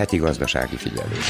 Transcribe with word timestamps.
Heti 0.00 0.16
gazdasági 0.16 0.76
figyelés. 0.76 1.26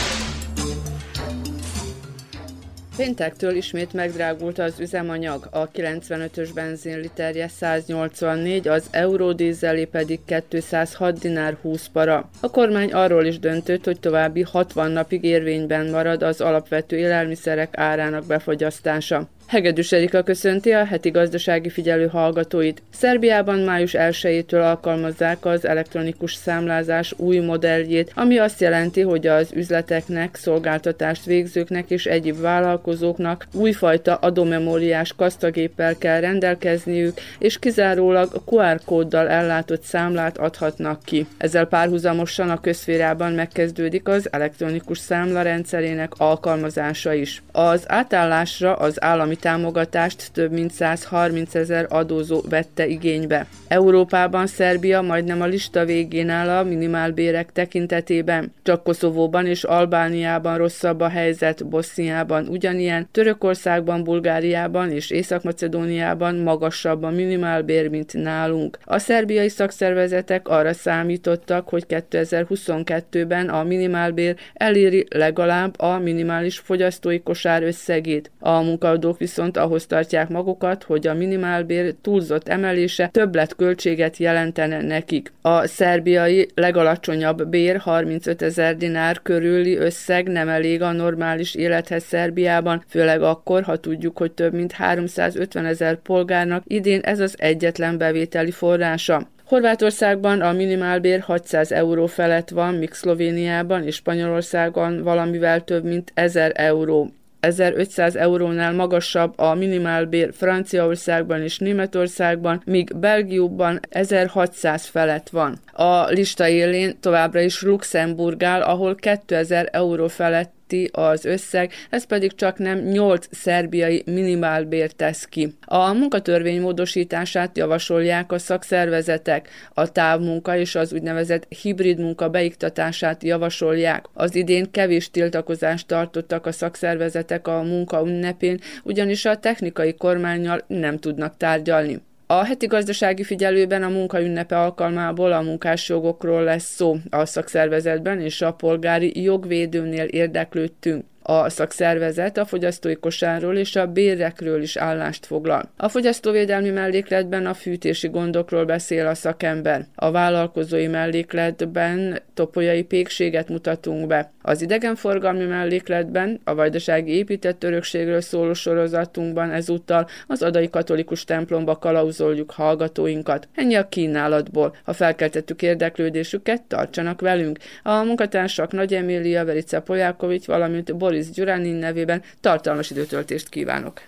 Péntektől 2.96 3.54
ismét 3.54 3.92
megdrágult 3.92 4.58
az 4.58 4.80
üzemanyag, 4.80 5.48
a 5.50 5.68
95-ös 5.70 6.48
benzinliterje 6.54 7.48
184, 7.48 8.68
az 8.68 8.86
eurodízelé 8.90 9.84
pedig 9.84 10.20
206 10.50 11.18
dinár 11.18 11.56
20 11.62 11.86
para. 11.86 12.30
A 12.40 12.50
kormány 12.50 12.92
arról 12.92 13.24
is 13.24 13.38
döntött, 13.38 13.84
hogy 13.84 14.00
további 14.00 14.42
60 14.42 14.90
napig 14.90 15.24
érvényben 15.24 15.86
marad 15.86 16.22
az 16.22 16.40
alapvető 16.40 16.96
élelmiszerek 16.96 17.76
árának 17.76 18.26
befogyasztása. 18.26 19.28
Hegedűs 19.50 19.92
Erika 19.92 20.22
köszönti 20.22 20.72
a 20.72 20.84
heti 20.84 21.10
gazdasági 21.10 21.68
figyelő 21.68 22.06
hallgatóit. 22.06 22.82
Szerbiában 22.92 23.58
május 23.58 23.94
1-től 23.98 24.62
alkalmazzák 24.62 25.44
az 25.44 25.64
elektronikus 25.64 26.34
számlázás 26.34 27.14
új 27.16 27.38
modelljét, 27.38 28.12
ami 28.14 28.38
azt 28.38 28.60
jelenti, 28.60 29.00
hogy 29.00 29.26
az 29.26 29.50
üzleteknek, 29.54 30.36
szolgáltatást 30.36 31.24
végzőknek 31.24 31.90
és 31.90 32.06
egyéb 32.06 32.40
vállalkozóknak 32.40 33.46
újfajta 33.52 34.14
adómemóriás 34.14 35.12
kasztagéppel 35.16 35.98
kell 35.98 36.20
rendelkezniük, 36.20 37.20
és 37.38 37.58
kizárólag 37.58 38.42
QR 38.44 38.80
kóddal 38.84 39.28
ellátott 39.28 39.82
számlát 39.82 40.38
adhatnak 40.38 41.00
ki. 41.04 41.26
Ezzel 41.38 41.66
párhuzamosan 41.66 42.50
a 42.50 42.60
közférában 42.60 43.32
megkezdődik 43.32 44.08
az 44.08 44.32
elektronikus 44.32 44.98
számla 44.98 45.42
rendszerének 45.42 46.12
alkalmazása 46.16 47.12
is. 47.12 47.42
Az 47.52 47.84
átállásra 47.86 48.74
az 48.74 49.02
állami 49.02 49.38
támogatást 49.40 50.30
több 50.32 50.52
mint 50.52 50.72
130 50.72 51.54
ezer 51.54 51.86
adózó 51.88 52.40
vette 52.48 52.86
igénybe. 52.86 53.46
Európában 53.68 54.46
Szerbia 54.46 55.02
majdnem 55.02 55.40
a 55.40 55.46
lista 55.46 55.84
végén 55.84 56.28
áll 56.28 56.48
a 56.48 56.64
minimálbérek 56.64 57.52
tekintetében. 57.52 58.52
Csak 58.62 58.82
Koszovóban 58.82 59.46
és 59.46 59.64
Albániában 59.64 60.56
rosszabb 60.56 61.00
a 61.00 61.08
helyzet, 61.08 61.66
Boszniában 61.66 62.46
ugyanilyen, 62.46 63.08
Törökországban, 63.12 64.04
Bulgáriában 64.04 64.90
és 64.90 65.10
Észak-Macedóniában 65.10 66.34
magasabb 66.34 67.02
a 67.02 67.10
minimálbér, 67.10 67.88
mint 67.88 68.12
nálunk. 68.12 68.78
A 68.84 68.98
szerbiai 68.98 69.48
szakszervezetek 69.48 70.48
arra 70.48 70.72
számítottak, 70.72 71.68
hogy 71.68 71.84
2022-ben 71.88 73.48
a 73.48 73.64
minimálbér 73.64 74.36
eléri 74.54 75.06
legalább 75.10 75.80
a 75.80 75.98
minimális 75.98 76.58
fogyasztói 76.58 77.22
kosár 77.22 77.62
összegét. 77.62 78.30
A 78.38 78.60
munkaadók 78.60 79.20
viszont 79.30 79.56
ahhoz 79.56 79.86
tartják 79.86 80.28
magukat, 80.28 80.82
hogy 80.82 81.06
a 81.06 81.14
minimálbér 81.14 81.94
túlzott 82.02 82.48
emelése 82.48 83.08
többlet 83.08 83.56
költséget 83.56 84.16
jelentene 84.16 84.82
nekik. 84.82 85.32
A 85.42 85.66
szerbiai 85.66 86.48
legalacsonyabb 86.54 87.48
bér 87.48 87.76
35 87.76 88.42
ezer 88.42 88.76
dinár 88.76 89.22
körüli 89.22 89.76
összeg 89.76 90.28
nem 90.28 90.48
elég 90.48 90.82
a 90.82 90.92
normális 90.92 91.54
élethez 91.54 92.04
Szerbiában, 92.04 92.84
főleg 92.88 93.22
akkor, 93.22 93.62
ha 93.62 93.76
tudjuk, 93.76 94.18
hogy 94.18 94.32
több 94.32 94.52
mint 94.52 94.72
350 94.72 95.64
ezer 95.64 95.96
polgárnak 95.96 96.62
idén 96.66 97.00
ez 97.00 97.20
az 97.20 97.34
egyetlen 97.38 97.98
bevételi 97.98 98.50
forrása. 98.50 99.28
Horvátországban 99.44 100.40
a 100.40 100.52
minimálbér 100.52 101.20
600 101.20 101.72
euró 101.72 102.06
felett 102.06 102.48
van, 102.48 102.74
míg 102.74 102.92
Szlovéniában 102.92 103.86
és 103.86 103.94
Spanyolországon 103.94 105.02
valamivel 105.02 105.64
több 105.64 105.84
mint 105.84 106.10
1000 106.14 106.52
euró. 106.54 107.10
1500 107.40 108.16
eurónál 108.16 108.72
magasabb 108.72 109.38
a 109.38 109.54
minimálbér 109.54 110.30
Franciaországban 110.32 111.42
és 111.42 111.58
Németországban, 111.58 112.62
míg 112.64 112.96
Belgiumban 112.96 113.80
1600 113.88 114.84
felett 114.86 115.28
van. 115.28 115.58
A 115.72 116.04
lista 116.04 116.48
élén 116.48 116.96
továbbra 117.00 117.40
is 117.40 117.62
Luxemburg 117.62 118.42
áll, 118.42 118.62
ahol 118.62 118.94
2000 118.94 119.68
euró 119.72 120.08
felett 120.08 120.58
feletti 120.70 120.90
az 120.92 121.24
összeg, 121.24 121.72
ez 121.90 122.04
pedig 122.04 122.34
csak 122.34 122.58
nem 122.58 122.78
8 122.78 123.26
szerbiai 123.30 124.02
minimálbér 124.06 124.92
tesz 124.92 125.24
ki. 125.24 125.54
A 125.64 125.92
munkatörvény 125.92 126.60
módosítását 126.60 127.56
javasolják 127.56 128.32
a 128.32 128.38
szakszervezetek, 128.38 129.48
a 129.74 129.92
távmunka 129.92 130.56
és 130.56 130.74
az 130.74 130.92
úgynevezett 130.92 131.46
hibrid 131.62 131.98
munka 131.98 132.28
beiktatását 132.28 133.22
javasolják. 133.22 134.04
Az 134.12 134.34
idén 134.34 134.70
kevés 134.70 135.10
tiltakozást 135.10 135.86
tartottak 135.86 136.46
a 136.46 136.52
szakszervezetek 136.52 137.48
a 137.48 137.62
munka 137.62 138.02
ünnepén, 138.06 138.60
ugyanis 138.84 139.24
a 139.24 139.36
technikai 139.36 139.94
kormányjal 139.94 140.60
nem 140.66 140.98
tudnak 140.98 141.36
tárgyalni. 141.36 142.08
A 142.32 142.44
heti 142.44 142.66
gazdasági 142.66 143.24
figyelőben 143.24 143.82
a 143.82 143.88
munkaünnepe 143.88 144.58
alkalmából 144.58 145.32
a 145.32 145.40
munkásjogokról 145.40 146.42
lesz 146.42 146.74
szó 146.74 146.96
a 147.10 147.24
szakszervezetben, 147.24 148.20
és 148.20 148.42
a 148.42 148.52
polgári 148.52 149.22
jogvédőnél 149.22 150.04
érdeklődtünk. 150.04 151.04
A 151.22 151.48
szakszervezet 151.48 152.38
a 152.38 152.44
fogyasztói 152.44 152.94
kosárról 152.94 153.56
és 153.56 153.76
a 153.76 153.86
bérekről 153.86 154.62
is 154.62 154.76
állást 154.76 155.26
foglal. 155.26 155.70
A 155.76 155.88
fogyasztóvédelmi 155.88 156.70
mellékletben 156.70 157.46
a 157.46 157.54
fűtési 157.54 158.08
gondokról 158.08 158.64
beszél 158.64 159.06
a 159.06 159.14
szakember. 159.14 159.86
A 159.94 160.10
vállalkozói 160.10 160.86
mellékletben 160.86 162.22
topolyai 162.34 162.82
pékséget 162.82 163.48
mutatunk 163.48 164.06
be. 164.06 164.32
Az 164.42 164.62
idegenforgalmi 164.62 165.44
mellékletben, 165.44 166.40
a 166.44 166.54
vajdasági 166.54 167.12
épített 167.12 167.64
örökségről 167.64 168.20
szóló 168.20 168.52
sorozatunkban 168.52 169.50
ezúttal 169.50 170.08
az 170.26 170.42
adai 170.42 170.70
katolikus 170.70 171.24
templomba 171.24 171.76
kalauzoljuk 171.76 172.50
hallgatóinkat. 172.50 173.48
Ennyi 173.54 173.74
a 173.74 173.88
kínálatból. 173.88 174.76
Ha 174.84 174.92
felkeltettük 174.92 175.62
érdeklődésüket, 175.62 176.62
tartsanak 176.62 177.20
velünk. 177.20 177.58
A 177.82 178.02
munkatársak 178.02 178.72
Nagy 178.72 178.94
Emília, 178.94 179.44
Verice 179.44 179.80
Polyákovics, 179.80 180.46
valamint 180.46 180.96
Boris 180.96 181.09
Boris 181.10 181.30
Gyuránin 181.30 181.74
nevében 181.74 182.22
tartalmas 182.40 182.90
időtöltést 182.90 183.48
kívánok! 183.48 184.00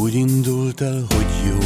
Úgy 0.00 0.14
indult 0.14 0.80
el, 0.80 1.06
hogy 1.08 1.26
jó 1.46 1.58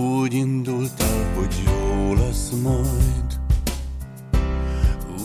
Úgy 0.00 0.34
indult 0.34 1.00
el, 1.00 1.34
hogy 1.34 1.54
jó 1.66 2.14
lesz 2.14 2.50
majd 2.62 3.40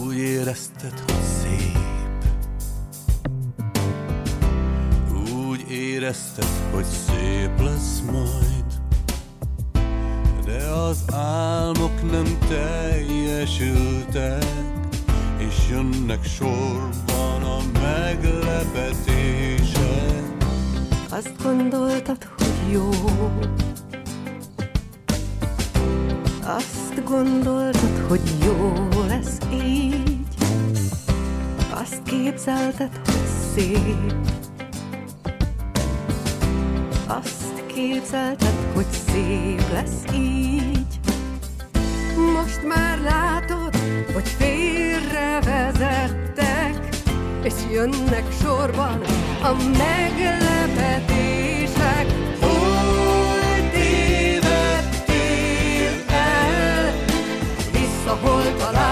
Úgy 0.05 0.17
érezted, 0.17 0.99
hogy 0.99 1.40
érezted, 6.01 6.47
hogy 6.73 6.85
szép 6.85 7.59
lesz 7.59 8.01
majd, 8.11 8.65
de 10.45 10.63
az 10.67 11.03
álmok 11.13 12.11
nem 12.11 12.37
teljesültek, 12.47 14.45
és 15.37 15.55
jönnek 15.69 16.23
sorban 16.23 17.43
a 17.43 17.57
meglepetések. 17.73 19.01
Azt 21.09 21.43
gondoltad, 21.43 22.23
hogy 22.37 22.71
jó, 22.71 22.89
azt 26.43 27.03
gondoltad, 27.03 28.05
hogy 28.07 28.21
jó 28.45 28.73
lesz 29.07 29.37
így, 29.53 30.17
azt 31.73 32.03
képzelted, 32.03 32.99
hogy 33.05 33.27
szép, 33.53 34.13
képzelted, 37.81 38.53
hogy 38.73 38.85
szép 39.11 39.71
lesz 39.71 40.03
így? 40.13 40.99
Most 42.33 42.67
már 42.67 42.99
látod, 42.99 43.75
hogy 44.13 44.27
félrevezettek 44.27 46.89
És 47.43 47.53
jönnek 47.71 48.31
sorban 48.41 49.01
a 49.41 49.51
meglepetések. 49.77 52.05
Hol 52.39 53.69
tévedtél 53.71 55.93
el, 56.07 56.93
vissza 57.71 58.17
hol 58.21 58.55
találsz 58.57 58.90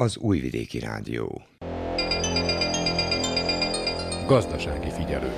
az 0.00 0.16
Újvidéki 0.16 0.78
Rádió. 0.78 1.42
Gazdasági 4.26 4.90
figyelő. 4.90 5.32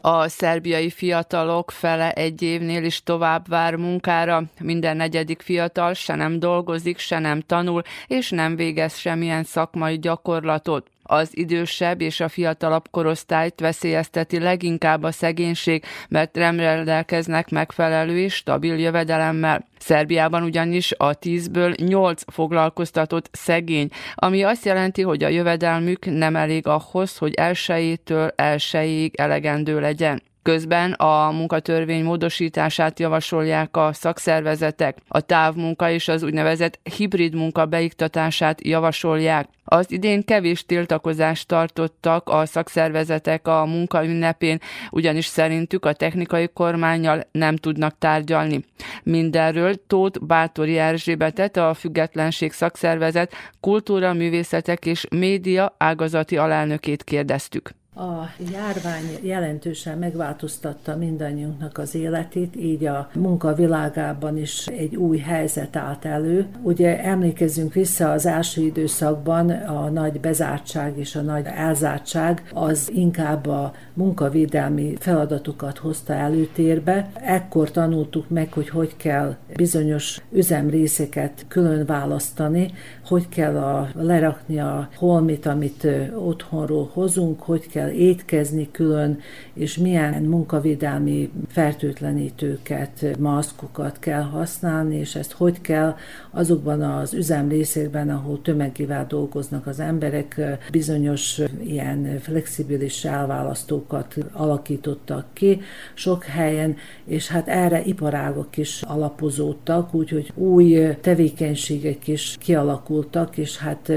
A 0.00 0.28
szerbiai 0.28 0.90
fiatalok 0.90 1.70
fele 1.70 2.12
egy 2.12 2.42
évnél 2.42 2.84
is 2.84 3.02
tovább 3.02 3.48
vár 3.48 3.74
munkára. 3.74 4.42
Minden 4.60 4.96
negyedik 4.96 5.42
fiatal 5.42 5.94
se 5.94 6.14
nem 6.14 6.38
dolgozik, 6.38 6.98
se 6.98 7.18
nem 7.18 7.40
tanul, 7.40 7.82
és 8.06 8.30
nem 8.30 8.56
végez 8.56 8.96
semmilyen 8.96 9.44
szakmai 9.44 9.98
gyakorlatot 9.98 10.89
az 11.10 11.36
idősebb 11.36 12.00
és 12.00 12.20
a 12.20 12.28
fiatalabb 12.28 12.90
korosztályt 12.90 13.60
veszélyezteti 13.60 14.38
leginkább 14.38 15.02
a 15.02 15.12
szegénység, 15.12 15.84
mert 16.08 16.34
nem 16.34 16.56
rendelkeznek 16.56 17.50
megfelelő 17.50 18.18
és 18.18 18.34
stabil 18.34 18.78
jövedelemmel. 18.78 19.68
Szerbiában 19.78 20.42
ugyanis 20.42 20.92
a 20.96 21.14
tízből 21.14 21.74
nyolc 21.76 22.22
foglalkoztatott 22.26 23.28
szegény, 23.32 23.88
ami 24.14 24.42
azt 24.42 24.64
jelenti, 24.64 25.02
hogy 25.02 25.24
a 25.24 25.28
jövedelmük 25.28 26.06
nem 26.06 26.36
elég 26.36 26.66
ahhoz, 26.66 27.16
hogy 27.16 27.34
elsőjétől 27.34 28.32
elsőjéig 28.36 29.14
elegendő 29.14 29.80
legyen. 29.80 30.22
Közben 30.42 30.92
a 30.92 31.30
munkatörvény 31.30 32.04
módosítását 32.04 32.98
javasolják 32.98 33.76
a 33.76 33.92
szakszervezetek, 33.92 34.98
a 35.08 35.20
távmunka 35.20 35.90
és 35.90 36.08
az 36.08 36.22
úgynevezett 36.22 36.80
hibrid 36.96 37.34
munka 37.34 37.66
beiktatását 37.66 38.66
javasolják. 38.66 39.48
Az 39.64 39.92
idén 39.92 40.24
kevés 40.24 40.66
tiltakozást 40.66 41.48
tartottak 41.48 42.28
a 42.28 42.46
szakszervezetek 42.46 43.48
a 43.48 43.64
munka 43.64 44.04
ünnepén, 44.04 44.58
ugyanis 44.90 45.26
szerintük 45.26 45.84
a 45.84 45.92
technikai 45.92 46.48
kormányjal 46.54 47.26
nem 47.32 47.56
tudnak 47.56 47.98
tárgyalni. 47.98 48.64
Mindenről 49.02 49.74
Tóth 49.86 50.20
Bátori 50.20 50.78
Erzsébetet, 50.78 51.56
a 51.56 51.74
Függetlenség 51.74 52.52
Szakszervezet 52.52 53.32
kultúra, 53.60 54.12
művészetek 54.12 54.86
és 54.86 55.06
média 55.10 55.74
ágazati 55.78 56.36
alelnökét 56.36 57.04
kérdeztük. 57.04 57.70
A 58.00 58.30
járvány 58.52 59.18
jelentősen 59.22 59.98
megváltoztatta 59.98 60.96
mindannyiunknak 60.96 61.78
az 61.78 61.94
életét, 61.94 62.56
így 62.56 62.84
a 62.84 63.10
munkavilágában 63.14 64.38
is 64.38 64.66
egy 64.66 64.96
új 64.96 65.18
helyzet 65.18 65.76
állt 65.76 66.04
elő. 66.04 66.46
Ugye 66.62 67.02
emlékezzünk 67.02 67.72
vissza 67.72 68.10
az 68.10 68.26
első 68.26 68.62
időszakban 68.62 69.50
a 69.50 69.88
nagy 69.88 70.20
bezártság 70.20 70.98
és 70.98 71.16
a 71.16 71.20
nagy 71.20 71.46
elzártság 71.46 72.50
az 72.54 72.90
inkább 72.94 73.46
a 73.46 73.74
munkavédelmi 73.92 74.94
feladatokat 74.98 75.78
hozta 75.78 76.12
előtérbe. 76.12 77.10
Ekkor 77.14 77.70
tanultuk 77.70 78.28
meg, 78.28 78.52
hogy 78.52 78.68
hogy 78.68 78.96
kell 78.96 79.36
bizonyos 79.56 80.20
üzemrészeket 80.32 81.44
külön 81.48 81.86
választani, 81.86 82.72
hogy 83.04 83.28
kell 83.28 83.56
a, 83.56 83.88
lerakni 83.94 84.60
a 84.60 84.88
holmit, 84.96 85.46
amit 85.46 85.86
otthonról 86.16 86.90
hozunk, 86.92 87.40
hogy 87.40 87.66
kell 87.66 87.88
étkezni 87.90 88.68
külön, 88.70 89.18
és 89.52 89.76
milyen 89.76 90.22
munkavédelmi 90.22 91.30
fertőtlenítőket, 91.48 93.16
maszkokat 93.18 93.98
kell 93.98 94.22
használni, 94.22 94.96
és 94.96 95.14
ezt 95.14 95.32
hogy 95.32 95.60
kell 95.60 95.94
azokban 96.30 96.82
az 96.82 97.14
üzemrészekben, 97.14 98.10
ahol 98.10 98.42
tömegével 98.42 99.06
dolgoznak 99.06 99.66
az 99.66 99.80
emberek, 99.80 100.40
bizonyos 100.70 101.40
ilyen 101.62 102.18
flexibilis 102.18 103.04
elválasztókat 103.04 104.16
alakítottak 104.32 105.26
ki 105.32 105.60
sok 105.94 106.24
helyen, 106.24 106.76
és 107.04 107.28
hát 107.28 107.48
erre 107.48 107.82
iparágok 107.84 108.56
is 108.56 108.82
alapozódtak, 108.82 109.94
úgyhogy 109.94 110.32
új 110.34 110.96
tevékenységek 111.00 112.08
is 112.08 112.36
kialakultak, 112.40 113.36
és 113.36 113.58
hát 113.58 113.92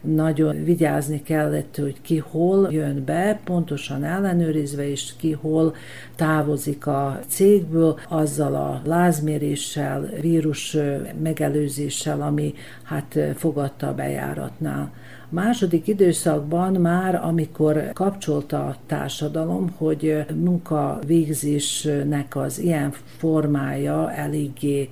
nagyon 0.00 0.64
vigyázni 0.64 1.22
kellett, 1.22 1.76
hogy 1.76 1.96
ki 2.02 2.18
hol 2.18 2.68
jön 2.72 3.04
be, 3.04 3.33
pontosan 3.44 4.04
ellenőrizve, 4.04 4.88
és 4.88 5.12
ki 5.16 5.32
hol 5.32 5.74
távozik 6.16 6.86
a 6.86 7.20
cégből, 7.26 7.98
azzal 8.08 8.54
a 8.54 8.80
lázméréssel, 8.84 10.00
vírus 10.20 10.76
megelőzéssel, 11.22 12.22
ami 12.22 12.54
hát 12.82 13.18
fogadta 13.36 13.88
a 13.88 13.94
bejáratnál. 13.94 14.92
Második 15.34 15.86
időszakban 15.86 16.72
már, 16.72 17.14
amikor 17.14 17.90
kapcsolta 17.92 18.64
a 18.64 18.76
társadalom, 18.86 19.74
hogy 19.76 20.24
munkavégzésnek 20.34 22.36
az 22.36 22.58
ilyen 22.58 22.92
formája 23.18 24.12
eléggé 24.12 24.88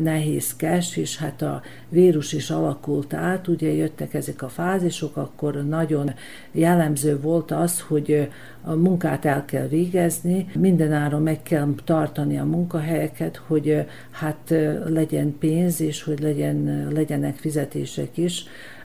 nehézkes, 0.00 0.96
és 0.96 1.16
hát 1.16 1.42
a 1.42 1.62
vírus 1.88 2.32
is 2.32 2.50
alakult 2.50 3.14
át, 3.14 3.48
ugye 3.48 3.72
jöttek 3.72 4.14
ezek 4.14 4.42
a 4.42 4.48
fázisok, 4.48 5.16
akkor 5.16 5.64
nagyon 5.64 6.10
jellemző 6.52 7.20
volt 7.20 7.50
az, 7.50 7.80
hogy 7.80 8.28
a 8.62 8.74
munkát 8.74 9.24
el 9.24 9.44
kell 9.44 9.66
végezni, 9.66 10.46
mindenáron 10.54 11.22
meg 11.22 11.42
kell 11.42 11.68
tartani 11.84 12.38
a 12.38 12.44
munkahelyeket, 12.44 13.42
hogy 13.46 13.86
hát 14.10 14.54
legyen 14.86 15.38
pénz, 15.38 15.80
és 15.80 16.02
hogy 16.02 16.20
legyen, 16.20 16.88
legyenek 16.92 17.36
fizetések 17.36 18.16
is, 18.16 18.44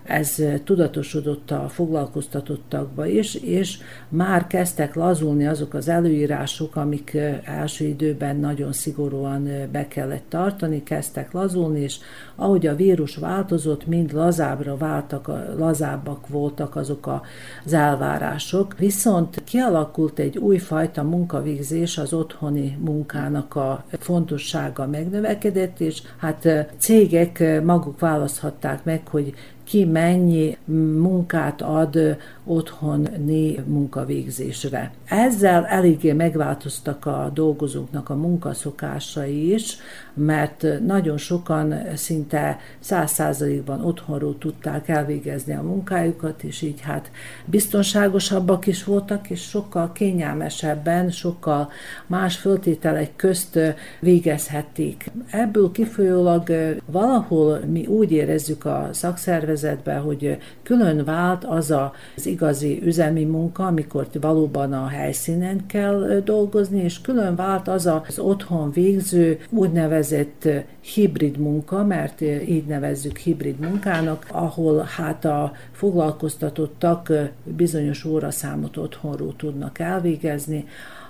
ez 0.10 0.36
tudatosodott 0.64 1.52
a 1.52 1.70
foglalkoztatottakba 1.70 3.06
is, 3.06 3.36
és 3.36 3.78
már 4.10 4.48
kezdtek 4.48 4.96
lazulni 4.96 5.48
azok 5.48 5.74
az 5.74 5.88
előírások, 5.88 6.76
amik 6.76 7.18
első 7.44 7.86
időben 7.86 8.36
nagyon 8.36 8.74
szigorúan 8.74 9.50
be 9.72 9.88
kellett 9.88 10.24
tartani, 10.30 10.84
kezdtek 10.84 11.32
lazulni, 11.32 11.80
és 11.80 11.98
ahogy 12.36 12.68
a 12.68 12.76
vírus 12.76 13.16
változott, 13.16 13.88
mind 13.88 14.14
lazábbra 14.14 14.78
váltak, 14.78 15.32
lazábbak 15.58 16.28
voltak 16.28 16.76
azok 16.76 17.22
az 17.66 17.74
elvárások. 17.74 18.78
Viszont 18.78 19.44
kialakult 19.44 20.20
egy 20.20 20.38
újfajta 20.38 21.04
munkavégzés, 21.04 21.98
az 21.98 22.14
otthoni 22.14 22.78
munkának 22.80 23.56
a 23.56 23.84
fontossága 24.00 24.88
megnövekedett, 24.88 25.80
és 25.80 26.02
hát 26.18 26.68
cégek 26.78 27.64
maguk 27.64 28.00
választhatták 28.00 28.84
meg, 28.84 29.08
hogy 29.08 29.34
ki 29.70 29.86
mennyi 29.86 30.58
munkát 31.02 31.62
ad 31.62 32.18
otthoni 32.46 33.64
munkavégzésre. 33.68 34.92
Ezzel 35.10 35.66
eléggé 35.66 36.12
megváltoztak 36.12 37.06
a 37.06 37.32
dolgozóknak 37.34 38.10
a 38.10 38.16
munkaszokásai 38.16 39.54
is, 39.54 39.78
mert 40.14 40.66
nagyon 40.86 41.18
sokan 41.18 41.76
szinte 41.96 42.58
száz 42.80 43.12
százalékban 43.12 43.86
otthonról 43.86 44.38
tudták 44.38 44.88
elvégezni 44.88 45.54
a 45.54 45.62
munkájukat, 45.62 46.44
és 46.44 46.62
így 46.62 46.82
hát 46.82 47.12
biztonságosabbak 47.46 48.68
is 48.68 48.84
voltak, 48.84 49.30
és 49.30 49.42
sokkal 49.42 49.92
kényelmesebben, 49.92 51.10
sokkal 51.10 51.72
más 52.08 52.38
föltételek 52.38 53.16
közt 53.16 53.60
végezhették. 54.00 55.12
Ebből 55.32 55.72
kifolyólag 55.72 56.52
valahol 56.86 57.60
mi 57.60 57.86
úgy 57.86 58.12
érezzük 58.12 58.66
a 58.66 58.90
szakszervezetben, 58.92 60.02
hogy 60.02 60.38
külön 60.64 61.04
vált 61.06 61.44
az 61.44 61.72
az 62.16 62.26
igazi 62.26 62.82
üzemi 62.84 63.24
munka, 63.24 63.66
amikor 63.66 64.08
valóban 64.20 64.74
a 64.74 64.88
helyszínen 65.00 65.66
kell 65.66 66.22
dolgozni, 66.24 66.84
és 66.84 67.02
külön 67.02 67.36
vált 67.36 67.68
az 67.68 67.86
az 67.86 68.20
otthon 68.20 68.72
végző 68.72 69.40
úgynevezett 69.50 70.48
hibrid 70.82 71.38
munka, 71.38 71.84
mert 71.86 72.22
így 72.22 72.66
nevezzük 72.66 73.18
hibrid 73.18 73.60
munkának, 73.60 74.26
ahol 74.32 74.88
hát 74.96 75.26
a 75.26 75.52
foglalkoztatottak 75.72 77.12
bizonyos 77.44 78.06
óraszámot 78.06 78.78
otthonról 78.78 79.36
tudnak 79.36 79.80
elvégezni, 79.80 80.66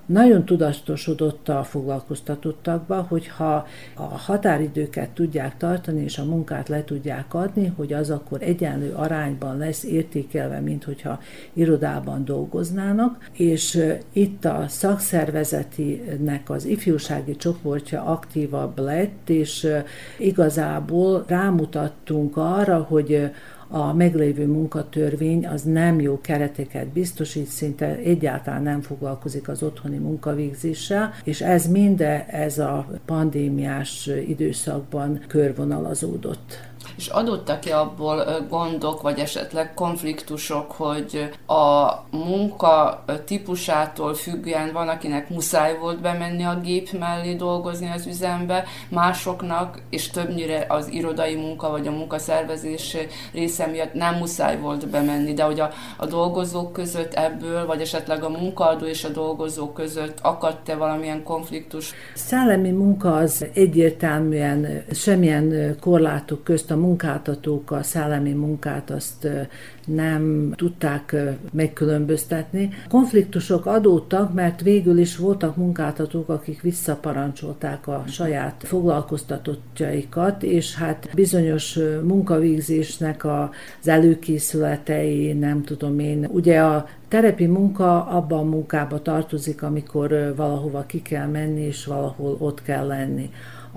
nagyon 0.10 0.46
tudatosodott 0.46 1.50
a 1.50 1.64
foglalkoztatottakba, 1.64 3.06
hogyha 3.10 3.68
a 3.96 4.02
határidőket 4.02 5.10
tudják 5.10 5.58
tartani, 5.58 6.04
és 6.04 6.18
a 6.18 6.26
munkát 6.26 6.70
le 6.70 6.84
tudják 6.84 7.34
adni, 7.34 7.74
hogy 7.76 7.94
az 7.94 8.10
akkor 8.10 8.42
egyenlő 8.42 8.94
arányban 8.94 9.58
lesz 9.58 9.84
értékelve, 9.84 10.60
mint 10.60 10.84
hogyha 10.84 11.20
irodában 11.54 12.26
dolgoznának, 12.26 13.30
és 13.34 13.84
itt 14.14 14.46
a 14.46 14.66
szakszervezetinek 14.68 16.50
az 16.50 16.66
ifjúsági 16.66 17.36
csoportja 17.36 18.04
aktívabb 18.04 18.80
lett, 18.80 19.30
és 19.30 19.68
igazából 20.18 21.24
rámutattunk 21.28 22.38
arra, 22.38 22.78
hogy 22.78 23.32
a 23.72 23.94
meglévő 23.94 24.48
munkatörvény 24.48 25.48
az 25.48 25.62
nem 25.64 26.00
jó 26.00 26.22
kereteket 26.22 26.88
biztosít, 26.88 27.48
szinte 27.48 27.96
egyáltalán 27.96 28.64
nem 28.64 28.82
foglalkozik 28.82 29.48
az 29.48 29.64
otthoni 29.64 29.98
munkavégzéssel, 29.98 31.14
és 31.24 31.42
ez 31.42 31.68
mind 31.68 32.02
ez 32.28 32.58
a 32.58 32.88
pandémiás 33.06 34.10
időszakban 34.28 35.24
körvonalazódott. 35.28 36.69
És 37.00 37.08
adottak-e 37.08 37.80
abból 37.80 38.26
gondok, 38.50 39.02
vagy 39.02 39.20
esetleg 39.20 39.74
konfliktusok, 39.74 40.72
hogy 40.72 41.30
a 41.48 41.92
munka 42.12 43.04
típusától 43.26 44.14
függően 44.14 44.72
van, 44.74 44.88
akinek 44.88 45.30
muszáj 45.30 45.78
volt 45.78 46.02
bemenni 46.02 46.44
a 46.44 46.60
gép 46.64 46.92
mellé 46.92 47.34
dolgozni 47.34 47.92
az 47.96 48.06
üzembe, 48.06 48.64
másoknak, 48.90 49.82
és 49.90 50.10
többnyire 50.10 50.66
az 50.70 50.92
irodai 50.92 51.36
munka 51.36 51.70
vagy 51.70 51.88
a 51.88 51.92
munkaszervezés 51.92 52.98
része 53.34 53.66
miatt 53.66 53.94
nem 53.94 54.16
muszáj 54.16 54.60
volt 54.60 54.90
bemenni, 54.90 55.34
de 55.34 55.44
hogy 55.44 55.60
a, 55.60 55.70
a 55.98 56.06
dolgozók 56.06 56.74
között 56.74 57.14
ebből, 57.14 57.66
vagy 57.66 57.82
esetleg 57.82 58.24
a 58.24 58.30
munkaadó 58.30 58.86
és 58.86 59.04
a 59.04 59.10
dolgozó 59.10 59.72
között 59.72 60.18
akadt-e 60.22 60.76
valamilyen 60.76 61.24
konfliktus? 61.24 61.94
Szellemi 62.14 62.72
munka 62.72 63.16
az 63.16 63.46
egyértelműen 63.54 64.84
semmilyen 64.92 65.78
korlátok 65.82 66.44
közt 66.44 66.72
a 66.72 66.76
munkáltatók 66.90 67.72
a 67.72 67.84
szellemi 67.84 68.32
munkát 68.32 68.90
azt 68.90 69.28
nem 69.86 70.54
tudták 70.56 71.16
megkülönböztetni. 71.52 72.70
Konfliktusok 72.90 73.66
adódtak, 73.66 74.34
mert 74.34 74.62
végül 74.62 74.98
is 74.98 75.18
voltak 75.18 75.56
munkáltatók, 75.56 76.30
akik 76.30 76.62
visszaparancsolták 76.62 77.88
a 77.88 78.04
saját 78.08 78.64
foglalkoztatottjaikat, 78.66 80.44
és 80.44 80.76
hát 80.76 81.10
bizonyos 81.16 81.80
munkavégzésnek 82.04 83.26
az 83.26 83.88
előkészületei, 83.88 85.34
nem 85.34 85.64
tudom 85.64 86.00
én, 86.00 86.28
ugye 86.32 86.60
a 86.60 86.88
terepi 87.08 87.46
munka 87.46 88.06
abban 88.06 88.40
a 88.40 88.50
munkába 88.50 89.02
tartozik, 89.02 89.64
amikor 89.64 90.34
valahova 90.36 90.84
ki 90.86 91.02
kell 91.02 91.28
menni, 91.28 91.62
és 91.62 91.86
valahol 91.86 92.36
ott 92.40 92.62
kell 92.62 92.88
lenni. 92.88 93.30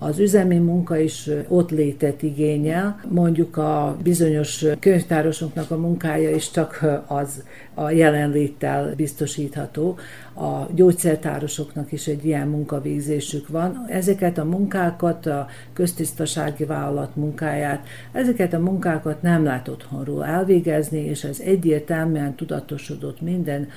Az 0.04 0.18
üzemi 0.18 0.58
munka 0.58 0.98
is 0.98 1.30
ott 1.48 1.70
létet 1.70 2.22
igényel, 2.22 3.00
mondjuk 3.08 3.56
a 3.56 3.96
bizonyos 4.02 4.64
könyvtárosoknak 4.80 5.70
a 5.70 5.76
munkája 5.76 6.30
is 6.30 6.50
csak 6.50 6.84
az 7.06 7.42
a 7.74 7.90
jelenléttel 7.90 8.94
biztosítható. 8.96 9.98
A 10.34 10.66
gyógyszertárosoknak 10.74 11.92
is 11.92 12.06
egy 12.06 12.24
ilyen 12.24 12.48
munkavégzésük 12.48 13.48
van. 13.48 13.84
Ezeket 13.88 14.38
a 14.38 14.44
munkákat, 14.44 15.26
a 15.26 15.46
köztisztasági 15.72 16.64
vállalat 16.64 17.16
munkáját, 17.16 17.86
ezeket 18.12 18.52
a 18.52 18.58
munkákat 18.58 19.22
nem 19.22 19.44
lehet 19.44 19.68
otthonról 19.68 20.24
elvégezni, 20.24 20.98
és 20.98 21.24
ez 21.24 21.40
egyértelműen 21.40 22.34
tudatosodott 22.34 23.20
minden 23.20 23.68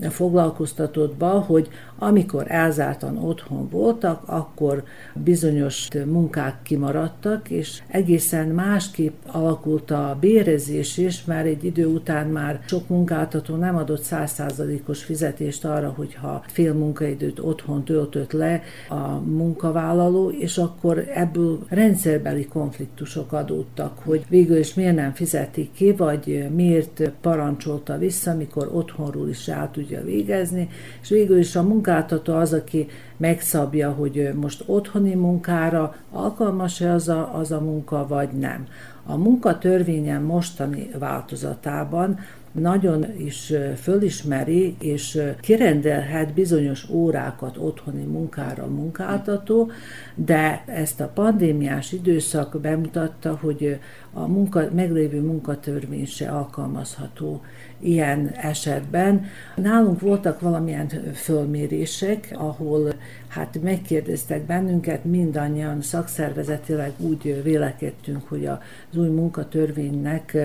foglalkoztatottba, 0.00 1.28
hogy 1.28 1.68
amikor 1.98 2.44
elzártan 2.48 3.18
otthon 3.18 3.68
voltak, 3.68 4.22
akkor 4.26 4.84
bizonyos 5.14 5.88
munkák 6.06 6.62
kimaradtak, 6.62 7.50
és 7.50 7.82
egészen 7.86 8.48
másképp 8.48 9.14
alakult 9.26 9.90
a 9.90 10.16
bérezés 10.20 10.96
is, 10.96 11.24
mert 11.24 11.46
egy 11.46 11.64
idő 11.64 11.86
után 11.86 12.26
már 12.26 12.60
sok 12.66 12.88
munkáltató 12.88 13.56
nem 13.56 13.76
adott 13.76 14.02
százszázalékos 14.02 15.04
fizetést 15.04 15.64
arra, 15.64 15.88
hogyha 16.04 16.42
fél 16.46 16.72
munkaidőt 16.72 17.38
otthon 17.38 17.84
töltött 17.84 18.32
le 18.32 18.62
a 18.88 19.08
munkavállaló, 19.18 20.30
és 20.30 20.58
akkor 20.58 21.04
ebből 21.14 21.58
rendszerbeli 21.68 22.46
konfliktusok 22.46 23.32
adódtak, 23.32 23.98
hogy 24.04 24.24
végül 24.28 24.56
is 24.56 24.74
miért 24.74 24.94
nem 24.94 25.12
fizetik 25.12 25.72
ki, 25.72 25.92
vagy 25.92 26.48
miért 26.54 27.10
parancsolta 27.20 27.98
vissza, 27.98 28.34
mikor 28.34 28.70
otthonról 28.72 29.28
is 29.28 29.48
el 29.48 29.70
tudja 29.72 30.04
végezni, 30.04 30.68
és 31.02 31.08
végül 31.08 31.38
is 31.38 31.56
a 31.56 31.62
munkáltató 31.62 32.34
az, 32.34 32.52
aki 32.52 32.86
megszabja, 33.16 33.90
hogy 33.90 34.30
most 34.40 34.62
otthoni 34.66 35.14
munkára 35.14 35.94
alkalmas-e 36.10 36.92
az 36.92 37.08
a, 37.08 37.38
az 37.38 37.52
a 37.52 37.60
munka, 37.60 38.06
vagy 38.06 38.28
nem. 38.32 38.66
A 39.06 39.16
munkatörvényen 39.16 40.22
mostani 40.22 40.90
változatában 40.98 42.18
nagyon 42.54 43.06
is 43.18 43.52
fölismeri 43.76 44.76
és 44.80 45.20
kirendelhet 45.40 46.34
bizonyos 46.34 46.88
órákat 46.90 47.56
otthoni 47.56 48.04
munkára 48.04 48.66
munkáltató, 48.66 49.70
de 50.14 50.64
ezt 50.66 51.00
a 51.00 51.10
pandémiás 51.14 51.92
időszak 51.92 52.60
bemutatta, 52.60 53.38
hogy 53.40 53.78
a 54.14 54.26
munka, 54.26 54.68
meglévő 54.74 55.20
munkatörvény 55.20 56.06
se 56.06 56.30
alkalmazható 56.30 57.42
ilyen 57.80 58.28
esetben. 58.28 59.24
Nálunk 59.56 60.00
voltak 60.00 60.40
valamilyen 60.40 60.88
fölmérések, 61.14 62.34
ahol 62.38 62.92
hát 63.28 63.58
megkérdeztek 63.62 64.42
bennünket, 64.42 65.04
mindannyian 65.04 65.82
szakszervezetileg 65.82 66.92
úgy 66.98 67.42
vélekedtünk, 67.42 68.28
hogy 68.28 68.46
az 68.46 68.96
új 68.96 69.08
munkatörvénynek 69.08 70.36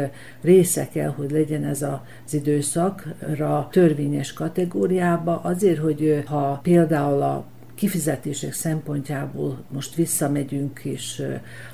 része 0.42 0.88
kell, 0.88 1.10
hogy 1.10 1.32
legyen 1.32 1.64
ez 1.64 1.82
az 1.82 2.34
időszakra 2.34 3.68
törvényes 3.72 4.34
kategóriába, 4.34 5.40
azért, 5.44 5.80
hogy 5.80 6.24
ha 6.26 6.60
például 6.64 7.22
a 7.22 7.46
kifizetések 7.80 8.54
szempontjából 8.54 9.64
most 9.72 9.96
visszamegyünk, 9.96 10.80
és 10.84 11.24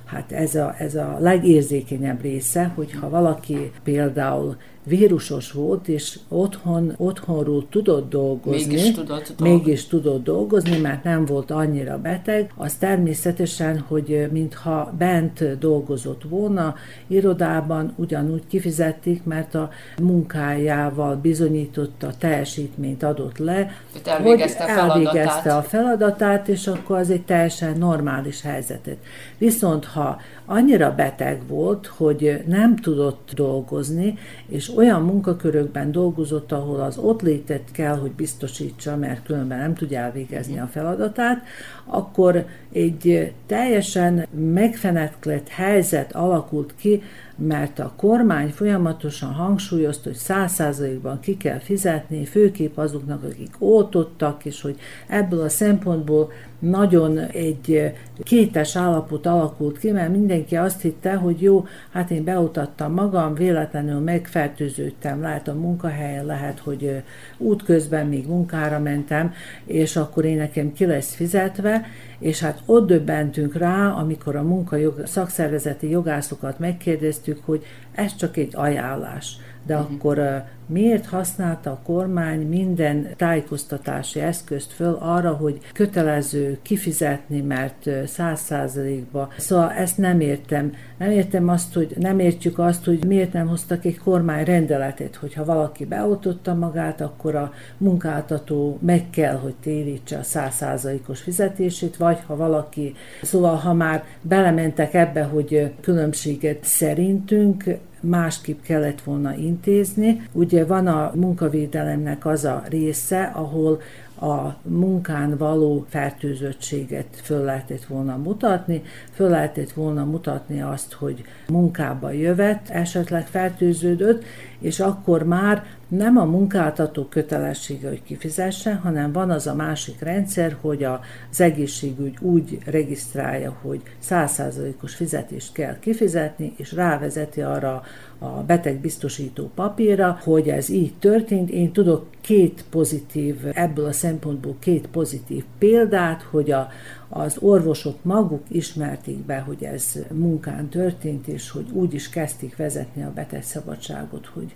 hát 0.06 0.32
ez 0.32 0.56
a, 0.56 0.76
ez 0.78 0.96
a 0.96 1.18
legérzékenyebb 1.20 2.22
része, 2.22 2.72
hogyha 2.76 3.10
valaki 3.10 3.72
például 3.84 4.58
vírusos 4.86 5.52
volt, 5.52 5.88
és 5.88 6.20
otthon, 6.28 6.94
otthonról 6.98 7.66
tudott 7.70 8.10
dolgozni, 8.10 8.66
mégis 8.66 8.92
tudott, 8.92 9.08
dolgozni. 9.08 9.50
mégis 9.50 9.88
tudott 9.88 10.24
dolgozni, 10.24 10.78
mert 10.78 11.04
nem 11.04 11.26
volt 11.26 11.52
annyira 11.52 11.98
beteg, 11.98 12.52
az 12.56 12.74
természetesen, 12.74 13.80
hogy 13.80 14.28
mintha 14.32 14.94
bent 14.98 15.58
dolgozott 15.60 16.24
volna, 16.30 16.76
irodában 17.08 17.94
ugyanúgy 17.96 18.48
kifizették, 18.48 19.24
mert 19.24 19.56
a 19.56 19.70
munkájával 20.02 21.16
bizonyította 21.16 22.12
teljesítményt 22.18 23.04
adott 23.04 23.38
le, 23.38 23.72
elvégezte 24.04 24.64
hogy 24.64 24.72
elvégezte 24.78 25.56
a 25.56 25.62
feladatát, 25.62 26.48
és 26.48 26.68
akkor 26.68 26.98
az 26.98 27.10
egy 27.10 27.22
teljesen 27.22 27.78
normális 27.78 28.42
helyzetet. 28.42 28.98
Viszont 29.38 29.86
ha 29.86 30.22
annyira 30.46 30.96
beteg 30.96 31.42
volt, 31.48 31.88
hogy 31.88 32.44
nem 32.48 32.76
tudott 32.76 33.32
dolgozni, 33.36 34.18
és 34.48 34.72
olyan 34.76 35.02
munkakörökben 35.02 35.92
dolgozott, 35.92 36.52
ahol 36.52 36.80
az 36.80 36.98
ott 36.98 37.22
létet 37.22 37.72
kell, 37.72 37.98
hogy 37.98 38.12
biztosítsa, 38.12 38.96
mert 38.96 39.26
különben 39.26 39.60
nem 39.60 39.74
tudja 39.74 40.00
elvégezni 40.00 40.60
a 40.60 40.70
feladatát, 40.72 41.44
akkor 41.86 42.46
egy 42.72 43.34
teljesen 43.46 44.28
megfeneklett 44.54 45.48
helyzet 45.48 46.12
alakult 46.16 46.74
ki, 46.78 47.02
mert 47.36 47.80
a 47.80 47.94
kormány 47.96 48.50
folyamatosan 48.50 49.34
hangsúlyozta, 49.34 50.10
hogy 50.10 50.18
száz 50.18 50.52
százalékban 50.52 51.20
ki 51.20 51.38
kell 51.38 51.60
fizetni, 51.60 52.26
főképp 52.26 52.78
azoknak, 52.78 53.24
akik 53.24 53.56
oltottak, 53.60 54.46
és 54.46 54.62
hogy 54.62 54.76
ebből 55.08 55.42
a 55.42 55.50
szempontból 55.50 56.32
nagyon 56.60 57.18
egy 57.18 57.94
kétes 58.24 58.76
állapot 58.76 59.26
alakult 59.26 59.78
ki, 59.78 59.92
mert 59.92 60.12
mindenki 60.12 60.56
azt 60.56 60.82
hitte, 60.82 61.14
hogy 61.14 61.42
jó, 61.42 61.66
hát 61.92 62.12
én 62.12 62.24
beutattam 62.24 62.94
magam, 62.94 63.34
véletlenül 63.34 64.00
megfertőződtem, 64.00 65.22
lehet 65.22 65.48
a 65.48 65.54
munkahelyen, 65.54 66.26
lehet, 66.26 66.60
hogy 66.60 67.04
útközben 67.38 68.08
még 68.08 68.28
munkára 68.28 68.80
mentem, 68.80 69.34
és 69.66 69.96
akkor 69.96 70.26
én 70.26 70.38
nekem 70.38 70.74
ki 70.74 70.86
lesz 70.86 71.14
fizetve, 71.14 71.86
és 72.20 72.40
hát 72.40 72.62
ott 72.66 72.88
döbbentünk 72.88 73.56
rá, 73.56 73.88
amikor 73.88 74.36
a 74.36 74.44
munkajog, 74.44 75.02
szakszervezeti 75.06 75.90
jogászokat 75.90 76.60
megkérdeztük, 76.60 77.40
hogy 77.46 77.66
ez 77.92 78.16
csak 78.16 78.38
egy 78.38 78.56
ajánlás. 78.56 79.38
De 79.66 79.76
uh-huh. 79.76 79.94
akkor 79.94 80.44
miért 80.68 81.06
használta 81.06 81.72
a 81.72 81.80
kormány 81.84 82.48
minden 82.48 83.08
tájékoztatási 83.16 84.20
eszközt 84.20 84.72
föl 84.72 84.98
arra, 85.00 85.34
hogy 85.34 85.60
kötelező 85.74 86.60
kifizetni, 86.62 87.42
mert 87.42 87.90
száz 88.06 88.40
százalékba. 88.40 89.30
Szóval 89.38 89.72
ezt 89.72 89.98
nem 89.98 90.20
értem. 90.20 90.74
Nem 90.98 91.10
értem 91.10 91.50
azt, 91.50 91.74
hogy 91.74 91.94
nem 91.98 92.20
értjük 92.20 92.60
azt, 92.60 92.86
hogy 92.86 93.06
miért 93.06 93.34
nem 93.34 93.48
hoztak 93.48 93.86
egy 93.86 93.98
kormány 93.98 94.44
rendeletet, 94.44 95.16
hogyha 95.16 95.46
valaki 95.46 95.86
beoltotta 95.86 96.54
magát, 96.54 97.02
akkor 97.02 97.36
a 97.36 97.54
munkáltató 97.78 98.80
meg 98.82 99.10
kell, 99.10 99.36
hogy 99.36 99.56
térítse 99.62 100.18
a 100.18 100.24
száz 100.24 100.54
százalékos 100.56 101.22
fizetését, 101.22 101.98
vagy 101.98 102.18
ha 102.28 102.36
valaki, 102.36 102.94
szóval 103.22 103.56
ha 103.56 103.74
már 103.74 104.04
belementek 104.22 104.94
ebbe, 104.94 105.24
hogy 105.24 105.72
különbséget 105.82 106.64
szerintünk, 106.64 107.64
másképp 108.06 108.62
kellett 108.62 109.02
volna 109.02 109.36
intézni. 109.36 110.22
Ugye 110.32 110.66
van 110.66 110.88
a 110.88 111.12
munkavédelemnek 111.16 112.26
az 112.26 112.46
a 112.46 112.64
része, 112.70 113.24
ahol 113.24 113.82
a 114.22 114.56
munkán 114.62 115.38
való 115.38 115.86
fertőzöttséget 115.90 117.06
föl 117.24 117.44
lehetett 117.44 117.84
volna 117.84 118.18
mutatni, 118.18 118.82
föl 119.12 119.30
lehetett 119.30 119.72
volna 119.72 120.06
mutatni 120.06 120.62
azt, 120.62 120.94
hogy 120.94 121.24
munkába 121.48 122.12
jövet, 122.12 122.70
esetleg 122.70 123.28
fertőződött, 123.28 124.24
és 124.60 124.80
akkor 124.80 125.24
már 125.24 125.64
nem 125.88 126.18
a 126.18 126.26
munkáltató 126.26 127.06
kötelessége, 127.06 127.88
hogy 127.88 128.04
kifizesse, 128.04 128.74
hanem 128.74 129.12
van 129.12 129.30
az 129.30 129.48
a 129.48 129.56
másik 129.56 130.00
rendszer, 130.00 130.58
hogy 130.62 130.84
az 130.84 131.42
egészségügy 131.42 132.18
úgy 132.22 132.58
regisztrálja, 132.66 133.58
hogy 133.62 133.82
100%-os 134.10 134.96
fizetést 134.96 135.54
kell 135.54 135.80
kifizetni, 135.80 136.54
és 136.58 136.74
rávezeti 136.74 137.42
arra 137.42 137.84
a 138.20 138.28
betegbiztosító 138.28 139.52
papírra, 139.56 140.20
hogy 140.24 140.48
ez 140.50 140.70
így 140.70 140.94
történt. 141.00 141.50
Én 141.50 141.72
tudok 141.72 142.06
két 142.22 142.66
pozitív, 142.70 143.36
ebből 143.54 143.86
a 143.86 143.92
szempontból 143.92 144.56
két 144.60 144.88
pozitív 144.88 145.44
példát, 145.58 146.22
hogy 146.22 146.52
a, 146.52 146.68
az 147.10 147.38
orvosok 147.40 148.04
maguk 148.04 148.44
ismerték 148.48 149.18
be, 149.18 149.40
hogy 149.40 149.64
ez 149.64 149.94
munkán 150.12 150.70
történt, 150.70 151.28
és 151.28 151.50
hogy 151.50 151.70
úgy 151.72 151.94
is 151.94 152.10
kezdték 152.10 152.56
vezetni 152.56 153.04
a 153.04 153.12
betegszabadságot, 153.14 154.26
hogy 154.26 154.56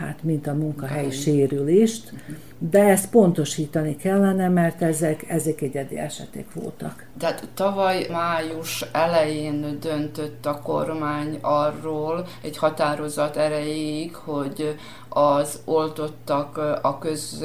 hát 0.00 0.22
mint 0.22 0.46
a 0.46 0.54
munkahelyi 0.54 1.10
sérülést, 1.10 2.12
de 2.58 2.82
ezt 2.82 3.10
pontosítani 3.10 3.96
kellene, 3.96 4.48
mert 4.48 4.82
ezek, 4.82 5.24
ezek 5.28 5.60
egyedi 5.60 5.98
esetek 5.98 6.52
voltak. 6.52 7.06
Tehát 7.18 7.48
tavaly 7.54 8.06
május 8.10 8.84
elején 8.92 9.78
döntött 9.80 10.46
a 10.46 10.60
kormány 10.60 11.38
arról 11.40 12.26
egy 12.42 12.56
határozat 12.56 13.36
erejéig, 13.36 14.14
hogy 14.14 14.76
az 15.08 15.60
oltottak 15.64 16.56
a 16.82 16.98
köz 16.98 17.44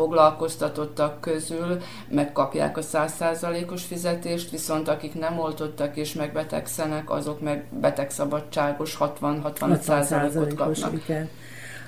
foglalkoztatottak 0.00 1.20
közül 1.20 1.78
megkapják 2.08 2.76
a 2.76 2.80
100%-os 2.80 3.84
fizetést, 3.84 4.50
viszont 4.50 4.88
akik 4.88 5.14
nem 5.14 5.38
oltottak 5.38 5.96
és 5.96 6.14
megbetegszenek, 6.14 7.10
azok 7.10 7.40
meg 7.40 7.64
betegszabadságos 7.80 8.96
60-65%-ot 9.00 10.54
kapnak. 10.54 10.92
Igen. 10.92 11.28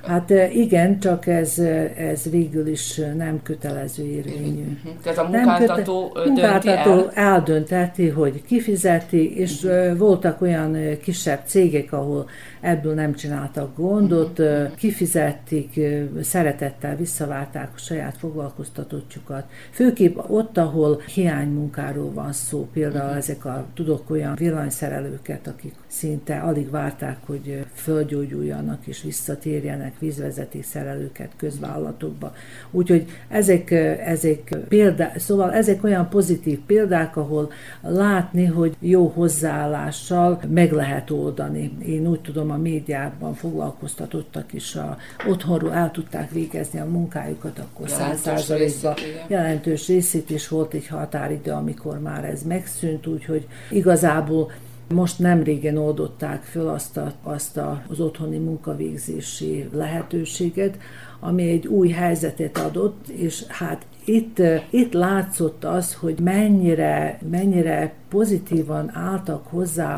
Hát 0.06 0.30
igen, 0.52 1.00
csak 1.00 1.26
ez, 1.26 1.58
ez 1.96 2.30
végül 2.30 2.66
is 2.66 3.00
nem 3.16 3.42
kötelező 3.42 4.04
érvényű. 4.04 4.78
Tehát 5.02 5.18
a 5.18 5.28
munkáltató, 5.28 6.08
köte- 6.08 6.26
munkáltató 6.26 6.90
el. 6.90 7.10
eldönteti, 7.14 8.08
hogy 8.08 8.42
kifizeti, 8.42 9.36
és 9.38 9.62
uh-huh. 9.62 9.98
voltak 9.98 10.40
olyan 10.40 10.98
kisebb 11.02 11.40
cégek, 11.46 11.92
ahol 11.92 12.28
ebből 12.62 12.94
nem 12.94 13.14
csináltak 13.14 13.76
gondot, 13.76 14.38
uh-huh. 14.38 14.74
kifizették, 14.74 15.80
szeretettel 16.20 16.96
visszaválták 16.96 17.70
a 17.74 17.78
saját 17.78 18.16
foglalkoztatottjukat. 18.16 19.44
Főképp 19.70 20.18
ott, 20.28 20.58
ahol 20.58 21.00
hiánymunkáról 21.14 22.12
van 22.12 22.32
szó, 22.32 22.68
például 22.72 23.04
uh-huh. 23.04 23.16
ezek 23.16 23.44
a, 23.44 23.66
tudok 23.74 24.10
olyan 24.10 24.34
villanyszerelőket, 24.34 25.46
akik 25.46 25.74
szinte 25.86 26.38
alig 26.38 26.70
várták, 26.70 27.16
hogy 27.26 27.64
fölgyógyuljanak 27.74 28.86
és 28.86 29.02
visszatérjenek 29.02 29.98
vízvezeték 29.98 30.64
szerelőket 30.64 31.30
közvállalatokba. 31.36 32.32
Úgyhogy 32.70 33.06
ezek, 33.28 33.70
ezek 34.06 34.56
példák, 34.68 35.18
szóval 35.18 35.52
ezek 35.52 35.84
olyan 35.84 36.08
pozitív 36.08 36.58
példák, 36.66 37.16
ahol 37.16 37.50
látni, 37.80 38.44
hogy 38.44 38.76
jó 38.80 39.06
hozzáállással 39.06 40.40
meg 40.48 40.72
lehet 40.72 41.10
oldani. 41.10 41.76
Én 41.86 42.06
úgy 42.08 42.20
tudom, 42.20 42.50
a 42.52 42.56
médiában 42.56 43.34
foglalkoztatottak 43.34 44.52
is 44.52 44.74
a, 44.74 44.96
otthonról 45.28 45.72
el 45.72 45.90
tudták 45.90 46.30
végezni 46.30 46.80
a 46.80 46.84
munkájukat, 46.84 47.58
akkor 47.58 47.88
száz 47.88 48.20
százalékban 48.20 48.94
jelentős 49.26 49.86
részét 49.86 50.30
is 50.30 50.48
volt 50.48 50.74
egy 50.74 50.86
határidő, 50.86 51.50
amikor 51.50 52.00
már 52.00 52.24
ez 52.24 52.42
megszűnt, 52.42 53.06
úgyhogy 53.06 53.46
igazából 53.70 54.50
most 54.92 55.18
nem 55.18 55.42
régen 55.42 55.76
oldották 55.76 56.42
föl 56.42 56.68
azt, 56.68 56.96
a, 56.96 57.12
azt 57.22 57.56
a, 57.56 57.82
az 57.88 58.00
otthoni 58.00 58.38
munkavégzési 58.38 59.68
lehetőséget, 59.72 60.78
ami 61.20 61.50
egy 61.50 61.66
új 61.66 61.88
helyzetet 61.88 62.58
adott, 62.58 63.08
és 63.08 63.44
hát 63.48 63.86
itt, 64.04 64.42
itt 64.70 64.92
látszott 64.92 65.64
az, 65.64 65.94
hogy 65.94 66.18
mennyire, 66.18 67.18
mennyire 67.30 67.92
pozitívan 68.08 68.96
álltak 68.96 69.46
hozzá 69.46 69.94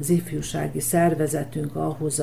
az 0.00 0.10
ifjúsági 0.10 0.80
szervezetünk 0.80 1.76
ahhoz 1.76 2.22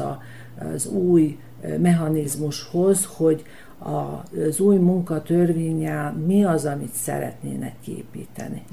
az 0.74 0.86
új 0.86 1.40
mechanizmushoz, 1.78 3.10
hogy 3.18 3.44
az 3.80 4.60
új 4.60 4.78
munkatörvényel 4.78 6.14
mi 6.14 6.46
az, 6.46 6.66
amit 6.66 6.94
szeretnének 6.94 7.76
képíteni. 7.84 8.64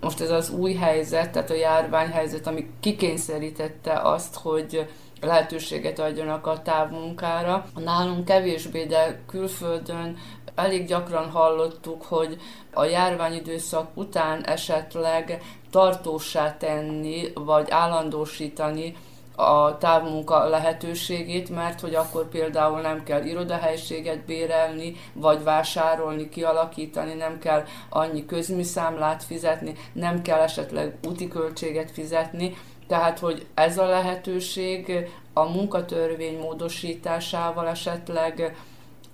Most 0.00 0.20
ez 0.20 0.30
az 0.30 0.50
új 0.50 0.74
helyzet, 0.74 1.32
tehát 1.32 1.50
a 1.50 1.54
járványhelyzet, 1.54 2.46
ami 2.46 2.70
kikényszerítette 2.80 4.00
azt, 4.00 4.34
hogy 4.34 4.88
lehetőséget 5.20 5.98
adjanak 5.98 6.46
a 6.46 6.62
távmunkára. 6.62 7.66
Nálunk 7.84 8.24
kevésbé, 8.24 8.84
de 8.84 9.20
külföldön 9.26 10.16
elég 10.54 10.86
gyakran 10.86 11.30
hallottuk, 11.30 12.02
hogy 12.02 12.36
a 12.72 12.84
járványidőszak 12.84 13.90
után 13.94 14.44
esetleg 14.44 15.42
tartósá 15.74 16.56
tenni, 16.56 17.32
vagy 17.34 17.70
állandósítani 17.70 18.96
a 19.36 19.78
távmunka 19.78 20.48
lehetőségét, 20.48 21.48
mert 21.48 21.80
hogy 21.80 21.94
akkor 21.94 22.28
például 22.28 22.80
nem 22.80 23.02
kell 23.02 23.24
irodahelységet 23.24 24.24
bérelni, 24.24 24.96
vagy 25.12 25.42
vásárolni, 25.42 26.28
kialakítani, 26.28 27.14
nem 27.14 27.38
kell 27.38 27.64
annyi 27.88 28.26
közműszámlát 28.26 29.24
fizetni, 29.24 29.74
nem 29.92 30.22
kell 30.22 30.40
esetleg 30.40 30.96
úti 31.08 31.28
költséget 31.28 31.90
fizetni, 31.90 32.56
tehát, 32.86 33.18
hogy 33.18 33.46
ez 33.54 33.78
a 33.78 33.86
lehetőség 33.86 35.08
a 35.32 35.44
munkatörvény 35.44 36.38
módosításával 36.38 37.68
esetleg 37.68 38.56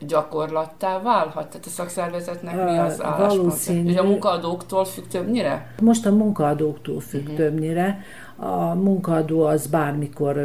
gyakorlattá 0.06 1.02
válhat? 1.02 1.48
Tehát 1.48 1.66
a 1.66 1.70
szakszervezetnek 1.70 2.54
mi 2.54 2.78
az 2.78 3.02
álláspontja? 3.02 3.82
Hogy 3.82 3.96
a 3.96 4.02
munkaadóktól 4.02 4.84
függ 4.84 5.06
többnyire? 5.06 5.74
Most 5.82 6.06
a 6.06 6.10
munkaadóktól 6.10 7.00
függ 7.00 7.22
uh-huh. 7.22 7.36
többnyire. 7.36 7.98
A 8.36 8.74
munkaadó 8.74 9.42
az 9.42 9.66
bármikor 9.66 10.36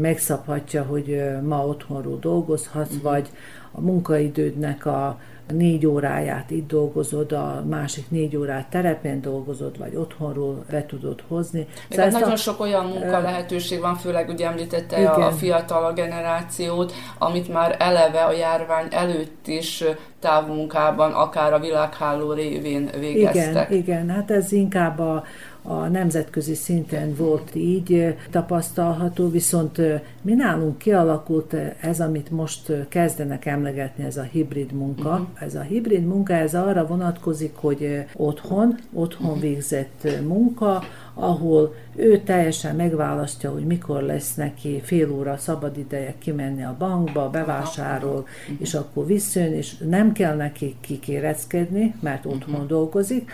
megszabhatja, 0.00 0.82
hogy 0.82 1.22
ma 1.42 1.66
otthonról 1.66 2.18
dolgozhatsz, 2.18 2.94
uh-huh. 2.94 3.10
vagy 3.12 3.30
a 3.72 3.80
munkaidődnek 3.80 4.86
a 4.86 5.18
négy 5.52 5.86
óráját 5.86 6.50
itt 6.50 6.68
dolgozod, 6.68 7.32
a 7.32 7.64
másik 7.68 8.10
négy 8.10 8.36
órát 8.36 8.66
terepen 8.66 9.20
dolgozod, 9.20 9.78
vagy 9.78 9.96
otthonról 9.96 10.64
be 10.70 10.86
tudod 10.86 11.22
hozni. 11.28 11.66
Szóval 11.90 12.08
nagyon 12.08 12.30
a... 12.30 12.36
sok 12.36 12.60
olyan 12.60 12.86
munka 12.86 13.18
lehetőség 13.18 13.80
van, 13.80 13.94
főleg 13.94 14.28
ugye 14.28 14.46
említette 14.46 14.98
igen. 14.98 15.12
a 15.12 15.30
fiatal 15.30 15.92
generációt, 15.92 16.92
amit 17.18 17.52
már 17.52 17.76
eleve 17.78 18.24
a 18.24 18.32
járvány 18.32 18.86
előtt 18.90 19.46
is 19.46 19.84
távmunkában, 20.20 21.12
akár 21.12 21.52
a 21.52 21.58
világháló 21.58 22.32
révén 22.32 22.90
végeztek. 22.98 23.70
Igen, 23.70 23.82
igen, 23.82 24.10
hát 24.10 24.30
ez 24.30 24.52
inkább 24.52 24.98
a, 24.98 25.24
a 25.68 25.88
nemzetközi 25.88 26.54
szinten 26.54 27.14
volt 27.14 27.54
így 27.54 28.14
tapasztalható, 28.30 29.30
viszont 29.30 29.80
mi 30.22 30.34
nálunk 30.34 30.78
kialakult 30.78 31.56
ez, 31.80 32.00
amit 32.00 32.30
most 32.30 32.72
kezdenek 32.88 33.46
emlegetni, 33.46 34.04
ez 34.04 34.16
a 34.16 34.22
hibrid 34.22 34.72
munka. 34.72 35.10
Uh-huh. 35.10 35.26
Ez 35.40 35.54
a 35.54 35.60
hibrid 35.60 36.04
munka, 36.04 36.32
ez 36.32 36.54
arra 36.54 36.86
vonatkozik, 36.86 37.54
hogy 37.54 38.04
otthon, 38.14 38.78
otthon 38.92 39.26
uh-huh. 39.26 39.42
végzett 39.42 40.08
munka, 40.26 40.82
ahol 41.14 41.74
ő 41.94 42.18
teljesen 42.18 42.76
megválasztja, 42.76 43.50
hogy 43.50 43.64
mikor 43.64 44.02
lesz 44.02 44.34
neki 44.34 44.80
fél 44.84 45.10
óra 45.12 45.36
szabad 45.36 45.78
ideje 45.78 46.14
kimenni 46.18 46.64
a 46.64 46.76
bankba, 46.78 47.30
bevásárol, 47.30 48.20
uh-huh. 48.20 48.56
és 48.58 48.74
akkor 48.74 49.06
visszajön, 49.06 49.52
és 49.52 49.76
nem 49.78 50.12
kell 50.12 50.36
neki 50.36 50.76
kikéreckedni, 50.80 51.94
mert 52.00 52.24
otthon 52.24 52.66
dolgozik, 52.66 53.30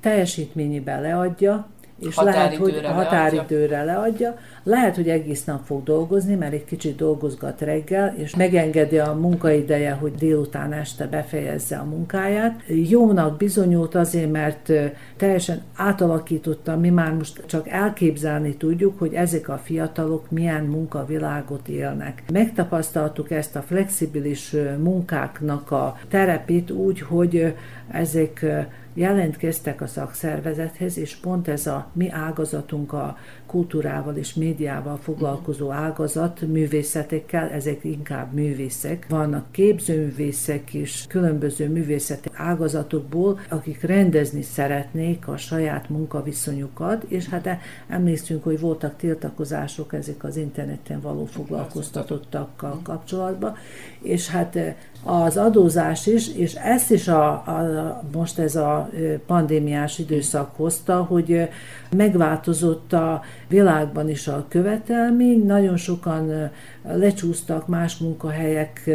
teljesítményében 0.00 1.00
leadja, 1.00 1.66
és 2.08 2.16
lehet, 2.16 2.56
hogy 2.56 2.80
a 2.84 2.92
határidőre 2.92 3.84
leadja. 3.84 4.38
Lehet, 4.62 4.94
hogy 4.94 5.08
egész 5.08 5.44
nap 5.44 5.64
fog 5.64 5.82
dolgozni, 5.82 6.34
mert 6.34 6.52
egy 6.52 6.64
kicsit 6.64 6.96
dolgozgat 6.96 7.60
reggel, 7.60 8.14
és 8.16 8.36
megengedi 8.36 8.98
a 8.98 9.12
munkaideje, 9.12 9.92
hogy 9.92 10.14
délután 10.14 10.72
este 10.72 11.06
befejezze 11.06 11.76
a 11.76 11.84
munkáját. 11.84 12.62
Jónak 12.66 13.36
bizonyult 13.36 13.94
azért, 13.94 14.32
mert 14.32 14.72
teljesen 15.16 15.62
átalakította, 15.76 16.76
mi 16.76 16.90
már 16.90 17.12
most 17.12 17.42
csak 17.46 17.68
elképzelni 17.68 18.56
tudjuk, 18.56 18.98
hogy 18.98 19.14
ezek 19.14 19.48
a 19.48 19.60
fiatalok 19.64 20.30
milyen 20.30 20.64
munkavilágot 20.64 21.68
élnek. 21.68 22.22
Megtapasztaltuk 22.32 23.30
ezt 23.30 23.56
a 23.56 23.62
flexibilis 23.62 24.56
munkáknak 24.78 25.70
a 25.70 25.98
terepét 26.08 26.70
úgy, 26.70 27.00
hogy 27.00 27.54
ezek 27.90 28.46
jelentkeztek 28.94 29.80
a 29.80 29.86
szakszervezethez, 29.86 30.98
és 30.98 31.16
pont 31.16 31.48
ez 31.48 31.66
a 31.66 31.90
mi 31.92 32.10
ágazatunk 32.10 32.92
a 32.92 33.16
kultúrával 33.52 34.16
és 34.16 34.34
médiával 34.34 34.96
foglalkozó 34.96 35.70
ágazat, 35.70 36.40
művészetekkel, 36.40 37.48
ezek 37.50 37.84
inkább 37.84 38.32
művészek. 38.32 39.06
Vannak 39.08 39.52
képzőművészek 39.52 40.74
is, 40.74 41.04
különböző 41.08 41.68
művészeti 41.68 42.28
ágazatokból, 42.34 43.40
akik 43.48 43.82
rendezni 43.82 44.42
szeretnék 44.42 45.28
a 45.28 45.36
saját 45.36 45.88
munkaviszonyukat, 45.88 47.02
és 47.02 47.28
hát 47.28 47.48
emlékszünk, 47.88 48.44
hogy 48.44 48.60
voltak 48.60 48.96
tiltakozások 48.96 49.92
ezek 49.92 50.24
az 50.24 50.36
interneten 50.36 51.00
való 51.00 51.24
foglalkoztatottakkal 51.24 52.80
kapcsolatban, 52.82 53.56
és 54.02 54.28
hát 54.28 54.58
az 55.04 55.36
adózás 55.36 56.06
is, 56.06 56.34
és 56.34 56.54
ezt 56.54 56.90
is 56.90 57.08
a, 57.08 57.28
a, 57.30 58.02
most 58.12 58.38
ez 58.38 58.56
a 58.56 58.90
pandémiás 59.26 59.98
időszak 59.98 60.56
hozta, 60.56 61.02
hogy 61.02 61.48
megváltozott 61.96 62.92
a 62.92 63.22
világban 63.48 64.08
is 64.08 64.28
a 64.28 64.46
követelmény, 64.48 65.46
nagyon 65.46 65.76
sokan 65.76 66.50
lecsúsztak 66.82 67.66
más 67.66 67.96
munkahelyek, 67.96 68.90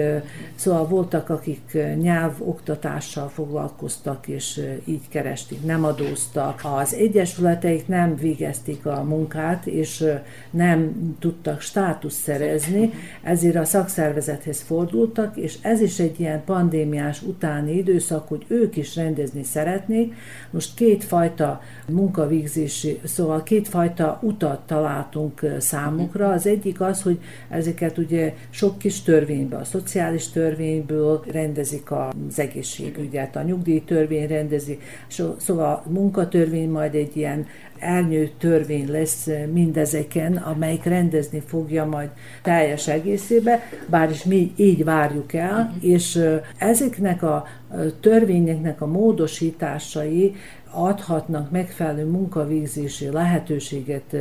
szóval 0.55 0.87
voltak, 0.87 1.29
akik 1.29 1.77
nyelvoktatással 2.01 3.29
foglalkoztak, 3.29 4.27
és 4.27 4.61
így 4.85 5.07
keresték, 5.09 5.65
nem 5.65 5.83
adóztak. 5.83 6.61
Az 6.77 6.93
egyesületeik 6.93 7.87
nem 7.87 8.15
végezték 8.15 8.85
a 8.85 9.03
munkát, 9.03 9.65
és 9.65 10.05
nem 10.49 10.95
tudtak 11.19 11.61
státuszt 11.61 12.21
szerezni, 12.21 12.93
ezért 13.23 13.55
a 13.55 13.65
szakszervezethez 13.65 14.61
fordultak, 14.61 15.37
és 15.37 15.57
ez 15.61 15.81
is 15.81 15.99
egy 15.99 16.19
ilyen 16.19 16.43
pandémiás 16.43 17.21
utáni 17.21 17.77
időszak, 17.77 18.27
hogy 18.27 18.45
ők 18.47 18.75
is 18.75 18.95
rendezni 18.95 19.43
szeretnék. 19.43 20.13
Most 20.49 20.73
kétfajta 20.75 21.61
munkavégzési, 21.87 22.99
szóval 23.03 23.43
kétfajta 23.43 24.19
utat 24.21 24.59
találtunk 24.59 25.41
számukra. 25.59 26.29
Az 26.29 26.47
egyik 26.47 26.81
az, 26.81 27.01
hogy 27.01 27.19
ezeket 27.77 27.97
ugye 27.97 28.33
sok 28.49 28.77
kis 28.77 29.01
törvényből, 29.01 29.59
a 29.59 29.63
szociális 29.63 30.29
törvényből 30.29 31.23
rendezik 31.31 31.91
az 31.91 32.39
egészségügyet, 32.39 33.35
a 33.35 33.41
nyugdíjtörvény 33.41 34.27
rendezi, 34.27 34.79
szóval 35.37 35.65
a 35.65 35.89
munkatörvény 35.89 36.69
majd 36.69 36.95
egy 36.95 37.17
ilyen 37.17 37.45
elnyő 37.79 38.29
törvény 38.39 38.91
lesz 38.91 39.27
mindezeken, 39.53 40.35
amelyik 40.35 40.83
rendezni 40.83 41.43
fogja 41.45 41.85
majd 41.85 42.09
teljes 42.43 42.87
egészébe, 42.87 43.69
bár 43.89 44.09
is 44.09 44.23
mi 44.23 44.51
így 44.55 44.83
várjuk 44.83 45.33
el, 45.33 45.73
uh-huh. 45.75 45.89
és 45.91 46.19
ezeknek 46.57 47.23
a 47.23 47.45
törvényeknek 47.99 48.81
a 48.81 48.85
módosításai 48.85 50.35
adhatnak 50.71 51.51
megfelelő 51.51 52.05
munkavégzési 52.05 53.09
lehetőséget 53.09 54.15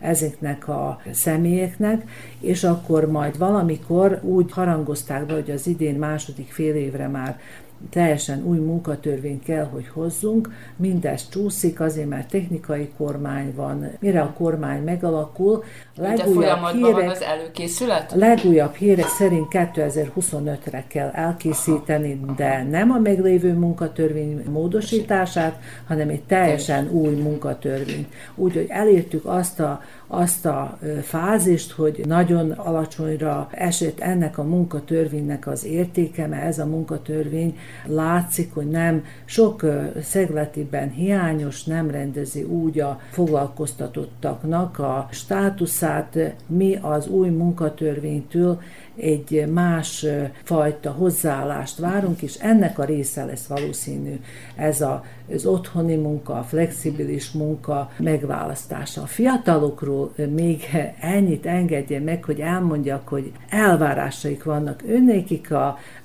ezeknek 0.00 0.68
a 0.68 1.00
személyeknek, 1.12 2.10
és 2.40 2.64
akkor 2.64 3.10
majd 3.10 3.38
valamikor 3.38 4.20
úgy 4.22 4.52
harangozták 4.52 5.26
be, 5.26 5.34
hogy 5.34 5.50
az 5.50 5.66
idén 5.66 5.94
második 5.94 6.52
fél 6.52 6.74
évre 6.74 7.08
már 7.08 7.40
teljesen 7.90 8.44
új 8.44 8.58
munkatörvényt 8.58 9.42
kell, 9.42 9.64
hogy 9.64 9.88
hozzunk. 9.88 10.50
Mindez 10.76 11.28
csúszik, 11.28 11.80
azért 11.80 12.08
mert 12.08 12.30
technikai 12.30 12.88
kormány 12.96 13.52
van. 13.54 13.90
Mire 14.00 14.20
a 14.20 14.32
kormány 14.32 14.82
megalakul, 14.82 15.64
a 15.96 16.00
legújabb 16.00 16.66
hírek, 16.66 16.92
van 16.92 17.08
az 17.08 17.22
előkészület? 17.22 18.12
A 18.12 18.16
legújabb 18.16 18.74
hírek 18.74 19.06
szerint 19.06 19.46
2025-re 19.50 20.84
kell 20.88 21.08
elkészíteni, 21.08 22.20
de 22.36 22.62
nem 22.70 22.90
a 22.90 22.98
meglévő 22.98 23.52
munkatörvény 23.52 24.44
módosítását, 24.50 25.60
hanem 25.86 26.08
egy 26.08 26.22
teljesen 26.22 26.88
új 26.90 27.14
munkatörvény. 27.14 28.06
Úgyhogy 28.34 28.66
elértük 28.68 29.24
azt 29.24 29.60
a 29.60 29.80
azt 30.08 30.46
a 30.46 30.78
fázist, 31.02 31.72
hogy 31.72 32.02
nagyon 32.06 32.50
alacsonyra 32.50 33.48
esett 33.50 34.00
ennek 34.00 34.38
a 34.38 34.42
munkatörvénynek 34.42 35.46
az 35.46 35.64
értéke, 35.64 36.26
mert 36.26 36.44
ez 36.44 36.58
a 36.58 36.66
munkatörvény 36.66 37.58
látszik, 37.86 38.54
hogy 38.54 38.68
nem 38.68 39.04
sok 39.24 39.64
szegletiben 40.02 40.90
hiányos, 40.90 41.64
nem 41.64 41.90
rendezi 41.90 42.42
úgy 42.42 42.80
a 42.80 43.00
foglalkoztatottaknak 43.10 44.78
a 44.78 45.08
státuszát, 45.10 46.18
mi 46.46 46.78
az 46.82 47.06
új 47.06 47.28
munkatörvénytől 47.28 48.60
egy 49.00 49.44
más 49.52 50.06
fajta 50.42 50.90
hozzáállást 50.90 51.78
várunk, 51.78 52.22
és 52.22 52.34
ennek 52.34 52.78
a 52.78 52.84
része 52.84 53.24
lesz 53.24 53.46
valószínű 53.46 54.20
ez 54.56 54.80
a, 54.80 55.04
az 55.34 55.46
otthoni 55.46 55.96
munka, 55.96 56.34
a 56.34 56.42
flexibilis 56.42 57.30
munka 57.30 57.90
megválasztása. 57.98 59.02
A 59.02 59.06
fiatalokról 59.06 60.12
még 60.34 60.62
ennyit 61.00 61.46
engedje 61.46 62.00
meg, 62.00 62.24
hogy 62.24 62.40
elmondjak, 62.40 63.08
hogy 63.08 63.32
elvárásaik 63.48 64.44
vannak. 64.44 64.82
Önnékik 64.88 65.52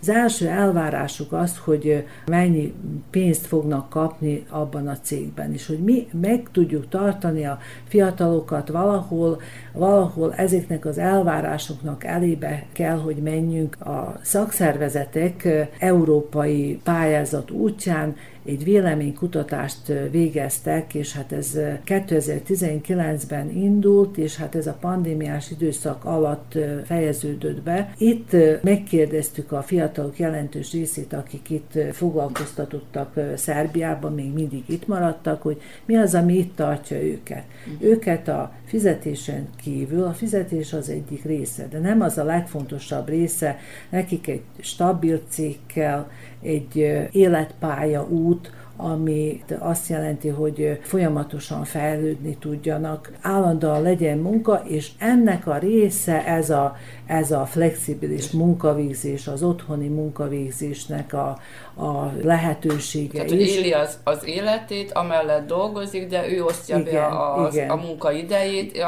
az 0.01 0.09
első 0.09 0.47
elvárásuk 0.47 1.31
az, 1.31 1.57
hogy 1.57 2.05
mennyi 2.25 2.73
pénzt 3.09 3.45
fognak 3.45 3.89
kapni 3.89 4.45
abban 4.49 4.87
a 4.87 4.97
cégben, 5.01 5.53
és 5.53 5.67
hogy 5.67 5.79
mi 5.79 6.07
meg 6.21 6.47
tudjuk 6.51 6.89
tartani 6.89 7.45
a 7.45 7.59
fiatalokat 7.87 8.69
valahol, 8.69 9.41
valahol 9.73 10.33
ezeknek 10.33 10.85
az 10.85 10.97
elvárásoknak 10.97 12.03
elébe 12.03 12.65
kell, 12.71 12.97
hogy 12.97 13.15
menjünk 13.15 13.81
a 13.81 14.19
szakszervezetek 14.21 15.47
európai 15.79 16.79
pályázat 16.83 17.51
útján, 17.51 18.15
egy 18.45 18.63
véleménykutatást 18.63 19.93
végeztek, 20.11 20.93
és 20.93 21.13
hát 21.13 21.31
ez 21.31 21.57
2019-ben 21.85 23.49
indult, 23.49 24.17
és 24.17 24.35
hát 24.35 24.55
ez 24.55 24.67
a 24.67 24.77
pandémiás 24.79 25.51
időszak 25.51 26.05
alatt 26.05 26.57
fejeződött 26.85 27.61
be. 27.61 27.93
Itt 27.97 28.35
megkérdeztük 28.61 29.51
a 29.51 29.61
fiatalok 29.61 30.19
jelentős 30.19 30.71
részét, 30.71 31.13
akik 31.13 31.49
itt 31.49 31.71
foglalkoztatottak 31.91 33.19
Szerbiában, 33.35 34.13
még 34.13 34.33
mindig 34.33 34.63
itt 34.65 34.87
maradtak, 34.87 35.41
hogy 35.41 35.61
mi 35.85 35.95
az, 35.95 36.15
ami 36.15 36.37
itt 36.37 36.55
tartja 36.55 37.03
őket. 37.03 37.43
Uh-huh. 37.73 37.89
Őket 37.89 38.27
a 38.27 38.51
fizetésen 38.65 39.47
kívül, 39.63 40.03
a 40.03 40.13
fizetés 40.13 40.73
az 40.73 40.89
egyik 40.89 41.23
része, 41.23 41.67
de 41.71 41.79
nem 41.79 42.01
az 42.01 42.17
a 42.17 42.23
legfontosabb 42.23 43.07
része, 43.07 43.57
nekik 43.89 44.27
egy 44.27 44.41
stabil 44.59 45.21
cég 45.29 45.57
kell, 45.65 46.07
egy 46.43 46.75
életpálya 47.11 48.07
út, 48.09 48.51
ami 48.77 49.43
azt 49.59 49.89
jelenti, 49.89 50.27
hogy 50.27 50.79
folyamatosan 50.81 51.63
fejlődni 51.63 52.37
tudjanak, 52.37 53.11
állandóan 53.21 53.81
legyen 53.81 54.17
munka, 54.17 54.61
és 54.65 54.91
ennek 54.97 55.47
a 55.47 55.57
része 55.57 56.25
ez 56.25 56.49
a, 56.49 56.75
ez 57.05 57.31
a 57.31 57.45
flexibilis 57.45 58.31
munkavégzés, 58.31 59.27
az 59.27 59.43
otthoni 59.43 59.87
munkavégzésnek 59.87 61.13
a, 61.13 61.39
a 61.75 62.11
lehetősége 62.21 63.11
Tehát, 63.11 63.31
is. 63.31 63.55
éli 63.55 63.71
az, 63.71 63.97
az 64.03 64.25
életét, 64.25 64.91
amellett 64.91 65.47
dolgozik, 65.47 66.07
de 66.07 66.29
ő 66.29 66.43
osztja 66.43 66.77
igen, 66.77 66.93
be 66.93 67.07
az, 67.07 67.55
igen. 67.55 67.69
a 67.69 67.75
munkaidejét, 67.75 68.85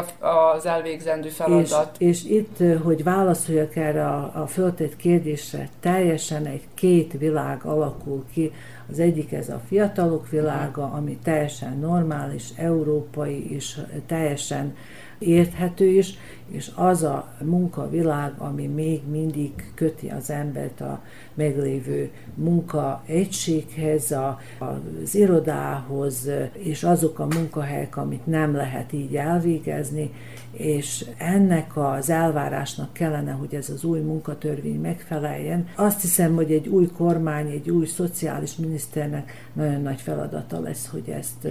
az 0.56 0.66
elvégzendő 0.66 1.30
feladat. 1.30 1.96
És, 1.98 2.24
és 2.24 2.30
itt, 2.30 2.82
hogy 2.84 3.04
válaszoljak 3.04 3.76
erre 3.76 4.06
a, 4.06 4.32
a 4.42 4.48
föltett 4.48 4.96
kérdésre, 4.96 5.70
teljesen 5.80 6.46
egy 6.46 6.64
két 6.74 7.14
világ 7.18 7.66
alakul 7.66 8.26
ki, 8.34 8.52
az 8.92 9.00
egyik 9.00 9.32
ez 9.32 9.50
a 9.50 9.62
fiatalok 9.68 10.30
világa, 10.30 10.92
ami 10.94 11.18
teljesen 11.24 11.78
normális, 11.80 12.44
európai 12.56 13.54
és 13.54 13.80
teljesen 14.06 14.76
érthető 15.20 15.86
is, 15.86 16.18
és 16.52 16.72
az 16.76 17.04
a 17.04 17.34
munkavilág, 17.44 18.34
ami 18.38 18.68
még 18.68 19.02
mindig 19.10 19.52
köti 19.74 20.10
az 20.10 20.30
embert 20.30 20.82
a 20.82 21.02
meglévő 21.34 22.12
munkaegységhez, 22.36 24.12
a, 24.12 24.40
az 24.60 25.16
irodához, 25.16 26.30
és 26.54 26.84
azok 26.84 27.20
a 27.20 27.28
munkahelyek, 27.36 27.98
amit 27.98 28.26
nem 28.26 28.56
lehet 28.56 28.94
így 28.94 29.16
elvégezni, 29.16 30.12
és 30.52 31.06
ennek 31.18 31.78
az 31.78 32.10
elvárásnak 32.10 32.94
kellene, 32.94 33.32
hogy 33.32 33.56
ez 33.56 33.70
az 33.70 33.84
új 33.84 34.00
munkatörvény 34.00 34.80
megfeleljen. 34.80 35.68
Azt 35.76 36.02
hiszem, 36.02 36.36
hogy 36.36 36.52
egy 36.52 36.68
új 36.68 36.88
kormány, 36.88 37.50
egy 37.50 37.70
új 37.70 37.86
szociális 37.86 38.56
miniszternek 38.56 39.50
nagyon 39.54 39.82
nagy 39.82 40.02
feladata 40.02 40.60
lesz, 40.60 40.88
hogy 40.88 41.10
ezt 41.10 41.48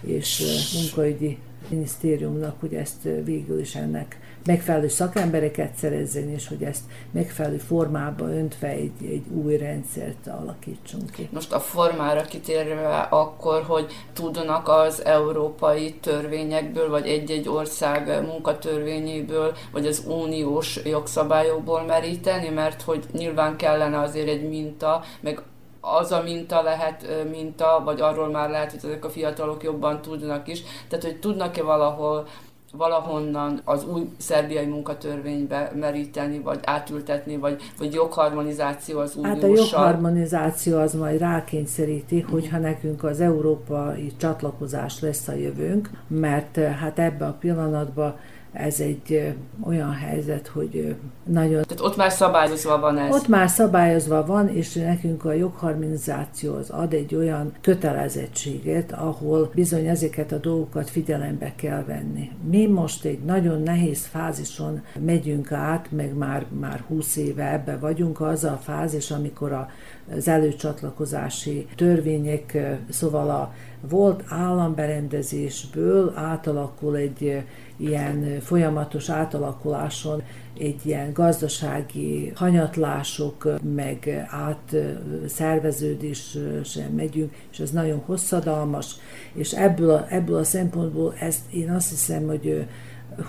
és 0.00 0.42
munkaügyi 0.74 1.38
minisztériumnak, 1.68 2.60
hogy 2.60 2.74
ezt 2.74 3.02
végül 3.24 3.60
is 3.60 3.74
ennek 3.74 4.18
megfelelő 4.46 4.88
szakembereket 4.88 5.74
szerezzen, 5.74 6.28
és 6.30 6.48
hogy 6.48 6.62
ezt 6.62 6.82
megfelelő 7.10 7.56
formába 7.56 8.28
öntve 8.28 8.68
egy, 8.68 8.92
egy 9.00 9.24
új 9.44 9.56
rendszert 9.56 10.26
alakítsunk 10.26 11.10
ki. 11.10 11.28
Most 11.32 11.52
a 11.52 11.60
formára 11.60 12.22
kitérve 12.22 12.98
akkor, 12.98 13.62
hogy 13.62 13.92
tudnak 14.12 14.68
az 14.68 15.04
európai 15.04 15.94
törvényekből, 15.94 16.88
vagy 16.88 17.06
egy-egy 17.06 17.48
ország 17.48 18.22
munkatörvényéből, 18.26 19.54
vagy 19.72 19.86
az 19.86 20.04
uniós 20.06 20.80
jogszabályokból 20.84 21.82
meríteni, 21.82 22.48
mert 22.48 22.82
hogy 22.82 23.04
nyilván 23.12 23.56
kellene 23.56 24.00
azért 24.00 24.28
egy 24.28 24.48
minta, 24.48 25.02
meg 25.20 25.42
az 25.94 26.12
a 26.12 26.22
minta 26.22 26.62
lehet 26.62 27.06
minta, 27.30 27.82
vagy 27.84 28.00
arról 28.00 28.28
már 28.28 28.50
lehet, 28.50 28.70
hogy 28.70 28.80
ezek 28.84 29.04
a 29.04 29.10
fiatalok 29.10 29.62
jobban 29.62 30.02
tudnak 30.02 30.48
is. 30.48 30.62
Tehát, 30.88 31.04
hogy 31.04 31.18
tudnak-e 31.18 31.62
valahol 31.62 32.26
valahonnan 32.72 33.60
az 33.64 33.84
új 33.84 34.08
szerbiai 34.16 34.66
munkatörvénybe 34.66 35.72
meríteni, 35.74 36.38
vagy 36.38 36.58
átültetni, 36.64 37.36
vagy, 37.36 37.62
vagy 37.78 37.92
jogharmonizáció 37.94 38.98
az 38.98 39.16
unióssal? 39.16 39.40
Hát 39.40 39.50
a 39.50 39.54
jogharmonizáció 39.54 40.78
az 40.78 40.94
majd 40.94 41.18
rákényszeríti, 41.18 42.20
hogyha 42.20 42.58
nekünk 42.58 43.04
az 43.04 43.20
európai 43.20 44.12
csatlakozás 44.16 45.00
lesz 45.00 45.28
a 45.28 45.32
jövőnk, 45.32 45.90
mert 46.06 46.56
hát 46.56 46.98
ebben 46.98 47.28
a 47.28 47.36
pillanatban 47.40 48.16
ez 48.56 48.80
egy 48.80 49.34
olyan 49.64 49.92
helyzet, 49.92 50.46
hogy 50.46 50.96
nagyon... 51.24 51.62
Tehát 51.62 51.80
ott 51.80 51.96
már 51.96 52.12
szabályozva 52.12 52.78
van 52.78 52.98
ez? 52.98 53.14
Ott 53.14 53.28
már 53.28 53.48
szabályozva 53.48 54.26
van, 54.26 54.48
és 54.48 54.72
nekünk 54.72 55.24
a 55.24 55.32
jogharmonizáció 55.32 56.54
az 56.54 56.70
ad 56.70 56.92
egy 56.92 57.14
olyan 57.14 57.52
kötelezettséget, 57.60 58.92
ahol 58.92 59.50
bizony 59.54 59.86
ezeket 59.86 60.32
a 60.32 60.36
dolgokat 60.36 60.90
figyelembe 60.90 61.52
kell 61.56 61.84
venni. 61.84 62.30
Mi 62.50 62.66
most 62.66 63.04
egy 63.04 63.20
nagyon 63.20 63.62
nehéz 63.62 64.06
fázison 64.06 64.82
megyünk 65.04 65.52
át, 65.52 65.86
meg 65.90 66.14
már, 66.14 66.46
már 66.60 66.84
20 66.88 67.16
éve 67.16 67.52
ebbe 67.52 67.76
vagyunk, 67.76 68.20
az 68.20 68.44
a 68.44 68.60
fázis, 68.62 69.10
amikor 69.10 69.52
a, 69.52 69.68
az 70.16 70.28
előcsatlakozási 70.28 71.66
törvények, 71.76 72.58
szóval 72.90 73.30
a 73.30 73.52
volt 73.88 74.24
államberendezésből 74.28 76.12
átalakul 76.14 76.96
egy 76.96 77.42
ilyen 77.76 78.40
folyamatos 78.40 79.10
átalakuláson 79.10 80.22
egy 80.58 80.80
ilyen 80.82 81.12
gazdasági 81.12 82.32
hanyatlások, 82.34 83.48
meg 83.74 84.26
átszerveződésen 84.30 86.90
megyünk, 86.96 87.34
és 87.52 87.58
ez 87.58 87.70
nagyon 87.70 88.02
hosszadalmas, 88.06 88.94
és 89.32 89.52
ebből 89.52 89.90
a, 89.90 90.06
ebből 90.08 90.36
a 90.36 90.44
szempontból 90.44 91.14
ezt 91.20 91.52
én 91.52 91.70
azt 91.70 91.88
hiszem, 91.88 92.26
hogy 92.26 92.66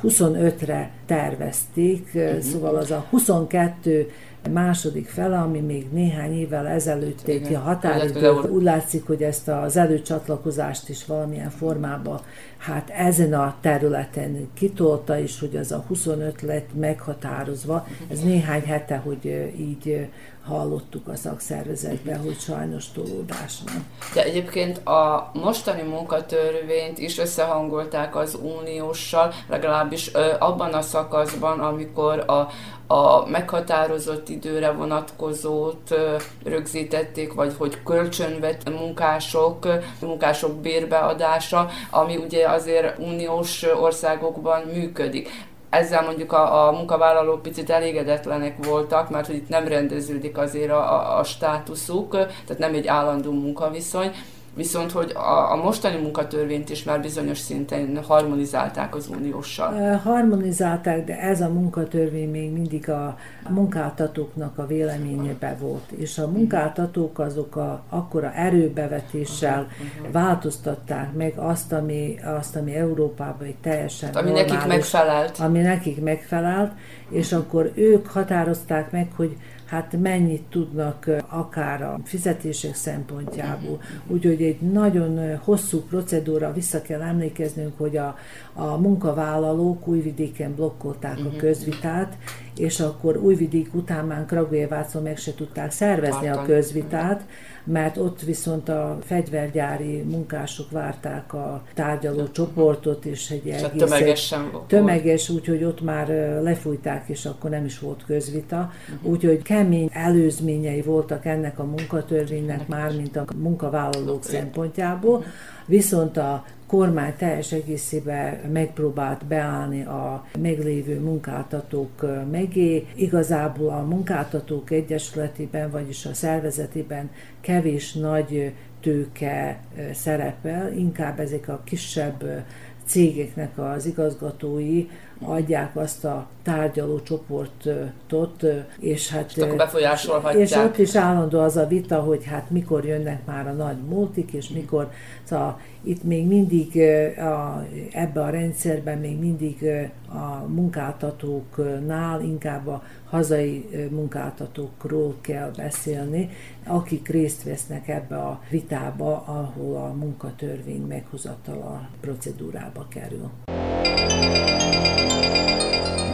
25-re 0.03 0.91
tervezték, 1.05 2.11
uh-huh. 2.13 2.39
szóval 2.39 2.75
az 2.75 2.91
a 2.91 3.05
22 3.09 4.09
második 4.47 5.07
fele, 5.07 5.37
ami 5.37 5.59
még 5.59 5.87
néhány 5.91 6.39
évvel 6.39 6.67
ezelőtt 6.67 7.27
egy 7.27 7.57
határidő, 7.63 8.31
úgy 8.31 8.63
látszik, 8.63 9.07
hogy 9.07 9.23
ezt 9.23 9.47
az 9.47 9.77
előcsatlakozást 9.77 10.89
is 10.89 11.05
valamilyen 11.05 11.49
formában 11.49 12.19
hát 12.57 12.89
ezen 12.89 13.33
a 13.33 13.55
területen 13.61 14.49
kitolta 14.53 15.17
is, 15.17 15.39
hogy 15.39 15.55
az 15.55 15.71
a 15.71 15.83
25 15.87 16.41
lett 16.41 16.69
meghatározva. 16.73 17.87
Ez 18.11 18.19
néhány 18.19 18.61
hete, 18.61 18.95
hogy 18.97 19.25
így 19.57 20.07
hallottuk 20.47 21.07
a 21.07 21.15
szakszervezetben, 21.15 22.19
hogy 22.19 22.39
sajnos 22.39 22.91
tolódás 22.91 23.53
van. 23.65 23.85
De 24.13 24.23
egyébként 24.23 24.77
a 24.77 25.31
mostani 25.33 25.81
munkatörvényt 25.81 26.97
is 26.97 27.17
összehangolták 27.17 28.15
az 28.15 28.37
unióssal, 28.59 29.33
legalábbis 29.49 30.11
abban 30.39 30.73
a 30.73 30.81
szakaszban, 30.81 31.59
amikor 31.59 32.19
a, 32.19 32.47
a 32.87 33.29
meghatározott 33.29 34.29
időre 34.29 34.71
vonatkozót 34.71 35.95
rögzítették, 36.43 37.33
vagy 37.33 37.53
hogy 37.57 37.83
kölcsönvet 37.83 38.69
munkások, 38.69 39.67
munkások 40.01 40.55
bérbeadása, 40.55 41.69
ami 41.89 42.15
ugye 42.15 42.49
azért 42.49 42.99
uniós 42.99 43.63
országokban 43.63 44.61
működik. 44.73 45.29
Ezzel 45.69 46.01
mondjuk 46.01 46.33
a, 46.33 46.67
a 46.67 46.71
munkavállalók 46.71 47.41
picit 47.41 47.69
elégedetlenek 47.69 48.65
voltak, 48.65 49.09
mert 49.09 49.25
hogy 49.25 49.35
itt 49.35 49.49
nem 49.49 49.67
rendeződik 49.67 50.37
azért 50.37 50.71
a, 50.71 50.93
a, 50.93 51.19
a 51.19 51.23
státuszuk, 51.23 52.09
tehát 52.11 52.57
nem 52.57 52.73
egy 52.73 52.87
állandó 52.87 53.31
munkaviszony, 53.31 54.11
viszont 54.57 54.91
hogy 54.91 55.11
a, 55.15 55.51
a 55.51 55.55
mostani 55.55 56.01
munkatörvényt 56.01 56.69
is 56.69 56.83
már 56.83 57.01
bizonyos 57.01 57.37
szinten 57.37 58.03
harmonizálták 58.03 58.95
az 58.95 59.07
unióssal. 59.07 59.97
Harmonizálták, 59.97 61.05
de 61.05 61.19
ez 61.19 61.41
a 61.41 61.49
munkatörvény 61.49 62.29
még 62.29 62.51
mindig 62.51 62.89
a 62.89 63.17
munkáltatóknak 63.49 64.57
a 64.57 64.65
véleményében 64.65 65.57
volt, 65.59 65.91
és 65.91 66.17
a 66.17 66.27
munkáltatók 66.27 67.19
azok 67.19 67.55
a 67.55 67.83
akkora 67.89 68.33
erőbevetéssel 68.33 69.67
változtatták 70.11 71.13
meg 71.13 71.33
azt, 71.35 71.73
ami, 71.73 72.19
azt, 72.39 72.55
ami 72.55 72.75
Európában 72.75 73.47
egy 73.47 73.55
teljesen 73.55 74.09
ami 74.13 74.29
normális, 74.29 74.51
nekik 74.51 74.67
megfelelt. 74.67 75.37
Ami 75.39 75.59
nekik 75.59 76.01
megfelelt, 76.01 76.71
és 77.09 77.33
akkor 77.33 77.71
ők 77.75 78.07
határozták 78.07 78.91
meg, 78.91 79.11
hogy 79.15 79.37
hát 79.67 79.95
mennyit 80.01 80.43
tudnak 80.49 81.09
akár 81.27 81.81
a 81.81 81.99
fizetések 82.03 82.75
szempontjából. 82.75 83.81
Úgyhogy 84.07 84.41
egy 84.41 84.61
nagyon 84.61 85.37
hosszú 85.37 85.81
procedúra 85.81 86.53
vissza 86.53 86.81
kell 86.81 87.01
emlékeznünk, 87.01 87.77
hogy 87.77 87.97
a, 87.97 88.17
a 88.53 88.77
munkavállalók 88.77 89.87
újvidéken 89.87 90.55
blokkolták 90.55 91.17
a 91.17 91.29
mhm. 91.29 91.37
közvitát, 91.37 92.17
és 92.57 92.79
akkor 92.79 93.17
újvidék 93.17 93.73
után 93.73 94.05
már 94.05 94.25
Kragujevácon 94.25 95.03
meg 95.03 95.17
se 95.17 95.33
tudták 95.33 95.71
szervezni 95.71 96.27
a 96.27 96.41
közvitát, 96.41 97.25
mert 97.67 97.97
ott 97.97 98.21
viszont 98.21 98.69
a 98.69 98.97
fegyvergyári 99.03 100.01
munkások 100.01 100.71
várták 100.71 101.33
a 101.33 101.63
tárgyaló 101.73 102.27
csoportot, 102.31 103.05
és 103.05 103.29
egy 103.29 103.45
és 103.45 103.61
egész... 103.61 103.81
Tömeges 103.83 104.25
sem 104.25 104.49
volt. 104.51 104.67
Tömeges, 104.67 105.29
úgyhogy 105.29 105.63
ott 105.63 105.81
már 105.81 106.07
lefújták, 106.41 107.09
és 107.09 107.25
akkor 107.25 107.49
nem 107.49 107.65
is 107.65 107.79
volt 107.79 108.03
közvita. 108.05 108.71
Uh-huh. 108.93 109.11
Úgyhogy 109.11 109.41
kemény 109.41 109.89
előzményei 109.91 110.81
voltak 110.81 111.25
ennek 111.25 111.59
a 111.59 111.63
munkatörvénynek 111.63 112.67
már, 112.67 112.95
mint 112.95 113.15
a 113.15 113.25
munkavállalók 113.35 114.23
szempontjából. 114.23 115.23
Viszont 115.65 116.17
a 116.17 116.43
kormány 116.67 117.13
teljes 117.17 117.51
egészében 117.51 118.39
megpróbált 118.51 119.25
beállni 119.25 119.83
a 119.83 120.25
meglévő 120.39 120.99
munkáltatók 120.99 122.05
megé. 122.31 122.85
Igazából 122.95 123.69
a 123.69 123.85
munkáltatók 123.85 124.71
egyesületében, 124.71 125.71
vagyis 125.71 126.05
a 126.05 126.13
szervezetében 126.13 127.09
kevés 127.41 127.93
nagy 127.93 128.53
tőke 128.81 129.59
szerepel, 129.93 130.73
inkább 130.73 131.19
ezek 131.19 131.47
a 131.47 131.61
kisebb 131.63 132.45
cégeknek 132.85 133.57
az 133.57 133.85
igazgatói 133.85 134.85
adják 135.21 135.75
azt 135.75 136.05
a 136.05 136.27
tárgyaló 136.43 137.01
csoportot, 137.01 138.43
és 138.79 139.09
hát... 139.09 139.37
És 139.37 139.45
befolyásolhatják. 139.55 140.43
És 140.43 140.55
ott 140.55 140.77
is 140.77 140.95
állandó 140.95 141.39
az 141.39 141.57
a 141.57 141.67
vita, 141.67 141.99
hogy 141.99 142.25
hát 142.25 142.49
mikor 142.49 142.85
jönnek 142.85 143.25
már 143.25 143.47
a 143.47 143.51
nagy 143.51 143.77
multik, 143.89 144.31
és 144.31 144.49
mikor... 144.49 144.91
Szóval 145.23 145.59
itt 145.83 146.03
még 146.03 146.27
mindig 146.27 146.81
a, 147.17 147.65
ebbe 147.91 148.21
a 148.21 148.29
rendszerben 148.29 148.97
még 148.97 149.19
mindig 149.19 149.69
a 150.09 150.47
munkáltatóknál 150.47 152.21
inkább 152.21 152.67
a 152.67 152.83
hazai 153.09 153.69
munkáltatókról 153.89 155.15
kell 155.21 155.51
beszélni, 155.57 156.29
akik 156.65 157.07
részt 157.07 157.43
vesznek 157.43 157.87
ebbe 157.87 158.17
a 158.17 158.41
vitába, 158.49 159.23
ahol 159.25 159.75
a 159.75 159.93
munkatörvény 159.93 160.85
meghozatala 160.87 161.89
procedúrába 162.01 162.85
kerül. 162.89 163.29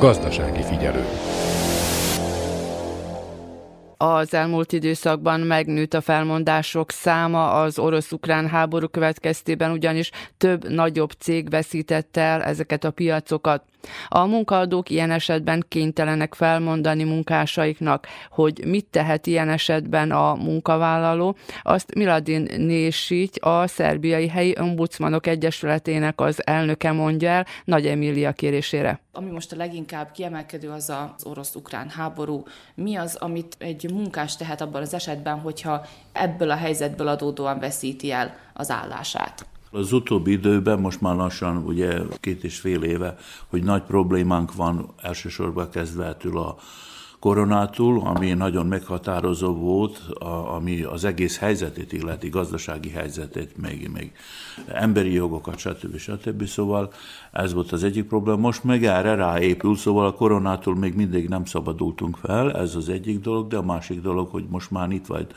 Gazdasági 0.04 0.62
figyelő 0.64 1.06
az 3.98 4.34
elmúlt 4.34 4.72
időszakban 4.72 5.40
megnőtt 5.40 5.94
a 5.94 6.02
felmondások 6.02 6.92
száma 6.92 7.52
az 7.52 7.80
orosz-ukrán 7.80 8.48
háború 8.48 8.88
következtében, 8.88 9.72
ugyanis 9.72 10.12
több 10.38 10.70
nagyobb 10.70 11.12
cég 11.12 11.50
veszítette 11.50 12.22
el 12.22 12.44
ezeket 12.44 12.84
a 12.84 12.92
piacokat. 12.92 13.64
A 14.08 14.26
munkaadók 14.26 14.90
ilyen 14.90 15.12
esetben 15.12 15.66
kénytelenek 15.68 16.34
felmondani 16.34 17.04
munkásaiknak, 17.04 18.08
hogy 18.30 18.66
mit 18.66 18.86
tehet 18.86 19.28
ilyen 19.28 19.50
esetben 19.50 20.12
a 20.12 20.34
munkavállaló. 20.34 21.36
Azt 21.62 21.96
Miladin 21.96 22.50
Nésigy, 22.58 23.40
a 23.42 23.68
Szerbiai 23.68 24.28
Helyi 24.28 24.56
Ombudsmanok 24.60 25.28
Egyesületének 25.28 26.22
az 26.22 26.46
elnöke 26.46 26.92
mondja 26.92 27.30
el 27.30 27.46
Nagy 27.66 27.88
Emília 27.88 28.32
kérésére. 28.32 29.00
Ami 29.12 29.32
most 29.32 29.52
a 29.52 29.56
leginkább 29.56 30.12
kiemelkedő 30.12 30.70
az 30.70 30.90
az 30.90 31.26
orosz-ukrán 31.26 31.90
háború. 31.90 32.44
Mi 32.76 32.96
az, 32.96 33.16
amit 33.16 33.56
egy 33.60 33.92
munkás 33.92 34.36
tehet 34.36 34.62
abban 34.62 34.82
az 34.82 34.94
esetben, 34.94 35.40
hogyha 35.40 35.86
ebből 36.12 36.52
a 36.52 36.56
helyzetből 36.56 37.08
adódóan 37.08 37.60
veszíti 37.60 38.12
el 38.12 38.36
az 38.54 38.72
állását? 38.72 39.46
Az 39.76 39.94
utóbbi 39.94 40.32
időben, 40.32 40.80
most 40.80 41.02
már 41.02 41.16
lassan 41.16 41.58
ugye 41.58 42.02
két 42.20 42.44
és 42.44 42.60
fél 42.60 42.84
éve, 42.84 43.16
hogy 43.48 43.64
nagy 43.64 43.82
problémánk 43.82 44.56
van 44.56 44.90
elsősorban 45.02 45.70
kezdve 45.70 46.18
a 46.34 46.56
koronától, 47.20 48.02
ami 48.08 48.34
nagyon 48.34 48.66
meghatározó 48.66 49.54
volt, 49.54 49.98
a, 49.98 50.56
ami 50.56 50.82
az 50.82 51.04
egész 51.04 51.38
helyzetét 51.38 51.94
illeti, 51.94 52.30
gazdasági 52.30 52.90
helyzetét, 52.90 53.58
még, 53.58 53.90
még 53.94 54.12
emberi 54.68 55.14
jogokat, 55.14 55.58
stb. 55.58 55.98
stb. 55.98 56.46
Szóval 56.46 56.92
Ez 57.32 57.54
volt 57.54 57.72
az 57.72 57.84
egyik 57.84 58.08
probléma. 58.08 58.38
Most 58.38 58.64
meg 58.64 58.86
erre 58.86 59.16
ráépül, 59.16 59.76
szóval 59.76 60.06
a 60.06 60.14
koronától 60.14 60.76
még 60.76 60.96
mindig 60.96 61.30
nem 61.30 61.46
szabadultunk 61.46 62.18
fel, 62.18 62.52
ez 62.52 62.76
az 62.76 62.90
egyik 62.90 63.20
dolog, 63.20 63.48
de 63.48 63.58
a 63.58 63.64
másik 63.64 64.02
dolog, 64.02 64.30
hogy 64.30 64.46
most 64.50 64.72
már 64.72 64.92
itt 64.92 65.06
vagy 65.06 65.28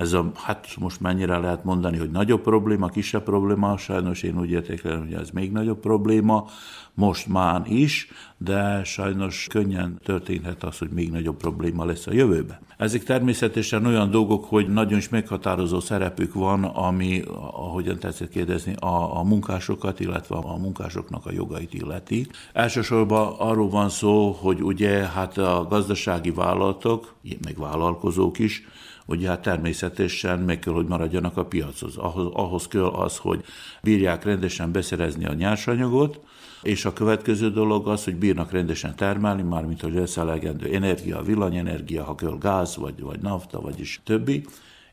ez 0.00 0.12
a, 0.12 0.30
hát 0.34 0.66
most 0.78 1.00
mennyire 1.00 1.38
lehet 1.38 1.64
mondani, 1.64 1.98
hogy 1.98 2.10
nagyobb 2.10 2.42
probléma, 2.42 2.88
kisebb 2.88 3.22
probléma, 3.22 3.76
sajnos 3.76 4.22
én 4.22 4.38
úgy 4.38 4.50
értékelem, 4.50 5.00
hogy 5.00 5.12
ez 5.12 5.30
még 5.30 5.52
nagyobb 5.52 5.80
probléma, 5.80 6.48
most 6.94 7.26
már 7.26 7.62
is, 7.66 8.08
de 8.36 8.84
sajnos 8.84 9.46
könnyen 9.50 9.98
történhet 10.04 10.62
az, 10.64 10.78
hogy 10.78 10.88
még 10.88 11.10
nagyobb 11.10 11.36
probléma 11.36 11.84
lesz 11.84 12.06
a 12.06 12.12
jövőben. 12.12 12.58
Ezek 12.76 13.02
természetesen 13.02 13.86
olyan 13.86 14.10
dolgok, 14.10 14.44
hogy 14.44 14.68
nagyon 14.68 14.98
is 14.98 15.08
meghatározó 15.08 15.80
szerepük 15.80 16.34
van, 16.34 16.64
ami, 16.64 17.22
ahogyan 17.52 17.98
tetszett 17.98 18.28
kérdezni, 18.28 18.74
a, 18.74 19.18
a 19.18 19.22
munkásokat, 19.22 20.00
illetve 20.00 20.36
a 20.36 20.56
munkásoknak 20.56 21.26
a 21.26 21.32
jogait 21.32 21.74
illeti. 21.74 22.26
Elsősorban 22.52 23.34
arról 23.38 23.68
van 23.68 23.88
szó, 23.88 24.30
hogy 24.30 24.62
ugye 24.62 24.90
hát 24.90 25.38
a 25.38 25.66
gazdasági 25.68 26.30
vállalatok, 26.30 27.14
meg 27.44 27.58
vállalkozók 27.58 28.38
is, 28.38 28.62
ugye 29.10 29.28
hát 29.28 29.42
természetesen 29.42 30.38
meg 30.38 30.58
kell, 30.58 30.72
hogy 30.72 30.86
maradjanak 30.86 31.36
a 31.36 31.44
piachoz. 31.44 31.96
Ahhoz, 31.96 32.32
ahhoz 32.32 32.66
kell 32.66 32.84
az, 32.84 33.16
hogy 33.16 33.44
bírják 33.82 34.24
rendesen 34.24 34.72
beszerezni 34.72 35.24
a 35.24 35.34
nyersanyagot, 35.34 36.20
és 36.62 36.84
a 36.84 36.92
következő 36.92 37.50
dolog 37.50 37.88
az, 37.88 38.04
hogy 38.04 38.16
bírnak 38.16 38.52
rendesen 38.52 38.96
termelni, 38.96 39.42
mármint 39.42 39.80
hogy 39.80 39.94
lesz 39.94 40.16
elegendő 40.16 40.74
energia, 40.74 41.22
villanyenergia, 41.22 42.04
ha 42.04 42.14
kell 42.14 42.36
gáz, 42.40 42.76
vagy, 42.76 43.00
vagy 43.00 43.20
nafta, 43.20 43.60
vagyis 43.60 44.00
többi, 44.04 44.44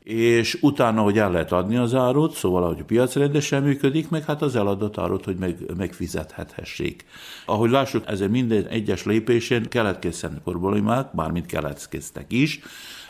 és 0.08 0.58
utána, 0.62 1.02
hogy 1.02 1.18
el 1.18 1.32
lehet 1.32 1.52
adni 1.52 1.76
az 1.78 1.94
árut, 1.94 2.36
szóval, 2.36 2.64
ahogy 2.64 2.80
a 2.80 2.84
piac 2.84 3.16
rendesen 3.16 3.64
működik, 3.64 4.10
meg 4.10 4.24
hát 4.24 4.42
az 4.42 4.56
eladott 4.56 4.98
árut, 4.98 5.26
hogy 5.26 5.36
meg, 5.36 5.58
megfizethethessék. 5.78 7.06
Ahogy 7.46 7.70
lássuk, 7.70 8.04
ezen 8.08 8.30
minden 8.30 8.66
egyes 8.66 9.04
lépésén 9.04 9.64
keletkeznek 9.64 10.40
problémák, 10.44 11.14
mármint 11.14 11.46
keletkeztek 11.46 12.32
is, 12.32 12.60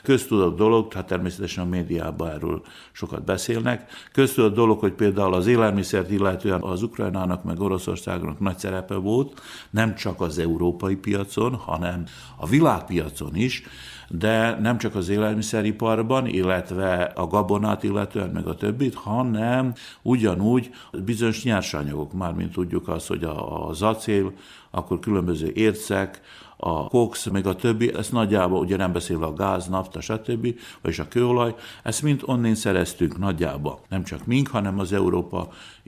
Köztudott 0.08 0.58
dolog, 0.58 0.94
hát 0.94 1.06
természetesen 1.06 1.64
a 1.64 1.68
médiában 1.68 2.30
erről 2.30 2.62
sokat 2.92 3.24
beszélnek. 3.24 3.92
Köztudott 4.12 4.54
dolog, 4.54 4.80
hogy 4.80 4.92
például 4.92 5.34
az 5.34 5.48
élelmiszert 5.48 6.12
illetően 6.12 6.62
az 6.62 6.84
Ukrajnának 6.84 7.44
meg 7.44 7.60
Oroszországnak 7.60 8.40
nagy 8.40 8.58
szerepe 8.58 8.96
volt, 8.96 9.42
nem 9.70 9.96
csak 9.96 10.22
az 10.22 10.40
európai 10.40 10.96
piacon, 10.96 11.56
hanem 11.56 12.04
a 12.36 12.46
világpiacon 12.48 13.36
is, 13.36 13.64
de 14.10 14.60
nem 14.60 14.78
csak 14.78 14.96
az 14.96 15.10
élelmiszeriparban, 15.10 16.28
illetve 16.28 17.04
a 17.04 17.28
gabonát 17.28 17.84
illetően, 17.84 18.30
meg 18.30 18.48
a 18.48 18.56
többit, 18.56 18.96
hanem 18.96 19.74
ugyanúgy 20.02 20.70
bizonyos 21.06 21.44
nyersanyagok, 21.44 22.14
mármint 22.14 22.52
tudjuk 22.52 22.88
azt, 22.88 23.08
hogy 23.08 23.28
az 23.68 23.82
acél, 23.82 24.32
akkor 24.72 25.00
különböző 25.00 25.52
ércek, 25.54 26.22
a 26.58 26.88
kox, 26.88 27.26
meg 27.26 27.48
a 27.48 27.56
többi, 27.56 27.94
ez 27.94 28.10
nagyjából, 28.10 28.60
ugye 28.60 28.78
nem 28.78 28.92
beszélve 28.92 29.26
a 29.26 29.34
gáz, 29.34 29.68
nafta, 29.68 30.02
stb., 30.02 30.60
vagyis 30.82 31.00
a 31.00 31.08
kőolaj, 31.08 31.56
ezt 31.84 32.02
mind 32.02 32.22
onnan 32.26 32.56
szereztünk 32.56 33.18
nagyjából. 33.18 33.80
Nem 33.90 34.04
csak 34.04 34.26
mink, 34.26 34.48
hanem 34.48 34.80
az 34.80 34.94
európai 34.94 35.44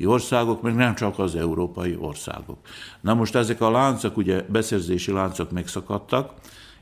országok, 0.06 0.62
meg 0.62 0.76
nem 0.76 0.96
csak 0.96 1.20
az 1.20 1.36
európai 1.36 1.98
országok. 2.00 2.58
Na 3.02 3.14
most 3.14 3.36
ezek 3.36 3.62
a 3.62 3.72
láncok, 3.72 4.18
ugye 4.18 4.42
beszerzési 4.42 5.12
láncok 5.12 5.52
megszakadtak, 5.52 6.34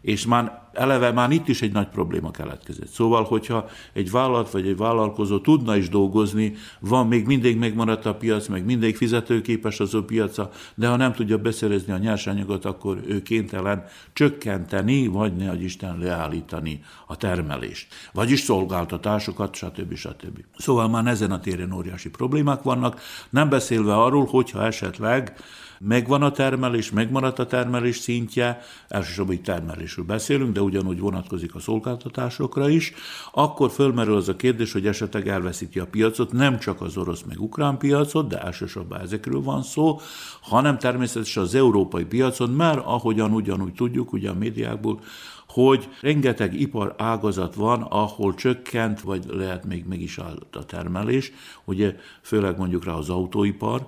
és 0.01 0.25
már 0.25 0.66
eleve 0.77 1.11
már 1.11 1.31
itt 1.31 1.47
is 1.47 1.61
egy 1.61 1.71
nagy 1.71 1.87
probléma 1.87 2.31
keletkezett. 2.31 2.87
Szóval, 2.87 3.23
hogyha 3.23 3.65
egy 3.93 4.11
vállalat 4.11 4.51
vagy 4.51 4.67
egy 4.67 4.77
vállalkozó 4.77 5.39
tudna 5.39 5.75
is 5.75 5.89
dolgozni, 5.89 6.53
van 6.79 7.07
még 7.07 7.25
mindig 7.25 7.57
megmaradt 7.57 8.05
a 8.05 8.15
piac, 8.15 8.47
meg 8.47 8.65
mindig 8.65 8.95
fizetőképes 8.95 9.79
az 9.79 9.93
a 9.93 10.03
piaca, 10.03 10.49
de 10.75 10.87
ha 10.87 10.95
nem 10.95 11.13
tudja 11.13 11.37
beszerezni 11.37 11.93
a 11.93 11.97
nyersanyagot, 11.97 12.65
akkor 12.65 13.01
ő 13.07 13.21
kénytelen 13.21 13.85
csökkenteni, 14.13 15.07
vagy 15.07 15.35
ne 15.35 15.55
Isten 15.55 15.97
leállítani 15.99 16.83
a 17.07 17.15
termelést. 17.15 17.87
Vagyis 18.13 18.39
szolgáltatásokat, 18.39 19.55
stb. 19.55 19.95
stb. 19.95 20.43
Szóval 20.57 20.89
már 20.89 21.05
ezen 21.05 21.31
a 21.31 21.39
téren 21.39 21.71
óriási 21.71 22.09
problémák 22.09 22.61
vannak, 22.61 23.01
nem 23.29 23.49
beszélve 23.49 23.95
arról, 23.95 24.25
hogyha 24.25 24.65
esetleg 24.65 25.35
Megvan 25.79 26.21
a 26.21 26.31
termelés, 26.31 26.91
megmaradt 26.91 27.39
a 27.39 27.45
termelés 27.45 27.97
szintje, 27.97 28.61
elsősorban 28.87 29.35
itt 29.35 29.43
termelésről 29.43 30.05
beszélünk, 30.05 30.53
de 30.53 30.61
ugyanúgy 30.67 30.99
vonatkozik 30.99 31.55
a 31.55 31.59
szolgáltatásokra 31.59 32.69
is, 32.69 32.93
akkor 33.31 33.71
fölmerül 33.71 34.15
az 34.15 34.29
a 34.29 34.35
kérdés, 34.35 34.71
hogy 34.73 34.87
esetleg 34.87 35.27
elveszíti 35.27 35.79
a 35.79 35.87
piacot, 35.87 36.31
nem 36.31 36.59
csak 36.59 36.81
az 36.81 36.97
orosz 36.97 37.23
meg 37.27 37.41
ukrán 37.41 37.77
piacot, 37.77 38.27
de 38.27 38.41
elsősorban 38.41 38.99
ezekről 38.99 39.41
van 39.41 39.63
szó, 39.63 39.99
hanem 40.41 40.77
természetesen 40.77 41.43
az 41.43 41.55
európai 41.55 42.05
piacon, 42.05 42.49
mert 42.49 42.85
ahogyan 42.85 43.33
ugyanúgy 43.33 43.73
tudjuk, 43.73 44.13
ugye 44.13 44.29
a 44.29 44.33
médiákból, 44.33 44.99
hogy 45.47 45.89
rengeteg 46.01 46.59
ipar 46.61 46.95
ágazat 46.97 47.55
van, 47.55 47.81
ahol 47.81 48.33
csökkent, 48.33 49.01
vagy 49.01 49.25
lehet 49.27 49.65
még 49.65 49.85
meg 49.87 50.01
is 50.01 50.17
állt 50.17 50.55
a 50.55 50.65
termelés, 50.65 51.31
ugye 51.65 51.95
főleg 52.21 52.57
mondjuk 52.57 52.85
rá 52.85 52.93
az 52.93 53.09
autóipar, 53.09 53.87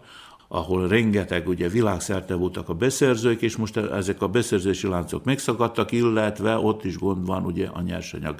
ahol 0.51 0.87
rengeteg, 0.87 1.47
ugye 1.47 1.69
világszerte 1.69 2.35
voltak 2.35 2.69
a 2.69 2.73
beszerzők, 2.73 3.41
és 3.41 3.55
most 3.55 3.77
ezek 3.77 4.21
a 4.21 4.27
beszerzési 4.27 4.87
láncok 4.87 5.23
megszakadtak, 5.23 5.91
illetve 5.91 6.57
ott 6.57 6.83
is 6.83 6.97
gond 6.97 7.25
van 7.25 7.45
ugye 7.45 7.67
a 7.67 7.81
nyersanyag 7.81 8.35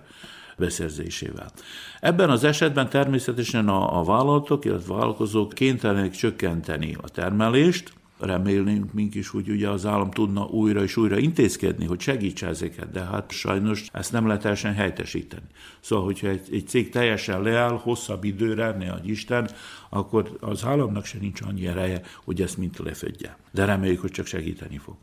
beszerzésével. 0.58 1.52
Ebben 2.00 2.30
az 2.30 2.44
esetben 2.44 2.90
természetesen 2.90 3.68
a, 3.68 4.00
a 4.00 4.04
vállalatok, 4.04 4.66
illetve 4.66 4.94
vállalkozók 4.94 5.54
kénytelenek 5.54 6.12
csökkenteni 6.12 6.96
a 7.02 7.10
termelést, 7.10 7.94
remélünk 8.20 8.94
mink 8.94 9.16
is, 9.16 9.30
hogy 9.30 9.50
ugye 9.50 9.70
az 9.70 9.86
állam 9.86 10.12
tudna 10.12 10.46
újra 10.46 10.84
és 10.84 10.98
újra 10.98 11.18
intézkedni, 11.18 11.86
hogy 11.86 12.00
segítse 12.00 12.48
ezeket, 12.48 12.92
de 12.92 13.00
hát 13.00 13.32
sajnos 13.32 13.86
ezt 13.92 14.12
nem 14.12 14.26
lehet 14.26 14.42
teljesen 14.42 14.74
helytesíteni. 14.74 15.46
Szóval, 15.80 16.06
hogyha 16.06 16.28
egy, 16.28 16.48
egy 16.52 16.68
cég 16.68 16.90
teljesen 16.90 17.42
leáll, 17.42 17.80
hosszabb 17.82 18.24
időre, 18.24 18.72
ne 18.72 18.92
adj 18.92 19.10
Isten, 19.10 19.50
akkor 19.90 20.38
az 20.40 20.66
államnak 20.66 21.06
se 21.06 21.18
nincs 21.22 21.42
annyi 21.42 21.68
ereje, 21.68 22.02
hogy 22.24 22.42
ezt 22.42 22.58
mint 22.58 22.78
lefedje. 22.78 23.38
De 23.52 23.66
reméljük, 23.66 24.02
hogy 24.02 24.12
csak 24.12 24.26
segíteni 24.26 24.78
fog. 24.78 24.96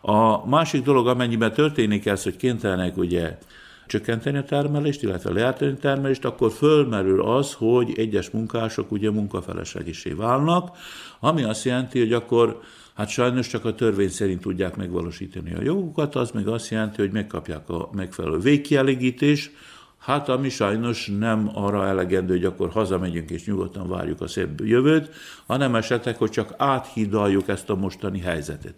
A 0.00 0.48
másik 0.48 0.82
dolog, 0.82 1.06
amennyiben 1.06 1.52
történik 1.52 2.06
ez, 2.06 2.22
hogy 2.22 2.36
kénytelenek 2.36 2.96
ugye 2.96 3.38
csökkenteni 3.86 4.38
a 4.38 4.44
termelést, 4.44 5.02
illetve 5.02 5.32
leállítani 5.32 5.70
a 5.70 5.76
termelést, 5.76 6.24
akkor 6.24 6.52
fölmerül 6.52 7.22
az, 7.22 7.52
hogy 7.52 7.92
egyes 7.96 8.30
munkások 8.30 8.92
ugye 8.92 9.10
munkafeleslegisé 9.10 10.10
válnak, 10.10 10.76
ami 11.24 11.42
azt 11.42 11.64
jelenti, 11.64 11.98
hogy 11.98 12.12
akkor 12.12 12.62
Hát 12.94 13.08
sajnos 13.08 13.46
csak 13.46 13.64
a 13.64 13.74
törvény 13.74 14.08
szerint 14.08 14.40
tudják 14.40 14.76
megvalósítani 14.76 15.54
a 15.54 15.62
jogukat, 15.62 16.14
az 16.14 16.30
meg 16.30 16.48
azt 16.48 16.70
jelenti, 16.70 17.00
hogy 17.00 17.10
megkapják 17.10 17.68
a 17.68 17.88
megfelelő 17.92 18.38
végkielégítés, 18.38 19.50
hát 19.98 20.28
ami 20.28 20.48
sajnos 20.48 21.10
nem 21.18 21.50
arra 21.54 21.86
elegendő, 21.86 22.34
hogy 22.34 22.44
akkor 22.44 22.70
hazamegyünk 22.70 23.30
és 23.30 23.44
nyugodtan 23.44 23.88
várjuk 23.88 24.20
a 24.20 24.26
szebb 24.26 24.60
jövőt, 24.60 25.10
hanem 25.46 25.74
esetleg, 25.74 26.16
hogy 26.16 26.30
csak 26.30 26.54
áthidaljuk 26.56 27.48
ezt 27.48 27.70
a 27.70 27.74
mostani 27.74 28.20
helyzetet. 28.20 28.74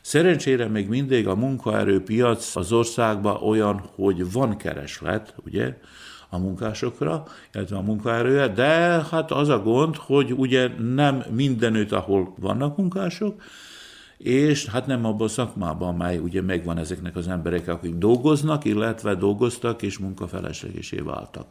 Szerencsére 0.00 0.66
még 0.66 0.88
mindig 0.88 1.28
a 1.28 1.34
munkaerőpiac 1.34 2.56
az 2.56 2.72
országban 2.72 3.42
olyan, 3.42 3.90
hogy 3.94 4.32
van 4.32 4.56
kereslet, 4.56 5.34
ugye, 5.44 5.76
a 6.30 6.38
munkásokra, 6.38 7.24
illetve 7.52 7.76
a 7.76 7.82
munkaerőre, 7.82 8.48
de 8.48 9.04
hát 9.10 9.30
az 9.30 9.48
a 9.48 9.62
gond, 9.62 9.96
hogy 9.96 10.32
ugye 10.32 10.68
nem 10.78 11.24
mindenütt, 11.30 11.92
ahol 11.92 12.34
vannak 12.38 12.76
munkások, 12.76 13.42
és 14.18 14.66
hát 14.66 14.86
nem 14.86 15.04
abban 15.04 15.26
a 15.26 15.30
szakmában, 15.30 15.88
amely 15.88 16.18
ugye 16.18 16.42
megvan 16.42 16.78
ezeknek 16.78 17.16
az 17.16 17.28
emberek, 17.28 17.68
akik 17.68 17.94
dolgoznak, 17.94 18.64
illetve 18.64 19.14
dolgoztak 19.14 19.82
és 19.82 19.98
munkafeleslegesé 19.98 20.98
váltak. 20.98 21.46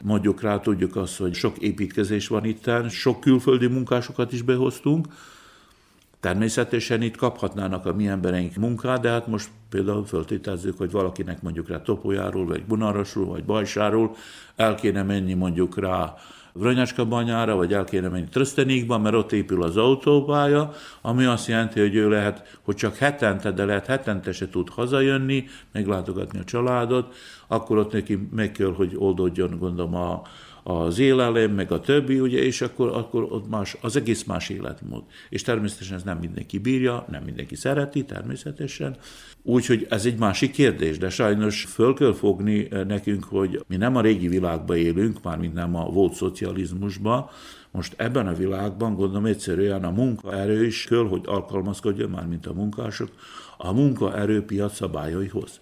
Mondjuk 0.00 0.42
rá 0.42 0.58
tudjuk 0.58 0.96
azt, 0.96 1.16
hogy 1.16 1.34
sok 1.34 1.58
építkezés 1.58 2.28
van 2.28 2.44
itt, 2.44 2.70
sok 2.88 3.20
külföldi 3.20 3.66
munkásokat 3.66 4.32
is 4.32 4.42
behoztunk, 4.42 5.06
Természetesen 6.22 7.02
itt 7.02 7.16
kaphatnának 7.16 7.86
a 7.86 7.92
mi 7.92 8.06
embereink 8.06 8.54
munkát, 8.54 9.00
de 9.00 9.10
hát 9.10 9.26
most 9.26 9.48
például 9.70 10.04
föltételezzük, 10.04 10.78
hogy 10.78 10.90
valakinek 10.90 11.42
mondjuk 11.42 11.68
rá 11.68 11.82
Topójáról, 11.82 12.46
vagy 12.46 12.64
Bunarosról, 12.64 13.26
vagy 13.26 13.44
Bajsáról 13.44 14.16
el 14.56 14.74
kéne 14.74 15.02
menni 15.02 15.34
mondjuk 15.34 15.78
rá 15.78 16.14
Vranyacska 16.52 17.04
banyára, 17.04 17.56
vagy 17.56 17.72
el 17.72 17.84
kéne 17.84 18.08
menni 18.08 18.28
Trösztenikba, 18.28 18.98
mert 18.98 19.14
ott 19.14 19.32
épül 19.32 19.62
az 19.62 19.76
autópálya, 19.76 20.72
ami 21.00 21.24
azt 21.24 21.46
jelenti, 21.46 21.80
hogy 21.80 21.94
ő 21.94 22.08
lehet, 22.08 22.58
hogy 22.62 22.74
csak 22.74 22.96
hetente, 22.96 23.50
de 23.50 23.64
lehet 23.64 23.86
hetente 23.86 24.32
se 24.32 24.48
tud 24.48 24.68
hazajönni, 24.68 25.44
meglátogatni 25.72 26.38
a 26.38 26.44
családot, 26.44 27.14
akkor 27.46 27.78
ott 27.78 27.92
neki 27.92 28.28
meg 28.30 28.52
kell, 28.52 28.72
hogy 28.74 28.94
oldódjon, 28.96 29.58
gondolom, 29.58 29.94
a, 29.94 30.22
az 30.62 30.98
élelem, 30.98 31.50
meg 31.50 31.72
a 31.72 31.80
többi, 31.80 32.20
ugye, 32.20 32.38
és 32.38 32.60
akkor, 32.60 32.88
akkor 32.88 33.22
ott 33.22 33.48
más, 33.48 33.76
az 33.80 33.96
egész 33.96 34.24
más 34.24 34.48
életmód. 34.48 35.02
És 35.28 35.42
természetesen 35.42 35.96
ez 35.96 36.02
nem 36.02 36.18
mindenki 36.18 36.58
bírja, 36.58 37.06
nem 37.10 37.22
mindenki 37.22 37.54
szereti, 37.54 38.04
természetesen. 38.04 38.96
Úgyhogy 39.42 39.86
ez 39.90 40.06
egy 40.06 40.18
másik 40.18 40.50
kérdés, 40.50 40.98
de 40.98 41.10
sajnos 41.10 41.64
föl 41.64 41.94
kell 41.94 42.12
fogni 42.12 42.68
eh, 42.70 42.84
nekünk, 42.84 43.24
hogy 43.24 43.64
mi 43.66 43.76
nem 43.76 43.96
a 43.96 44.00
régi 44.00 44.28
világban 44.28 44.76
élünk, 44.76 45.22
mármint 45.22 45.54
nem 45.54 45.76
a 45.76 45.84
volt 45.84 46.14
szocializmusban, 46.14 47.28
most 47.72 47.94
ebben 47.96 48.26
a 48.26 48.34
világban 48.34 48.94
gondolom 48.94 49.24
egyszerűen 49.24 49.84
a 49.84 49.90
munkaerő 49.90 50.64
is 50.64 50.84
kell, 50.84 51.08
hogy 51.08 51.22
alkalmazkodjon, 51.24 52.10
már 52.10 52.26
mint 52.26 52.46
a 52.46 52.52
munkások, 52.52 53.08
a 53.56 53.72
munkaerőpiac 53.72 54.74
szabályaihoz. 54.74 55.60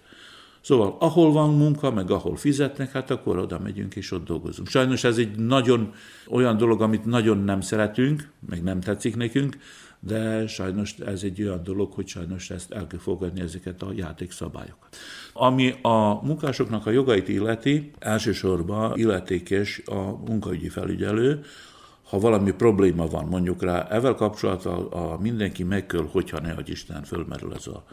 Szóval 0.61 0.95
ahol 0.99 1.31
van 1.31 1.53
munka, 1.53 1.91
meg 1.91 2.11
ahol 2.11 2.35
fizetnek, 2.35 2.91
hát 2.91 3.11
akkor 3.11 3.37
oda 3.37 3.59
megyünk 3.59 3.95
és 3.95 4.11
ott 4.11 4.25
dolgozunk. 4.25 4.67
Sajnos 4.67 5.03
ez 5.03 5.17
egy 5.17 5.37
nagyon 5.37 5.93
olyan 6.29 6.57
dolog, 6.57 6.81
amit 6.81 7.05
nagyon 7.05 7.37
nem 7.37 7.61
szeretünk, 7.61 8.29
meg 8.49 8.63
nem 8.63 8.79
tetszik 8.79 9.15
nekünk, 9.15 9.57
de 9.99 10.47
sajnos 10.47 10.95
ez 11.05 11.23
egy 11.23 11.41
olyan 11.41 11.63
dolog, 11.63 11.93
hogy 11.93 12.07
sajnos 12.07 12.49
ezt 12.49 12.71
el 12.71 12.87
kell 12.87 12.99
fogadni 12.99 13.41
ezeket 13.41 13.81
a 13.81 13.91
játékszabályokat. 13.95 14.97
Ami 15.33 15.73
a 15.81 16.25
munkásoknak 16.25 16.85
a 16.85 16.91
jogait 16.91 17.27
illeti, 17.27 17.91
elsősorban 17.99 18.97
illetékes 18.97 19.81
a 19.85 20.01
munkaügyi 20.25 20.69
felügyelő, 20.69 21.43
ha 22.09 22.19
valami 22.19 22.51
probléma 22.51 23.07
van 23.07 23.25
mondjuk 23.25 23.63
rá, 23.63 23.87
ezzel 23.87 24.15
kapcsolatban 24.15 24.85
a 24.85 25.17
mindenki 25.17 25.63
megköl, 25.63 26.07
hogyha 26.11 26.39
ne 26.39 26.51
hogy 26.51 26.69
Isten 26.69 27.03
fölmerül 27.03 27.53
ez 27.53 27.67
a 27.67 27.83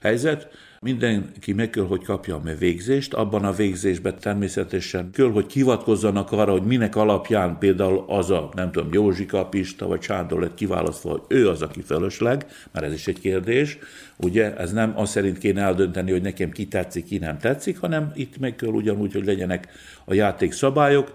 helyzet. 0.00 0.48
Mindenki 0.84 1.52
meg 1.52 1.70
kell, 1.70 1.86
hogy 1.86 2.04
kapja 2.04 2.34
a 2.34 2.54
végzést, 2.58 3.14
abban 3.14 3.44
a 3.44 3.52
végzésben 3.52 4.18
természetesen 4.20 5.10
kell, 5.10 5.30
hogy 5.30 5.52
hivatkozzanak 5.52 6.32
arra, 6.32 6.52
hogy 6.52 6.62
minek 6.62 6.96
alapján 6.96 7.58
például 7.58 8.04
az 8.06 8.30
a, 8.30 8.50
nem 8.54 8.72
tudom, 8.72 8.92
Józsika, 8.92 9.46
Pista 9.46 9.86
vagy 9.86 10.02
Sándor 10.02 10.40
lett 10.40 10.54
kiválasztva, 10.54 11.10
hogy 11.10 11.20
ő 11.28 11.48
az, 11.48 11.62
aki 11.62 11.80
fölösleg, 11.80 12.46
mert 12.72 12.86
ez 12.86 12.92
is 12.92 13.06
egy 13.06 13.20
kérdés. 13.20 13.78
Ugye 14.16 14.56
ez 14.56 14.72
nem 14.72 14.92
az 14.96 15.10
szerint 15.10 15.38
kéne 15.38 15.62
eldönteni, 15.62 16.10
hogy 16.10 16.22
nekem 16.22 16.50
ki 16.50 16.66
tetszik, 16.66 17.04
ki 17.04 17.18
nem 17.18 17.38
tetszik, 17.38 17.78
hanem 17.78 18.12
itt 18.14 18.38
meg 18.38 18.54
kell 18.54 18.70
ugyanúgy, 18.70 19.12
hogy 19.12 19.24
legyenek 19.24 19.68
a 20.04 20.14
játék 20.14 20.52
szabályok. 20.52 21.14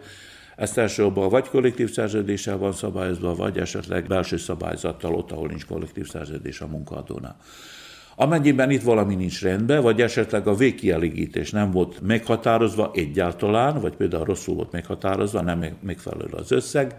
Ezt 0.55 0.77
elsősorban 0.77 1.29
vagy 1.29 1.47
kollektív 1.47 1.91
szerződéssel 1.91 2.57
van 2.57 2.73
szabályozva, 2.73 3.35
vagy 3.35 3.57
esetleg 3.57 4.07
belső 4.07 4.37
szabályzattal 4.37 5.15
ott, 5.15 5.31
ahol 5.31 5.47
nincs 5.47 5.65
kollektív 5.65 6.07
szerződés 6.07 6.61
a 6.61 6.67
munkaadónál. 6.67 7.37
Amennyiben 8.21 8.69
itt 8.71 8.81
valami 8.81 9.15
nincs 9.15 9.41
rendben, 9.41 9.81
vagy 9.81 10.01
esetleg 10.01 10.47
a 10.47 10.55
végkielégítés 10.55 11.51
nem 11.51 11.71
volt 11.71 12.01
meghatározva 12.01 12.91
egyáltalán, 12.93 13.81
vagy 13.81 13.95
például 13.95 14.23
rosszul 14.23 14.55
volt 14.55 14.71
meghatározva, 14.71 15.41
nem 15.41 15.65
megfelelő 15.81 16.31
az 16.31 16.51
összeg, 16.51 16.95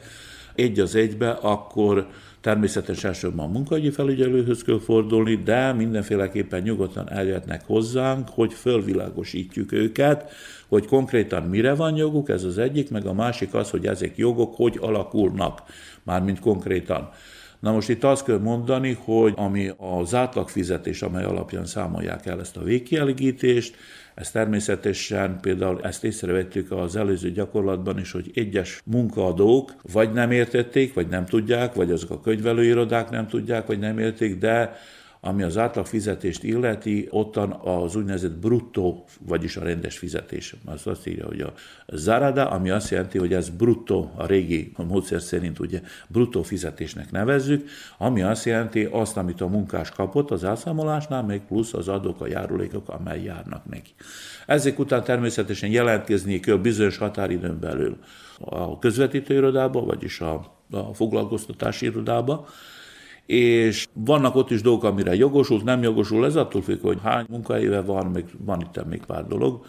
egy 0.54 0.80
az 0.80 0.94
egybe, 0.94 1.30
akkor 1.30 2.06
természetesen 2.40 3.10
elsősorban 3.10 3.48
a 3.48 3.52
munkahogyi 3.52 3.90
felügyelőhöz 3.90 4.62
kell 4.62 4.80
fordulni, 4.80 5.34
de 5.34 5.72
mindenféleképpen 5.72 6.62
nyugodtan 6.62 7.10
eljöhetnek 7.10 7.62
hozzánk, 7.66 8.28
hogy 8.28 8.52
fölvilágosítjuk 8.52 9.72
őket, 9.72 10.30
hogy 10.68 10.86
konkrétan 10.86 11.42
mire 11.42 11.74
van 11.74 11.96
joguk, 11.96 12.28
ez 12.28 12.44
az 12.44 12.58
egyik, 12.58 12.90
meg 12.90 13.06
a 13.06 13.12
másik 13.12 13.54
az, 13.54 13.70
hogy 13.70 13.86
ezek 13.86 14.16
jogok 14.16 14.54
hogy 14.54 14.78
alakulnak, 14.80 15.62
mármint 16.02 16.40
konkrétan. 16.40 17.10
Na 17.60 17.72
most 17.72 17.88
itt 17.88 18.04
azt 18.04 18.24
kell 18.24 18.38
mondani, 18.38 18.98
hogy 19.04 19.32
ami 19.36 19.70
az 19.76 20.14
átlagfizetés, 20.14 21.02
amely 21.02 21.24
alapján 21.24 21.66
számolják 21.66 22.26
el 22.26 22.40
ezt 22.40 22.56
a 22.56 22.62
végkielégítést, 22.62 23.76
ez 24.14 24.30
természetesen 24.30 25.38
például 25.40 25.80
ezt 25.82 26.04
észrevettük 26.04 26.70
az 26.70 26.96
előző 26.96 27.30
gyakorlatban 27.30 27.98
is, 27.98 28.12
hogy 28.12 28.30
egyes 28.34 28.82
munkaadók 28.84 29.74
vagy 29.92 30.12
nem 30.12 30.30
értették, 30.30 30.94
vagy 30.94 31.08
nem 31.08 31.26
tudják, 31.26 31.74
vagy 31.74 31.90
azok 31.90 32.10
a 32.10 32.20
könyvelőirodák 32.20 33.10
nem 33.10 33.28
tudják, 33.28 33.66
vagy 33.66 33.78
nem 33.78 33.98
érték, 33.98 34.38
de 34.38 34.76
ami 35.20 35.42
az 35.42 35.56
átlag 35.56 35.86
fizetést 35.86 36.42
illeti, 36.42 37.08
ottan 37.10 37.52
az 37.52 37.96
úgynevezett 37.96 38.38
bruttó, 38.38 39.04
vagyis 39.26 39.56
a 39.56 39.62
rendes 39.62 39.98
fizetés. 39.98 40.54
Az 40.64 40.86
azt 40.86 41.06
írja, 41.06 41.26
hogy 41.26 41.40
a 41.40 41.52
zarada, 41.86 42.50
ami 42.50 42.70
azt 42.70 42.90
jelenti, 42.90 43.18
hogy 43.18 43.32
ez 43.32 43.48
bruttó, 43.48 44.12
a 44.16 44.26
régi 44.26 44.72
a 44.74 44.82
módszer 44.82 45.20
szerint 45.20 45.58
ugye 45.58 45.80
bruttó 46.08 46.42
fizetésnek 46.42 47.10
nevezzük, 47.10 47.68
ami 47.98 48.22
azt 48.22 48.44
jelenti 48.44 48.84
azt, 48.84 49.16
amit 49.16 49.40
a 49.40 49.46
munkás 49.46 49.90
kapott 49.90 50.30
az 50.30 50.44
elszámolásnál, 50.44 51.22
még 51.22 51.40
plusz 51.40 51.74
az 51.74 51.88
adók, 51.88 52.20
a 52.20 52.26
járulékok, 52.26 52.88
amely 52.88 53.22
járnak 53.22 53.64
neki. 53.64 53.90
Ezek 54.46 54.78
után 54.78 55.04
természetesen 55.04 55.70
jelentkezni 55.70 56.40
kell 56.40 56.56
bizonyos 56.56 56.96
határidőn 56.96 57.60
belül 57.60 57.96
a 58.38 58.78
közvetítő 58.78 59.34
irodába, 59.34 59.84
vagyis 59.84 60.20
a, 60.20 60.56
a 60.70 60.94
foglalkoztatási 60.94 61.86
irodába, 61.86 62.48
és 63.26 63.86
vannak 63.92 64.34
ott 64.34 64.50
is 64.50 64.62
dolgok, 64.62 64.84
amire 64.84 65.14
jogosult, 65.14 65.64
nem 65.64 65.82
jogosult, 65.82 66.24
ez 66.24 66.36
attól 66.36 66.62
függ, 66.62 66.80
hogy 66.82 66.98
hány 67.02 67.26
munkaéve 67.28 67.80
van, 67.80 68.06
még 68.06 68.24
van 68.38 68.60
itt 68.60 68.84
még 68.88 69.04
pár 69.06 69.26
dolog, 69.26 69.64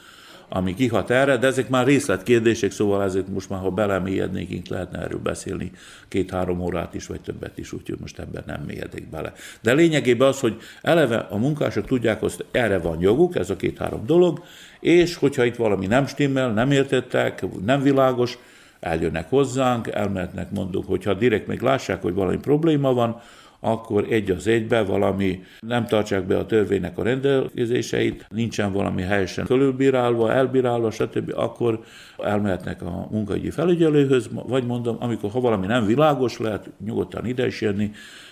ami 0.54 0.74
kihat 0.74 1.10
erre, 1.10 1.38
de 1.38 1.48
ezek 1.48 1.70
már 1.70 1.86
részletkérdések, 1.86 2.72
szóval 2.72 3.04
ezek 3.04 3.28
most 3.28 3.50
már, 3.50 3.60
ha 3.60 3.70
belemélyednénk, 3.70 4.68
lehetne 4.68 5.00
erről 5.00 5.20
beszélni 5.20 5.72
két-három 6.08 6.62
órát 6.62 6.94
is, 6.94 7.08
vagy 7.08 7.22
többet 7.22 7.58
is, 7.58 7.74
úgyhogy 7.74 7.98
most 8.00 8.20
ebben 8.20 8.44
nem 8.46 8.64
mélyedek 8.68 9.10
bele. 9.10 9.34
De 9.62 9.74
lényegében 9.74 10.28
az, 10.28 10.40
hogy 10.40 10.58
eleve 10.82 11.18
a 11.18 11.38
munkások 11.38 11.86
tudják, 11.86 12.20
hogy 12.20 12.46
erre 12.52 12.80
van 12.80 13.00
joguk, 13.00 13.36
ez 13.36 13.50
a 13.50 13.56
két-három 13.56 14.06
dolog, 14.06 14.44
és 14.80 15.16
hogyha 15.16 15.46
itt 15.46 15.56
valami 15.56 15.88
nem 15.88 16.08
stimmel, 16.08 16.54
nem 16.54 16.72
értettek, 16.72 17.46
nem 17.66 17.82
világos, 17.82 18.38
eljönnek 18.80 19.30
hozzánk, 19.30 19.88
elmehetnek, 19.88 20.52
mondjuk, 20.52 20.88
hogyha 20.88 21.14
direkt 21.14 21.48
még 21.48 21.62
lássák, 21.62 22.02
hogy 22.02 22.14
valami 22.14 22.38
probléma 22.38 22.94
van, 22.94 23.22
akkor 23.64 24.06
egy 24.10 24.32
az 24.32 24.48
egybe 24.48 24.84
valami 24.84 25.44
nem 25.60 25.86
tartsák 25.86 26.26
be 26.26 26.38
a 26.38 26.46
törvénynek 26.46 26.98
a 26.98 27.04
rendelkezéseit, 27.04 28.28
nincsen 28.30 28.72
valami 28.72 29.02
helyesen 29.02 29.46
körülbírálva, 29.46 30.32
elbírálva, 30.32 30.92
stb., 30.92 31.32
akkor 31.36 31.84
elmehetnek 32.18 32.82
a 32.82 33.08
munkahogyi 33.12 33.50
felügyelőhöz, 33.50 34.30
vagy 34.48 34.66
mondom, 34.66 34.98
amikor 35.00 35.32
ha 35.32 35.40
valami 35.40 35.66
nem 35.66 35.86
világos, 35.86 36.38
lehet 36.38 36.70
nyugodtan 36.86 37.26
ide 37.26 37.46
is 37.46 37.62
jönni, 37.62 37.92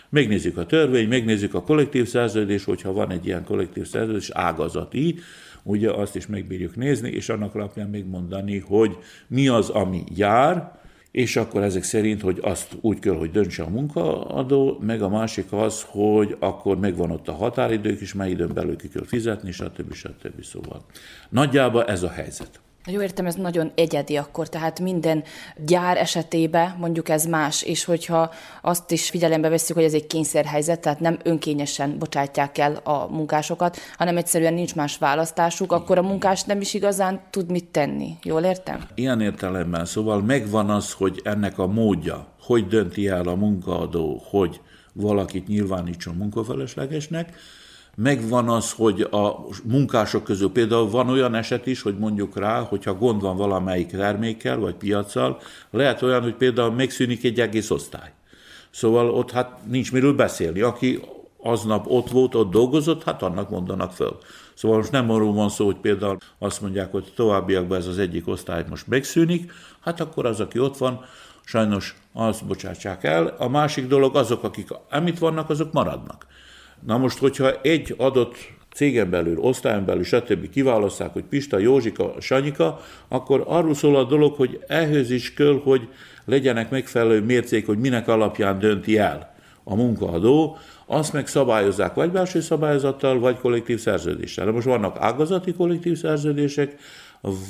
megnézzük 0.10 0.58
a 0.58 0.66
törvény, 0.66 1.08
megnézzük 1.08 1.54
a 1.54 1.62
kollektív 1.62 2.08
szerződés, 2.08 2.64
hogyha 2.64 2.94
van 2.94 3.12
egy 3.12 3.26
ilyen 3.26 3.44
kollektív 3.44 3.88
szerződés, 3.88 4.30
ágazati, 4.34 5.20
ugye 5.64 5.92
azt 5.92 6.16
is 6.16 6.28
megbírjuk 6.28 6.76
nézni, 6.76 7.10
és 7.10 7.30
annak 7.30 7.56
alapján 7.56 7.90
még 7.90 8.06
mondani, 8.06 8.60
hogy 8.60 8.98
mi 9.28 9.48
az, 9.48 9.70
ami 9.70 10.04
jár, 10.16 10.79
és 11.20 11.36
akkor 11.36 11.64
ezek 11.64 11.84
szerint, 11.84 12.22
hogy 12.22 12.40
azt 12.42 12.78
úgy 12.82 13.00
kell, 13.00 13.16
hogy 13.16 13.32
döntse 13.32 13.64
a 13.64 13.70
munkaadó, 13.70 14.78
meg 14.82 15.02
a 15.02 15.10
másik 15.10 15.52
az, 15.52 15.86
hogy 15.88 16.36
akkor 16.40 16.78
megvan 16.78 17.12
ott 17.12 17.28
a 17.28 17.34
határidők 17.34 18.02
is, 18.02 18.14
mely 18.14 18.30
időn 18.30 18.54
belül 18.54 18.76
ki 18.76 18.88
kell 18.88 19.06
fizetni, 19.06 19.52
stb. 19.52 19.94
stb. 19.94 20.44
Szóval 20.44 20.86
nagyjából 21.30 21.84
ez 21.86 22.04
a 22.04 22.10
helyzet. 22.10 22.60
Jó 22.92 23.02
értem, 23.02 23.26
ez 23.26 23.36
nagyon 23.36 23.72
egyedi 23.76 24.18
akkor, 24.18 24.50
tehát 24.50 24.80
minden 24.80 25.24
gyár 25.66 25.98
esetében 25.98 26.76
mondjuk 26.80 27.10
ez 27.10 27.26
más, 27.26 27.62
és 27.62 27.84
hogyha 27.84 28.32
azt 28.62 28.92
is 28.92 29.10
figyelembe 29.10 29.50
veszük, 29.50 29.76
hogy 29.76 29.86
ez 29.86 29.94
egy 29.94 30.08
kényszerhelyzet, 30.08 30.80
tehát 30.80 31.00
nem 31.00 31.18
önkényesen 31.24 31.98
bocsátják 31.98 32.58
el 32.58 32.76
a 32.76 33.08
munkásokat, 33.08 33.78
hanem 33.98 34.18
egyszerűen 34.18 34.54
nincs 34.54 34.76
más 34.76 34.98
választásuk, 34.98 35.72
akkor 35.72 35.98
a 35.98 36.02
munkás 36.02 36.44
nem 36.44 36.62
is 36.62 36.74
igazán 36.74 37.22
tud 37.30 37.52
mit 37.52 37.66
tenni. 37.66 38.18
Jól 38.24 38.44
értem? 38.44 38.84
Ilyen 38.96 39.22
értelemben, 39.22 39.86
szóval 39.86 40.22
megvan 40.22 40.70
az, 40.70 40.92
hogy 40.92 41.22
ennek 41.24 41.60
a 41.60 41.68
módja, 41.68 42.28
hogy 42.42 42.68
dönti 42.68 43.08
el 43.08 43.28
a 43.28 43.36
munkaadó, 43.36 44.24
hogy 44.30 44.62
valakit 44.94 45.48
nyilvánítson 45.48 46.16
munkafeleslegesnek, 46.16 47.34
megvan 47.96 48.50
az, 48.50 48.72
hogy 48.72 49.02
a 49.02 49.46
munkások 49.64 50.24
közül 50.24 50.52
például 50.52 50.90
van 50.90 51.10
olyan 51.10 51.36
eset 51.36 51.66
is, 51.66 51.82
hogy 51.82 51.98
mondjuk 51.98 52.38
rá, 52.38 52.60
hogyha 52.60 52.94
gond 52.94 53.22
van 53.22 53.38
valamelyik 53.38 53.88
termékkel 53.88 54.58
vagy 54.58 54.76
piacsal, 54.76 55.40
lehet 55.72 56.02
olyan, 56.02 56.22
hogy 56.22 56.36
például 56.36 56.72
megszűnik 56.72 57.24
egy 57.24 57.40
egész 57.40 57.70
osztály. 57.70 58.12
Szóval 58.72 59.10
ott 59.10 59.32
hát 59.32 59.60
nincs 59.68 59.92
miről 59.92 60.14
beszélni. 60.14 60.62
Aki 60.62 61.02
aznap 61.38 61.86
ott 61.88 62.10
volt, 62.10 62.36
ott 62.36 62.52
dolgozott, 62.52 63.04
hát 63.04 63.22
annak 63.22 63.50
mondanak 63.50 63.92
föl. 63.92 64.18
Szóval 64.54 64.78
most 64.78 64.92
nem 64.92 65.12
arról 65.12 65.34
van 65.34 65.50
szó, 65.50 65.66
hogy 65.66 65.78
például 65.78 66.18
azt 66.40 66.62
mondják, 66.62 66.92
hogy 66.92 67.12
továbbiakban 67.16 67.78
ez 67.78 67.88
az 67.88 67.98
egyik 67.98 68.28
osztály 68.28 68.66
most 68.70 68.88
megszűnik, 68.88 69.52
hát 69.80 70.00
akkor 70.00 70.26
az, 70.26 70.40
aki 70.40 70.60
ott 70.60 70.78
van, 70.78 71.06
sajnos 71.44 71.96
azt 72.14 72.46
bocsátsák 72.46 73.04
el. 73.04 73.36
A 73.38 73.48
másik 73.48 73.88
dolog, 73.88 74.16
azok, 74.16 74.44
akik 74.44 74.68
amit 74.90 75.20
vannak, 75.20 75.50
azok 75.50 75.72
maradnak. 75.72 76.26
Na 76.86 76.98
most, 76.98 77.18
hogyha 77.18 77.62
egy 77.62 77.94
adott 77.98 78.36
cégen 78.74 79.10
belül, 79.10 79.38
osztályon 79.38 79.86
belül, 79.86 80.04
stb. 80.04 80.50
kiválaszták, 80.50 81.14
hogy 81.14 81.24
Pista, 81.24 81.58
Józsika, 81.58 82.14
Sanyika, 82.20 82.82
akkor 83.08 83.44
arról 83.48 83.74
szól 83.74 83.96
a 83.96 84.04
dolog, 84.04 84.34
hogy 84.34 84.60
ehhez 84.68 85.12
is 85.12 85.34
kell, 85.34 85.62
hogy 85.64 85.88
legyenek 86.26 86.70
megfelelő 86.70 87.22
mércék, 87.22 87.66
hogy 87.66 87.78
minek 87.78 88.08
alapján 88.08 88.60
dönti 88.60 88.98
el 88.98 89.36
a 89.64 89.76
munkaadó, 89.76 90.58
azt 90.86 91.14
meg 91.14 91.28
szabályozzák 91.28 91.94
vagy 91.94 92.12
belső 92.12 92.42
szabályzattal, 92.42 93.20
vagy 93.20 93.38
kollektív 93.38 93.80
szerződéssel. 93.80 94.46
De 94.46 94.52
most 94.52 94.66
vannak 94.66 94.98
ágazati 95.00 95.54
kollektív 95.54 95.98
szerződések, 95.98 96.76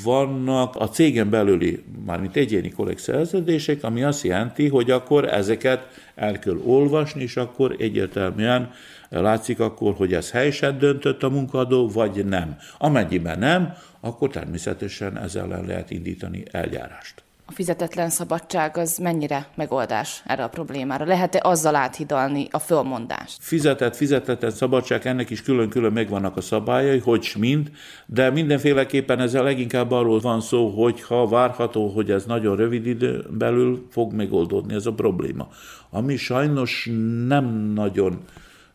vannak 0.03 0.75
a 0.75 0.89
cégen 0.89 1.29
belüli, 1.29 1.83
mármint 2.05 2.35
egyéni 2.35 2.73
szerződések, 2.95 3.83
ami 3.83 4.03
azt 4.03 4.23
jelenti, 4.23 4.67
hogy 4.67 4.91
akkor 4.91 5.25
ezeket 5.25 5.87
el 6.15 6.39
kell 6.39 6.57
olvasni, 6.63 7.21
és 7.21 7.37
akkor 7.37 7.75
egyértelműen 7.79 8.71
látszik 9.09 9.59
akkor, 9.59 9.93
hogy 9.93 10.13
ez 10.13 10.31
helyesen 10.31 10.77
döntött 10.77 11.23
a 11.23 11.29
munkadó, 11.29 11.89
vagy 11.89 12.25
nem. 12.25 12.57
Amennyiben 12.77 13.39
nem, 13.39 13.73
akkor 13.99 14.29
természetesen 14.29 15.17
ezzel 15.17 15.43
ellen 15.43 15.65
lehet 15.65 15.91
indítani 15.91 16.43
eljárást. 16.51 17.23
A 17.49 17.51
fizetetlen 17.51 18.09
szabadság 18.09 18.77
az 18.77 18.97
mennyire 18.97 19.47
megoldás 19.55 20.21
erre 20.25 20.43
a 20.43 20.49
problémára? 20.49 21.05
Lehet-e 21.05 21.39
azzal 21.43 21.75
áthidalni 21.75 22.47
a 22.51 22.59
fölmondást? 22.59 23.37
Fizetett, 23.39 23.95
fizetetlen 23.95 24.51
szabadság, 24.51 25.07
ennek 25.07 25.29
is 25.29 25.41
külön-külön 25.41 25.91
megvannak 25.91 26.37
a 26.37 26.41
szabályai, 26.41 26.99
hogy 26.99 27.33
mind, 27.39 27.71
de 28.05 28.29
mindenféleképpen 28.29 29.19
ezzel 29.19 29.43
leginkább 29.43 29.91
arról 29.91 30.19
van 30.19 30.41
szó, 30.41 30.69
hogy 30.69 31.01
ha 31.01 31.27
várható, 31.27 31.87
hogy 31.87 32.11
ez 32.11 32.25
nagyon 32.25 32.55
rövid 32.55 32.85
idő 32.85 33.25
belül 33.29 33.87
fog 33.91 34.13
megoldódni 34.13 34.73
ez 34.73 34.85
a 34.85 34.93
probléma. 34.93 35.47
Ami 35.89 36.15
sajnos 36.15 36.89
nem 37.27 37.45
nagyon 37.73 38.19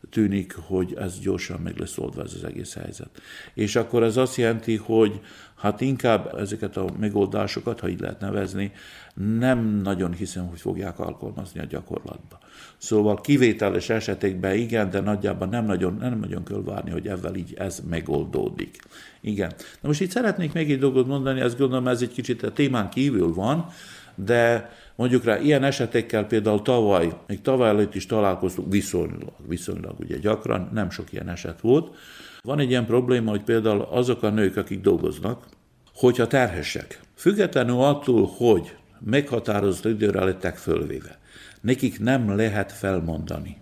tűnik, 0.09 0.55
hogy 0.55 0.93
ez 0.99 1.19
gyorsan 1.19 1.59
meg 1.59 1.77
lesz 1.77 1.97
oldva 1.97 2.23
ez 2.23 2.33
az 2.33 2.43
egész 2.43 2.73
helyzet. 2.73 3.09
És 3.53 3.75
akkor 3.75 4.03
ez 4.03 4.17
azt 4.17 4.35
jelenti, 4.35 4.75
hogy 4.75 5.21
hát 5.55 5.81
inkább 5.81 6.35
ezeket 6.37 6.77
a 6.77 6.89
megoldásokat, 6.99 7.79
ha 7.79 7.87
így 7.87 7.99
lehet 7.99 8.19
nevezni, 8.19 8.71
nem 9.39 9.81
nagyon 9.83 10.13
hiszem, 10.13 10.47
hogy 10.47 10.59
fogják 10.59 10.99
alkalmazni 10.99 11.59
a 11.59 11.65
gyakorlatba. 11.65 12.39
Szóval 12.77 13.21
kivételes 13.21 13.89
esetekben 13.89 14.55
igen, 14.55 14.89
de 14.89 14.99
nagyjából 14.99 15.47
nem 15.47 15.65
nagyon, 15.65 15.97
nem 15.99 16.19
nagyon 16.19 16.43
kell 16.43 16.61
várni, 16.65 16.91
hogy 16.91 17.07
ezzel 17.07 17.35
így 17.35 17.53
ez 17.57 17.81
megoldódik. 17.89 18.77
Igen. 19.21 19.51
Na 19.81 19.87
most 19.87 20.01
itt 20.01 20.11
szeretnék 20.11 20.53
még 20.53 20.71
egy 20.71 20.79
dolgot 20.79 21.07
mondani, 21.07 21.39
ezt 21.39 21.57
gondolom 21.57 21.87
ez 21.87 22.01
egy 22.01 22.13
kicsit 22.13 22.43
a 22.43 22.51
témán 22.51 22.89
kívül 22.89 23.33
van, 23.33 23.69
de 24.15 24.69
mondjuk 24.95 25.23
rá 25.23 25.39
ilyen 25.39 25.63
esetekkel 25.63 26.25
például 26.25 26.61
tavaly, 26.61 27.13
még 27.27 27.41
tavaly 27.41 27.69
előtt 27.69 27.95
is 27.95 28.05
találkoztunk 28.05 28.71
viszonylag, 28.71 29.33
viszonylag 29.47 29.99
ugye 29.99 30.17
gyakran, 30.17 30.69
nem 30.73 30.89
sok 30.89 31.13
ilyen 31.13 31.29
eset 31.29 31.61
volt. 31.61 31.95
Van 32.41 32.59
egy 32.59 32.69
ilyen 32.69 32.85
probléma, 32.85 33.29
hogy 33.29 33.43
például 33.43 33.81
azok 33.81 34.23
a 34.23 34.29
nők, 34.29 34.57
akik 34.57 34.81
dolgoznak, 34.81 35.45
hogyha 35.93 36.27
terhesek, 36.27 36.99
függetlenül 37.15 37.79
attól, 37.79 38.29
hogy 38.37 38.75
meghatározott 38.99 39.85
időre 39.85 40.23
lettek 40.23 40.57
fölvéve, 40.57 41.19
nekik 41.61 41.99
nem 41.99 42.35
lehet 42.35 42.71
felmondani, 42.71 43.57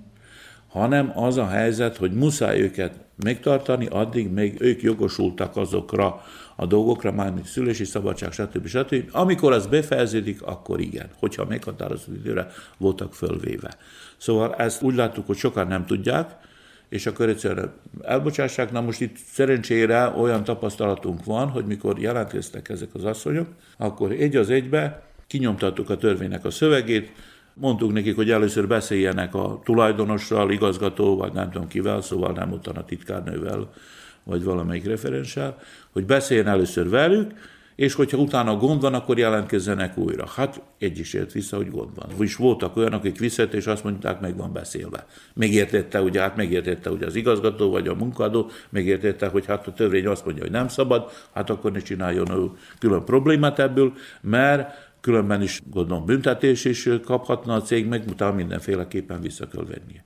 hanem 0.67 1.11
az 1.15 1.37
a 1.37 1.47
helyzet, 1.47 1.97
hogy 1.97 2.11
muszáj 2.11 2.61
őket 2.61 2.93
megtartani, 3.23 3.85
addig 3.85 4.31
még 4.31 4.61
ők 4.61 4.81
jogosultak 4.81 5.57
azokra 5.57 6.21
a 6.55 6.65
dolgokra, 6.65 7.11
mármint 7.11 7.45
szülési 7.45 7.83
szabadság, 7.85 8.31
stb. 8.31 8.67
stb. 8.67 9.09
Amikor 9.11 9.51
az 9.51 9.67
befejeződik, 9.67 10.41
akkor 10.41 10.79
igen, 10.79 11.09
hogyha 11.19 11.45
meghatározott 11.45 12.15
időre 12.15 12.47
voltak 12.77 13.13
fölvéve. 13.13 13.75
Szóval 14.17 14.55
ezt 14.55 14.81
úgy 14.81 14.95
láttuk, 14.95 15.27
hogy 15.27 15.37
sokan 15.37 15.67
nem 15.67 15.85
tudják, 15.85 16.35
és 16.89 17.05
akkor 17.05 17.29
egyszerűen 17.29 17.71
elbocsássák. 18.01 18.71
Na 18.71 18.81
most 18.81 19.01
itt 19.01 19.17
szerencsére 19.31 20.13
olyan 20.17 20.43
tapasztalatunk 20.43 21.25
van, 21.25 21.47
hogy 21.47 21.65
mikor 21.65 21.99
jelentkeztek 21.99 22.69
ezek 22.69 22.89
az 22.93 23.03
asszonyok, 23.03 23.47
akkor 23.77 24.11
egy 24.11 24.35
az 24.35 24.49
egybe 24.49 25.03
kinyomtattuk 25.27 25.89
a 25.89 25.97
törvénynek 25.97 26.45
a 26.45 26.49
szövegét, 26.49 27.11
mondtuk 27.53 27.93
nekik, 27.93 28.15
hogy 28.15 28.31
először 28.31 28.67
beszéljenek 28.67 29.35
a 29.35 29.61
tulajdonossal, 29.63 30.51
igazgató, 30.51 31.15
vagy 31.17 31.33
nem 31.33 31.51
tudom 31.51 31.67
kivel, 31.67 32.01
szóval 32.01 32.31
nem 32.31 32.51
ottan 32.51 32.75
a 32.75 32.85
titkárnővel, 32.85 33.69
vagy 34.23 34.43
valamelyik 34.43 34.85
referenssel, 34.85 35.57
hogy 35.91 36.05
beszéljen 36.05 36.47
először 36.47 36.89
velük, 36.89 37.31
és 37.75 37.93
hogyha 37.93 38.17
utána 38.17 38.55
gond 38.55 38.81
van, 38.81 38.93
akkor 38.93 39.17
jelentkezzenek 39.17 39.97
újra. 39.97 40.27
Hát 40.27 40.61
egy 40.79 40.99
is 40.99 41.13
ért 41.13 41.31
vissza, 41.31 41.57
hogy 41.57 41.69
gond 41.69 41.95
van. 41.95 42.09
És 42.19 42.35
voltak 42.35 42.75
olyanok, 42.75 42.99
akik 42.99 43.19
visszat, 43.19 43.53
és 43.53 43.67
azt 43.67 43.83
mondták, 43.83 44.19
meg 44.19 44.37
van 44.37 44.53
beszélve. 44.53 45.05
Megértette, 45.33 46.01
ugye, 46.01 46.21
hát 46.21 46.35
megértette, 46.35 46.89
hogy 46.89 47.03
az 47.03 47.15
igazgató 47.15 47.71
vagy 47.71 47.87
a 47.87 47.93
munkadó, 47.93 48.49
megértette, 48.69 49.27
hogy 49.27 49.45
hát 49.45 49.67
a 49.67 49.73
törvény 49.73 50.07
azt 50.07 50.25
mondja, 50.25 50.43
hogy 50.43 50.51
nem 50.51 50.67
szabad, 50.67 51.11
hát 51.33 51.49
akkor 51.49 51.71
ne 51.71 51.79
csináljon 51.79 52.57
külön 52.79 53.03
problémát 53.05 53.59
ebből, 53.59 53.93
mert 54.21 54.91
különben 55.01 55.41
is 55.41 55.61
gondolom 55.69 56.05
büntetés 56.05 56.65
is 56.65 56.89
kaphatna 57.05 57.53
a 57.53 57.61
cég, 57.61 57.87
meg 57.87 58.03
utána 58.09 58.35
mindenféleképpen 58.35 59.21
vissza 59.21 59.47
kell 59.47 59.65
vennie. 59.65 60.03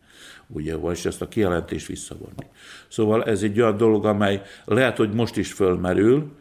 Ugye, 0.47 0.75
vagy 0.75 0.99
ezt 1.03 1.21
a 1.21 1.27
kijelentést 1.27 1.87
visszavonni. 1.87 2.45
Szóval 2.87 3.23
ez 3.23 3.43
egy 3.43 3.61
olyan 3.61 3.77
dolog, 3.77 4.05
amely 4.05 4.41
lehet, 4.65 4.97
hogy 4.97 5.13
most 5.13 5.37
is 5.37 5.53
fölmerül, 5.53 6.31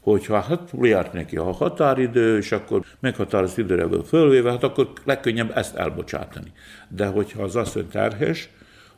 hogyha 0.00 0.40
hát 0.40 0.70
lejárt 0.78 1.12
neki 1.12 1.36
a 1.36 1.52
határidő, 1.52 2.36
és 2.36 2.52
akkor 2.52 2.84
meghatározott 3.00 3.58
időre 3.58 4.02
fölvéve, 4.02 4.50
hát 4.50 4.62
akkor 4.62 4.92
legkönnyebb 5.04 5.56
ezt 5.56 5.76
elbocsátani. 5.76 6.52
De 6.88 7.06
hogyha 7.06 7.42
az 7.42 7.56
asszony 7.56 7.88
terhes, 7.88 8.48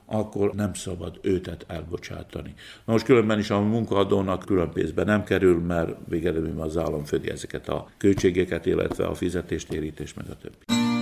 akkor 0.06 0.54
nem 0.54 0.74
szabad 0.74 1.18
őtet 1.22 1.64
elbocsátani. 1.68 2.54
Na 2.84 2.92
most 2.92 3.04
különben 3.04 3.38
is 3.38 3.50
a 3.50 3.60
munkaadónak 3.60 4.44
külön 4.44 4.70
pénzbe 4.70 5.04
nem 5.04 5.24
kerül, 5.24 5.60
mert 5.60 5.96
végeredményben 6.08 6.66
az 6.66 6.76
állam 6.76 7.04
födi 7.04 7.30
ezeket 7.30 7.68
a 7.68 7.88
költségeket, 7.96 8.66
illetve 8.66 9.06
a 9.06 9.14
fizetést, 9.14 9.68
térítés, 9.68 10.14
meg 10.14 10.26
a 10.30 10.36
többi. 10.36 10.95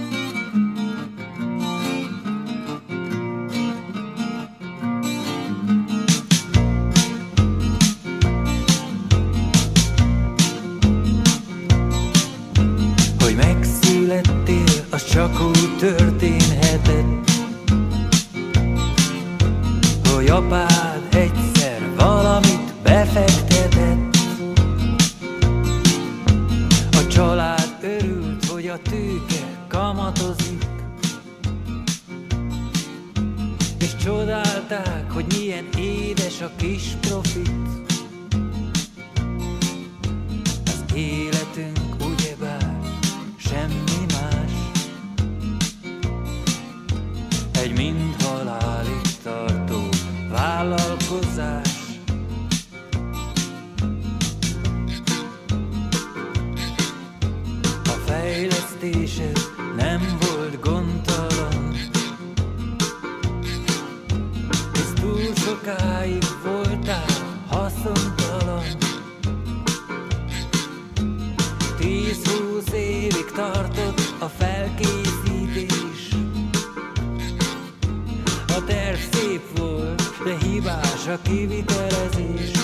Apád 20.35 21.14
egyszer 21.14 21.95
valamit 21.97 22.74
befektetett. 22.82 24.16
A 26.93 27.07
család 27.07 27.76
örült, 27.82 28.45
hogy 28.45 28.68
a 28.68 28.78
tőke 28.78 29.66
kamatozik, 29.68 30.66
és 33.78 33.97
csodálták, 33.97 35.12
hogy 35.12 35.24
milyen 35.39 35.68
édes 35.78 36.41
a 36.41 36.51
kis 36.57 36.82
profit. 37.01 37.51
Az 40.64 40.95
életünk 40.95 41.84
fejlesztésed 58.85 59.39
nem 59.76 60.18
volt 60.20 60.61
gondtalan, 60.61 61.74
és 64.74 65.01
túl 65.01 65.35
sokáig 65.35 66.24
voltál 66.45 67.05
haszontalan. 67.49 68.64
Tíz-húsz 71.78 72.72
évig 72.72 73.30
tartott 73.35 74.01
a 74.18 74.26
felkészítés, 74.26 76.09
terv 78.66 78.99
szép 79.12 79.59
volt, 79.59 80.03
de 80.24 80.37
hibás 80.47 81.07
a 81.07 81.18
kivitelezés. 81.22 82.64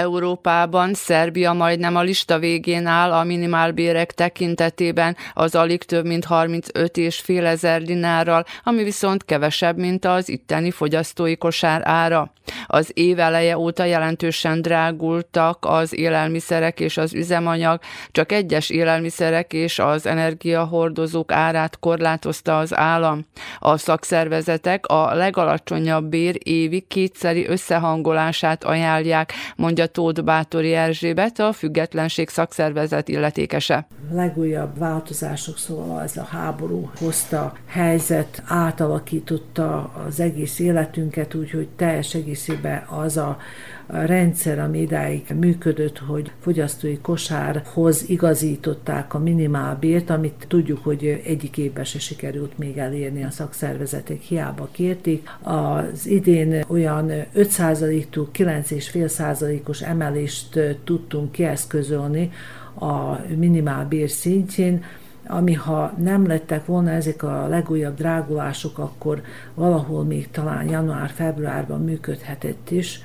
Európában 0.00 0.94
Szerbia 0.94 1.52
majdnem 1.52 1.96
a 1.96 2.02
lista 2.02 2.38
végén 2.38 2.86
áll 2.86 3.12
a 3.12 3.24
minimálbérek 3.24 4.12
tekintetében 4.12 5.16
az 5.34 5.54
alig 5.54 5.82
több 5.82 6.06
mint 6.06 6.24
35 6.24 6.96
és 6.96 7.18
fél 7.18 7.46
ezer 7.46 7.82
dinárral, 7.82 8.44
ami 8.64 8.82
viszont 8.82 9.24
kevesebb, 9.24 9.76
mint 9.76 10.04
az 10.04 10.28
itteni 10.28 10.70
fogyasztói 10.70 11.36
kosár 11.36 11.80
ára. 11.84 12.32
Az 12.66 12.90
év 12.94 13.18
eleje 13.18 13.58
óta 13.58 13.84
jelentősen 13.84 14.62
drágultak 14.62 15.58
az 15.60 15.98
élelmiszerek 15.98 16.80
és 16.80 16.96
az 16.96 17.14
üzemanyag, 17.14 17.80
csak 18.12 18.32
egyes 18.32 18.70
élelmiszerek 18.70 19.52
és 19.52 19.78
az 19.78 20.06
energiahordozók 20.06 21.32
árát 21.32 21.78
korlátozta 21.78 22.58
az 22.58 22.76
állam. 22.76 23.24
A 23.58 23.76
szakszervezetek 23.76 24.86
a 24.86 25.14
legalacsonyabb 25.14 26.04
bér 26.04 26.38
évi 26.42 26.80
kétszeri 26.80 27.46
összehangolását 27.46 28.64
ajánlják, 28.64 29.32
mondja 29.56 29.86
Tóth 29.86 30.22
Bátori 30.22 30.74
Erzsébet, 30.74 31.38
a 31.38 31.52
Függetlenség 31.52 32.28
szakszervezet 32.28 33.08
illetékese. 33.08 33.86
Legújabb 34.12 34.78
változások, 34.78 35.58
szóval 35.58 36.02
ez 36.02 36.16
a 36.16 36.24
háború 36.30 36.90
hozta 36.98 37.52
helyzet, 37.66 38.42
átalakította 38.46 39.90
az 40.06 40.20
egész 40.20 40.58
életünket, 40.58 41.34
úgyhogy 41.34 41.68
teljes 41.68 42.14
egészében 42.40 42.82
az 42.88 43.16
a 43.16 43.38
rendszer, 43.86 44.58
ami 44.58 44.80
idáig 44.80 45.26
működött, 45.40 45.98
hogy 45.98 46.30
fogyasztói 46.40 46.98
kosárhoz 46.98 48.08
igazították 48.08 49.14
a 49.14 49.18
minimálbért, 49.18 50.10
amit 50.10 50.44
tudjuk, 50.48 50.84
hogy 50.84 51.22
egyik 51.24 51.58
évben 51.58 51.84
se 51.84 51.98
sikerült 51.98 52.58
még 52.58 52.78
elérni 52.78 53.24
a 53.24 53.30
szakszervezetek, 53.30 54.20
hiába 54.20 54.68
kérték. 54.72 55.28
Az 55.42 56.06
idén 56.06 56.64
olyan 56.68 57.10
5%-tól 57.34 58.28
9,5%-os 58.34 59.82
emelést 59.82 60.60
tudtunk 60.84 61.32
kieszközölni 61.32 62.30
a 62.74 63.20
minimálbér 63.36 64.10
szintjén, 64.10 64.84
ami 65.30 65.54
ha 65.54 65.92
nem 65.96 66.26
lettek 66.26 66.66
volna 66.66 66.90
ezek 66.90 67.22
a 67.22 67.46
legújabb 67.48 67.96
drágulások, 67.96 68.78
akkor 68.78 69.22
valahol 69.54 70.04
még 70.04 70.30
talán 70.30 70.68
január-februárban 70.68 71.84
működhetett 71.84 72.70
is, 72.70 73.00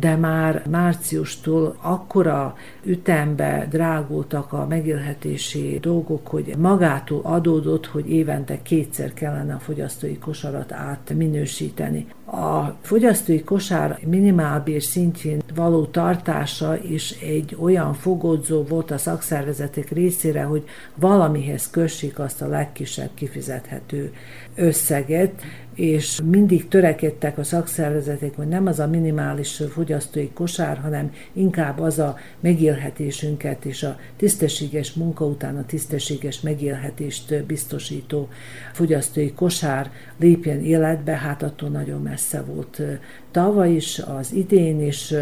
de 0.00 0.16
már 0.16 0.62
márciustól 0.70 1.76
akkora 1.80 2.56
ütembe 2.84 3.66
drágultak 3.70 4.52
a 4.52 4.66
megélhetési 4.66 5.78
dolgok, 5.80 6.26
hogy 6.26 6.54
magától 6.58 7.20
adódott, 7.22 7.86
hogy 7.86 8.10
évente 8.10 8.62
kétszer 8.62 9.12
kellene 9.12 9.54
a 9.54 9.58
fogyasztói 9.58 10.18
kosarat 10.18 10.72
átminősíteni. 10.72 12.06
A 12.24 12.76
fogyasztói 12.80 13.42
kosár 13.42 13.98
minimálbér 14.06 14.82
szintjén 14.82 15.42
való 15.54 15.84
tartása 15.84 16.78
is 16.82 17.10
egy 17.10 17.56
olyan 17.60 17.94
fogodzó 17.94 18.62
volt 18.62 18.90
a 18.90 18.98
szakszervezetek 18.98 19.90
részére, 19.90 20.42
hogy 20.42 20.64
valamihez 20.94 21.70
kössék 21.70 22.18
azt 22.18 22.42
a 22.42 22.48
legkisebb 22.48 23.10
kifizethető 23.14 24.12
összeget, 24.54 25.42
és 25.76 26.20
mindig 26.24 26.68
törekedtek 26.68 27.38
a 27.38 27.44
szakszervezetek, 27.44 28.36
hogy 28.36 28.48
nem 28.48 28.66
az 28.66 28.78
a 28.78 28.86
minimális 28.86 29.62
fogyasztói 29.70 30.30
kosár, 30.30 30.78
hanem 30.78 31.12
inkább 31.32 31.80
az 31.80 31.98
a 31.98 32.16
megélhetésünket 32.40 33.64
és 33.64 33.82
a 33.82 33.98
tisztességes 34.16 34.92
munka 34.92 35.24
után 35.24 35.56
a 35.56 35.66
tisztességes 35.66 36.40
megélhetést 36.40 37.44
biztosító 37.44 38.28
fogyasztói 38.72 39.32
kosár 39.32 39.90
lépjen 40.18 40.60
életbe, 40.60 41.12
hát 41.12 41.42
attól 41.42 41.68
nagyon 41.68 42.02
messze 42.02 42.42
volt 42.42 42.82
tavaly 43.30 43.70
is, 43.70 43.98
az 43.98 44.32
idén 44.32 44.80
is. 44.80 45.14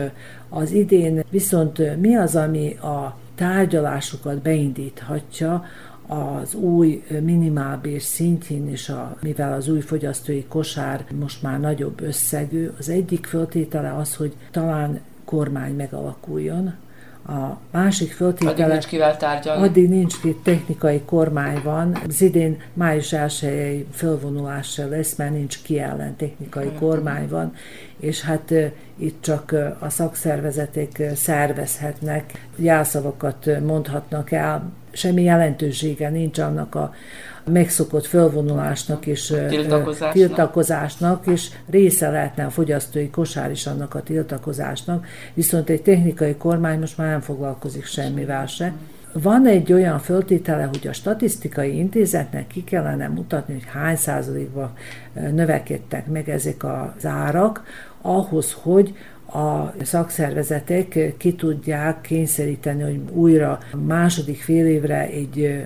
Az 0.48 0.70
idén 0.70 1.24
viszont 1.30 2.00
mi 2.00 2.16
az, 2.16 2.36
ami 2.36 2.74
a 2.74 3.18
tárgyalásokat 3.34 4.42
beindíthatja, 4.42 5.64
az 6.06 6.54
új 6.54 7.04
minimálbér 7.20 8.02
szintjén, 8.02 8.68
és 8.68 8.88
a, 8.88 9.16
mivel 9.22 9.52
az 9.52 9.68
új 9.68 9.80
fogyasztói 9.80 10.44
kosár 10.44 11.04
most 11.18 11.42
már 11.42 11.60
nagyobb 11.60 12.00
összegű, 12.00 12.70
az 12.78 12.88
egyik 12.88 13.26
föltétele 13.26 13.94
az, 13.94 14.16
hogy 14.16 14.36
talán 14.50 15.00
kormány 15.24 15.74
megalakuljon, 15.74 16.74
a 17.28 17.58
másik 17.70 18.12
föltétele... 18.12 18.52
Addig 18.52 18.66
nincs 18.66 18.86
kivel 18.86 19.16
tárgyalni. 19.16 19.66
Addig 19.66 19.88
nincs 19.88 20.20
ki, 20.20 20.34
technikai 20.42 21.00
kormány 21.00 21.60
van. 21.62 21.98
Az 22.08 22.20
idén 22.20 22.60
május 22.72 23.12
1 23.12 23.86
fölvonulás 23.92 24.76
lesz, 24.76 25.16
mert 25.16 25.32
nincs 25.32 25.62
ki 25.62 25.78
ellen 25.78 26.16
technikai 26.16 26.72
kormány 26.78 27.28
van, 27.28 27.54
és 27.96 28.22
hát 28.22 28.52
itt 28.96 29.22
csak 29.22 29.54
a 29.78 29.88
szakszervezetek 29.88 31.02
szervezhetnek, 31.14 32.48
jelszavakat 32.56 33.60
mondhatnak 33.60 34.30
el, 34.30 34.72
semmi 34.94 35.22
jelentősége 35.22 36.10
nincs 36.10 36.38
annak 36.38 36.74
a 36.74 36.94
megszokott 37.44 38.06
fölvonulásnak 38.06 39.06
és 39.06 39.34
tiltakozásnak. 39.48 40.12
tiltakozásnak, 40.12 41.26
és 41.26 41.50
része 41.70 42.10
lehetne 42.10 42.44
a 42.44 42.50
fogyasztói 42.50 43.10
kosár 43.10 43.50
is 43.50 43.66
annak 43.66 43.94
a 43.94 44.02
tiltakozásnak, 44.02 45.06
viszont 45.34 45.68
egy 45.68 45.82
technikai 45.82 46.34
kormány 46.34 46.78
most 46.78 46.98
már 46.98 47.08
nem 47.08 47.20
foglalkozik 47.20 47.84
semmivel 47.84 48.46
se. 48.46 48.72
Van 49.22 49.46
egy 49.46 49.72
olyan 49.72 49.98
föltétele, 49.98 50.64
hogy 50.64 50.86
a 50.88 50.92
statisztikai 50.92 51.76
intézetnek 51.76 52.46
ki 52.46 52.64
kellene 52.64 53.08
mutatni, 53.08 53.52
hogy 53.54 53.66
hány 53.72 53.96
százalékban 53.96 54.72
növekedtek 55.12 56.06
meg 56.06 56.28
ezek 56.28 56.64
az 56.64 57.06
árak, 57.06 57.64
ahhoz, 58.02 58.56
hogy 58.62 58.94
a 59.26 59.74
szakszervezetek 59.82 61.14
ki 61.16 61.34
tudják 61.34 62.00
kényszeríteni, 62.00 62.82
hogy 62.82 63.00
újra 63.12 63.58
második 63.86 64.42
fél 64.42 64.66
évre 64.66 65.08
egy 65.08 65.64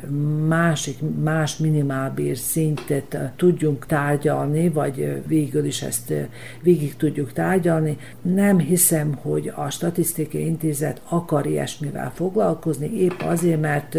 másik, 0.49 0.99
más 1.23 1.57
minimálbér 1.57 2.37
szintet 2.37 3.19
tudjunk 3.37 3.87
tárgyalni, 3.87 4.69
vagy 4.69 5.23
végül 5.27 5.65
is 5.65 5.83
ezt 5.83 6.13
végig 6.63 6.97
tudjuk 6.97 7.33
tárgyalni. 7.33 7.97
Nem 8.23 8.59
hiszem, 8.59 9.19
hogy 9.23 9.53
a 9.55 9.71
Statisztikai 9.71 10.47
Intézet 10.47 11.01
akar 11.09 11.47
ilyesmivel 11.47 12.13
foglalkozni, 12.15 13.01
épp 13.01 13.21
azért, 13.21 13.61
mert 13.61 13.97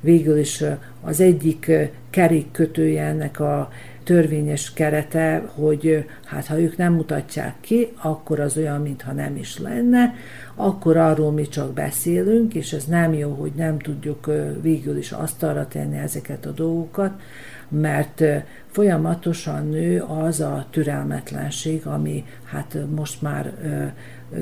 végül 0.00 0.38
is 0.38 0.64
az 1.00 1.20
egyik 1.20 1.70
kerékkötője 2.10 3.04
ennek 3.04 3.40
a 3.40 3.70
törvényes 4.04 4.72
kerete, 4.72 5.42
hogy 5.54 6.04
hát 6.24 6.46
ha 6.46 6.60
ők 6.60 6.76
nem 6.76 6.92
mutatják 6.92 7.54
ki, 7.60 7.88
akkor 7.96 8.40
az 8.40 8.56
olyan, 8.56 8.80
mintha 8.80 9.12
nem 9.12 9.36
is 9.36 9.58
lenne, 9.58 10.14
akkor 10.54 10.96
arról 10.96 11.32
mi 11.32 11.48
csak 11.48 11.72
beszélünk, 11.72 12.54
és 12.54 12.72
ez 12.72 12.84
nem 12.84 13.14
jó, 13.14 13.30
hogy 13.30 13.52
nem 13.56 13.78
tudjuk 13.78 14.30
végül 14.60 14.96
is 14.96 15.12
asztalra 15.12 15.68
tenni 15.68 15.98
ezeket 15.98 16.46
a 16.46 16.50
dolgokat, 16.50 17.20
mert 17.68 18.22
folyamatosan 18.70 19.68
nő 19.68 20.00
az 20.00 20.40
a 20.40 20.66
türelmetlenség, 20.70 21.86
ami 21.86 22.24
hát 22.44 22.76
most 22.94 23.22
már 23.22 23.52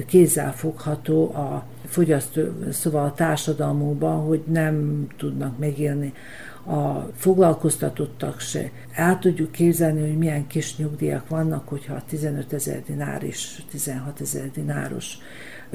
kézzel 0.07 0.53
fogható 0.53 1.35
a 1.35 1.65
fogyasztó, 1.85 2.43
szóval 2.71 3.05
a 3.05 3.15
társadalmunkban, 3.15 4.21
hogy 4.21 4.43
nem 4.47 5.07
tudnak 5.17 5.59
megélni 5.59 6.13
a 6.67 7.11
foglalkoztatottak 7.17 8.41
se. 8.41 8.71
El 8.93 9.19
tudjuk 9.19 9.53
képzelni, 9.53 10.01
hogy 10.01 10.19
milyen 10.19 10.47
kis 10.47 10.77
nyugdíjak 10.77 11.29
vannak, 11.29 11.69
hogyha 11.69 12.03
15 12.09 12.53
ezer 12.53 12.83
dinár 12.87 13.23
és 13.23 13.63
16 13.71 14.21
ezer 14.21 14.51
dináros 14.51 15.19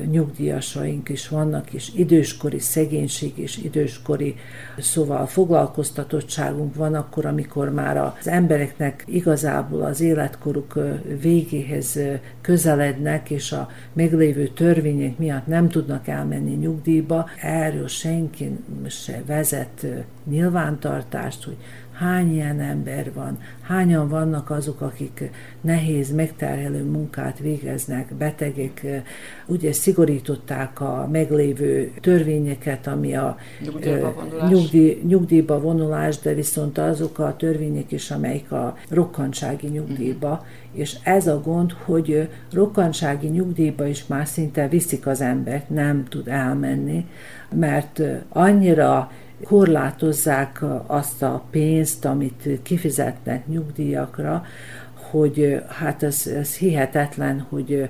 nyugdíjasaink 0.06 1.10
is 1.10 1.30
vannak, 1.30 1.74
és 1.74 1.92
időskori 1.96 2.60
szegénység 2.60 3.38
és 3.38 3.58
időskori, 3.58 4.36
szóval 4.78 5.26
foglalkoztatottságunk 5.26 6.76
van 6.76 6.94
akkor, 6.94 7.26
amikor 7.26 7.70
már 7.74 7.98
az 7.98 8.28
embereknek 8.28 9.04
igazából 9.08 9.82
az 9.82 10.02
életkoruk 10.02 10.80
végéhez 11.22 12.00
közelednek, 12.42 13.30
és 13.30 13.52
a 13.52 13.68
meglévő 13.94 14.48
törvények 14.48 15.18
miatt 15.18 15.48
nem 15.48 15.70
tudnak 15.70 16.08
elmenni 16.08 16.54
nyugdíjba. 16.56 17.30
Erről 17.42 17.88
senki 17.88 18.58
se 18.88 19.22
vezet 19.26 19.86
nyilvántartást, 20.30 21.44
hogy 21.44 21.58
hány 21.98 22.34
ilyen 22.34 22.60
ember 22.60 23.14
van, 23.14 23.40
hányan 23.62 24.10
vannak 24.10 24.50
azok, 24.50 24.82
akik 24.82 25.30
nehéz, 25.62 26.12
megterhelő 26.12 26.84
munkát 26.84 27.40
végeznek, 27.40 28.14
betegek, 28.14 29.04
ugye 29.46 29.74
szigorították 29.74 30.82
a 30.82 31.08
meglévő 31.12 31.92
törvényeket, 32.02 32.88
ami 32.88 33.16
a 33.16 33.38
nyugdíjba 33.64 34.14
vonulás. 34.14 34.50
Nyugdíj, 34.50 35.02
nyugdíjba 35.08 35.60
vonulás, 35.60 36.20
de 36.20 36.34
viszont 36.34 36.78
azok 36.78 37.20
a 37.20 37.36
törvények 37.36 37.92
is, 37.92 38.12
amelyik 38.12 38.52
a 38.52 38.78
rokkantsági 38.90 39.68
nyugdíjba, 39.68 40.32
uh-huh. 40.32 40.48
és 40.72 40.98
ez 41.04 41.28
a 41.28 41.42
gond, 41.42 41.72
hogy 41.72 42.30
rokkantsági 42.52 43.28
nyugdíjba 43.28 43.88
is 43.88 44.08
már 44.08 44.28
szinte 44.28 44.68
viszik 44.68 45.08
az 45.08 45.22
embert, 45.22 45.70
nem 45.70 46.06
tud 46.10 46.28
elmenni, 46.28 47.06
mert 47.50 48.02
annyira 48.30 49.12
korlátozzák 49.44 50.64
azt 50.86 51.24
a 51.24 51.44
pénzt, 51.50 52.06
amit 52.06 52.50
kifizetnek 52.64 53.48
nyugdíjakra, 53.48 54.46
hogy 54.94 55.64
hát 55.68 56.04
ez, 56.04 56.28
ez 56.28 56.56
hihetetlen, 56.56 57.46
hogy 57.50 57.90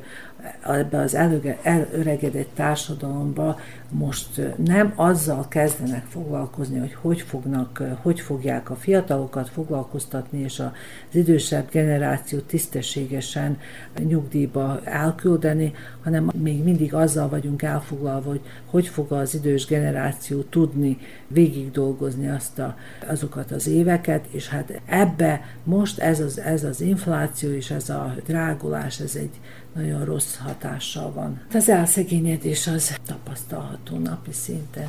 ebbe 0.68 0.98
az 1.00 1.16
előregedett 1.64 2.50
társadalomba 2.56 3.60
most 3.90 4.42
nem 4.66 4.94
azzal 4.96 5.48
kezdenek 5.48 6.06
foglalkozni, 6.06 6.80
hogy 6.80 6.94
hogy, 7.02 7.22
fognak, 7.22 7.82
hogy 8.02 8.20
fogják 8.20 8.70
a 8.70 8.76
fiatalokat 8.76 9.50
foglalkoztatni, 9.50 10.40
és 10.40 10.60
az 10.60 10.72
idősebb 11.12 11.70
generáció 11.72 12.40
tisztességesen 12.40 13.60
nyugdíjba 14.00 14.80
elküldeni, 14.84 15.74
hanem 16.04 16.32
még 16.36 16.64
mindig 16.64 16.94
azzal 16.94 17.30
vagyunk 17.30 17.62
elfoglalva, 17.62 18.30
hogy 18.30 18.42
hogy 18.70 18.88
fog 18.88 19.12
az 19.12 19.36
idős 19.36 19.66
generáció 19.66 20.42
tudni 20.42 20.98
végig 21.28 21.72
dolgozni 21.72 22.30
azt 22.30 22.60
a, 22.60 22.78
azokat 23.08 23.52
az 23.52 23.68
éveket, 23.68 24.26
és 24.32 24.50
hát 24.50 24.82
ebbe 24.86 25.42
most 25.64 26.00
ez 26.00 26.20
az, 26.20 26.40
ez 26.40 26.64
az 26.64 26.82
infláció 26.82 27.52
és 27.52 27.72
ez 27.72 27.90
a 27.90 28.16
drágulás, 28.26 29.00
ez 29.00 29.16
egy 29.16 29.40
nagyon 29.78 30.06
rossz 30.06 30.36
hatással 30.36 31.12
van. 31.12 31.42
Az 31.54 31.70
elszegényedés 31.70 32.68
az 32.68 32.96
tapasztalható 33.06 33.98
napi 33.98 34.32
szinten. 34.32 34.88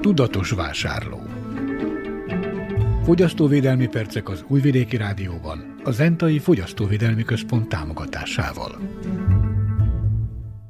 Tudatos 0.00 0.50
vásárló 0.50 1.20
Fogyasztóvédelmi 3.04 3.86
percek 3.86 4.28
az 4.28 4.44
Újvidéki 4.48 4.96
Rádióban, 4.96 5.74
a 5.84 5.90
Zentai 5.90 6.38
Fogyasztóvédelmi 6.38 7.22
Központ 7.22 7.68
támogatásával. 7.68 8.78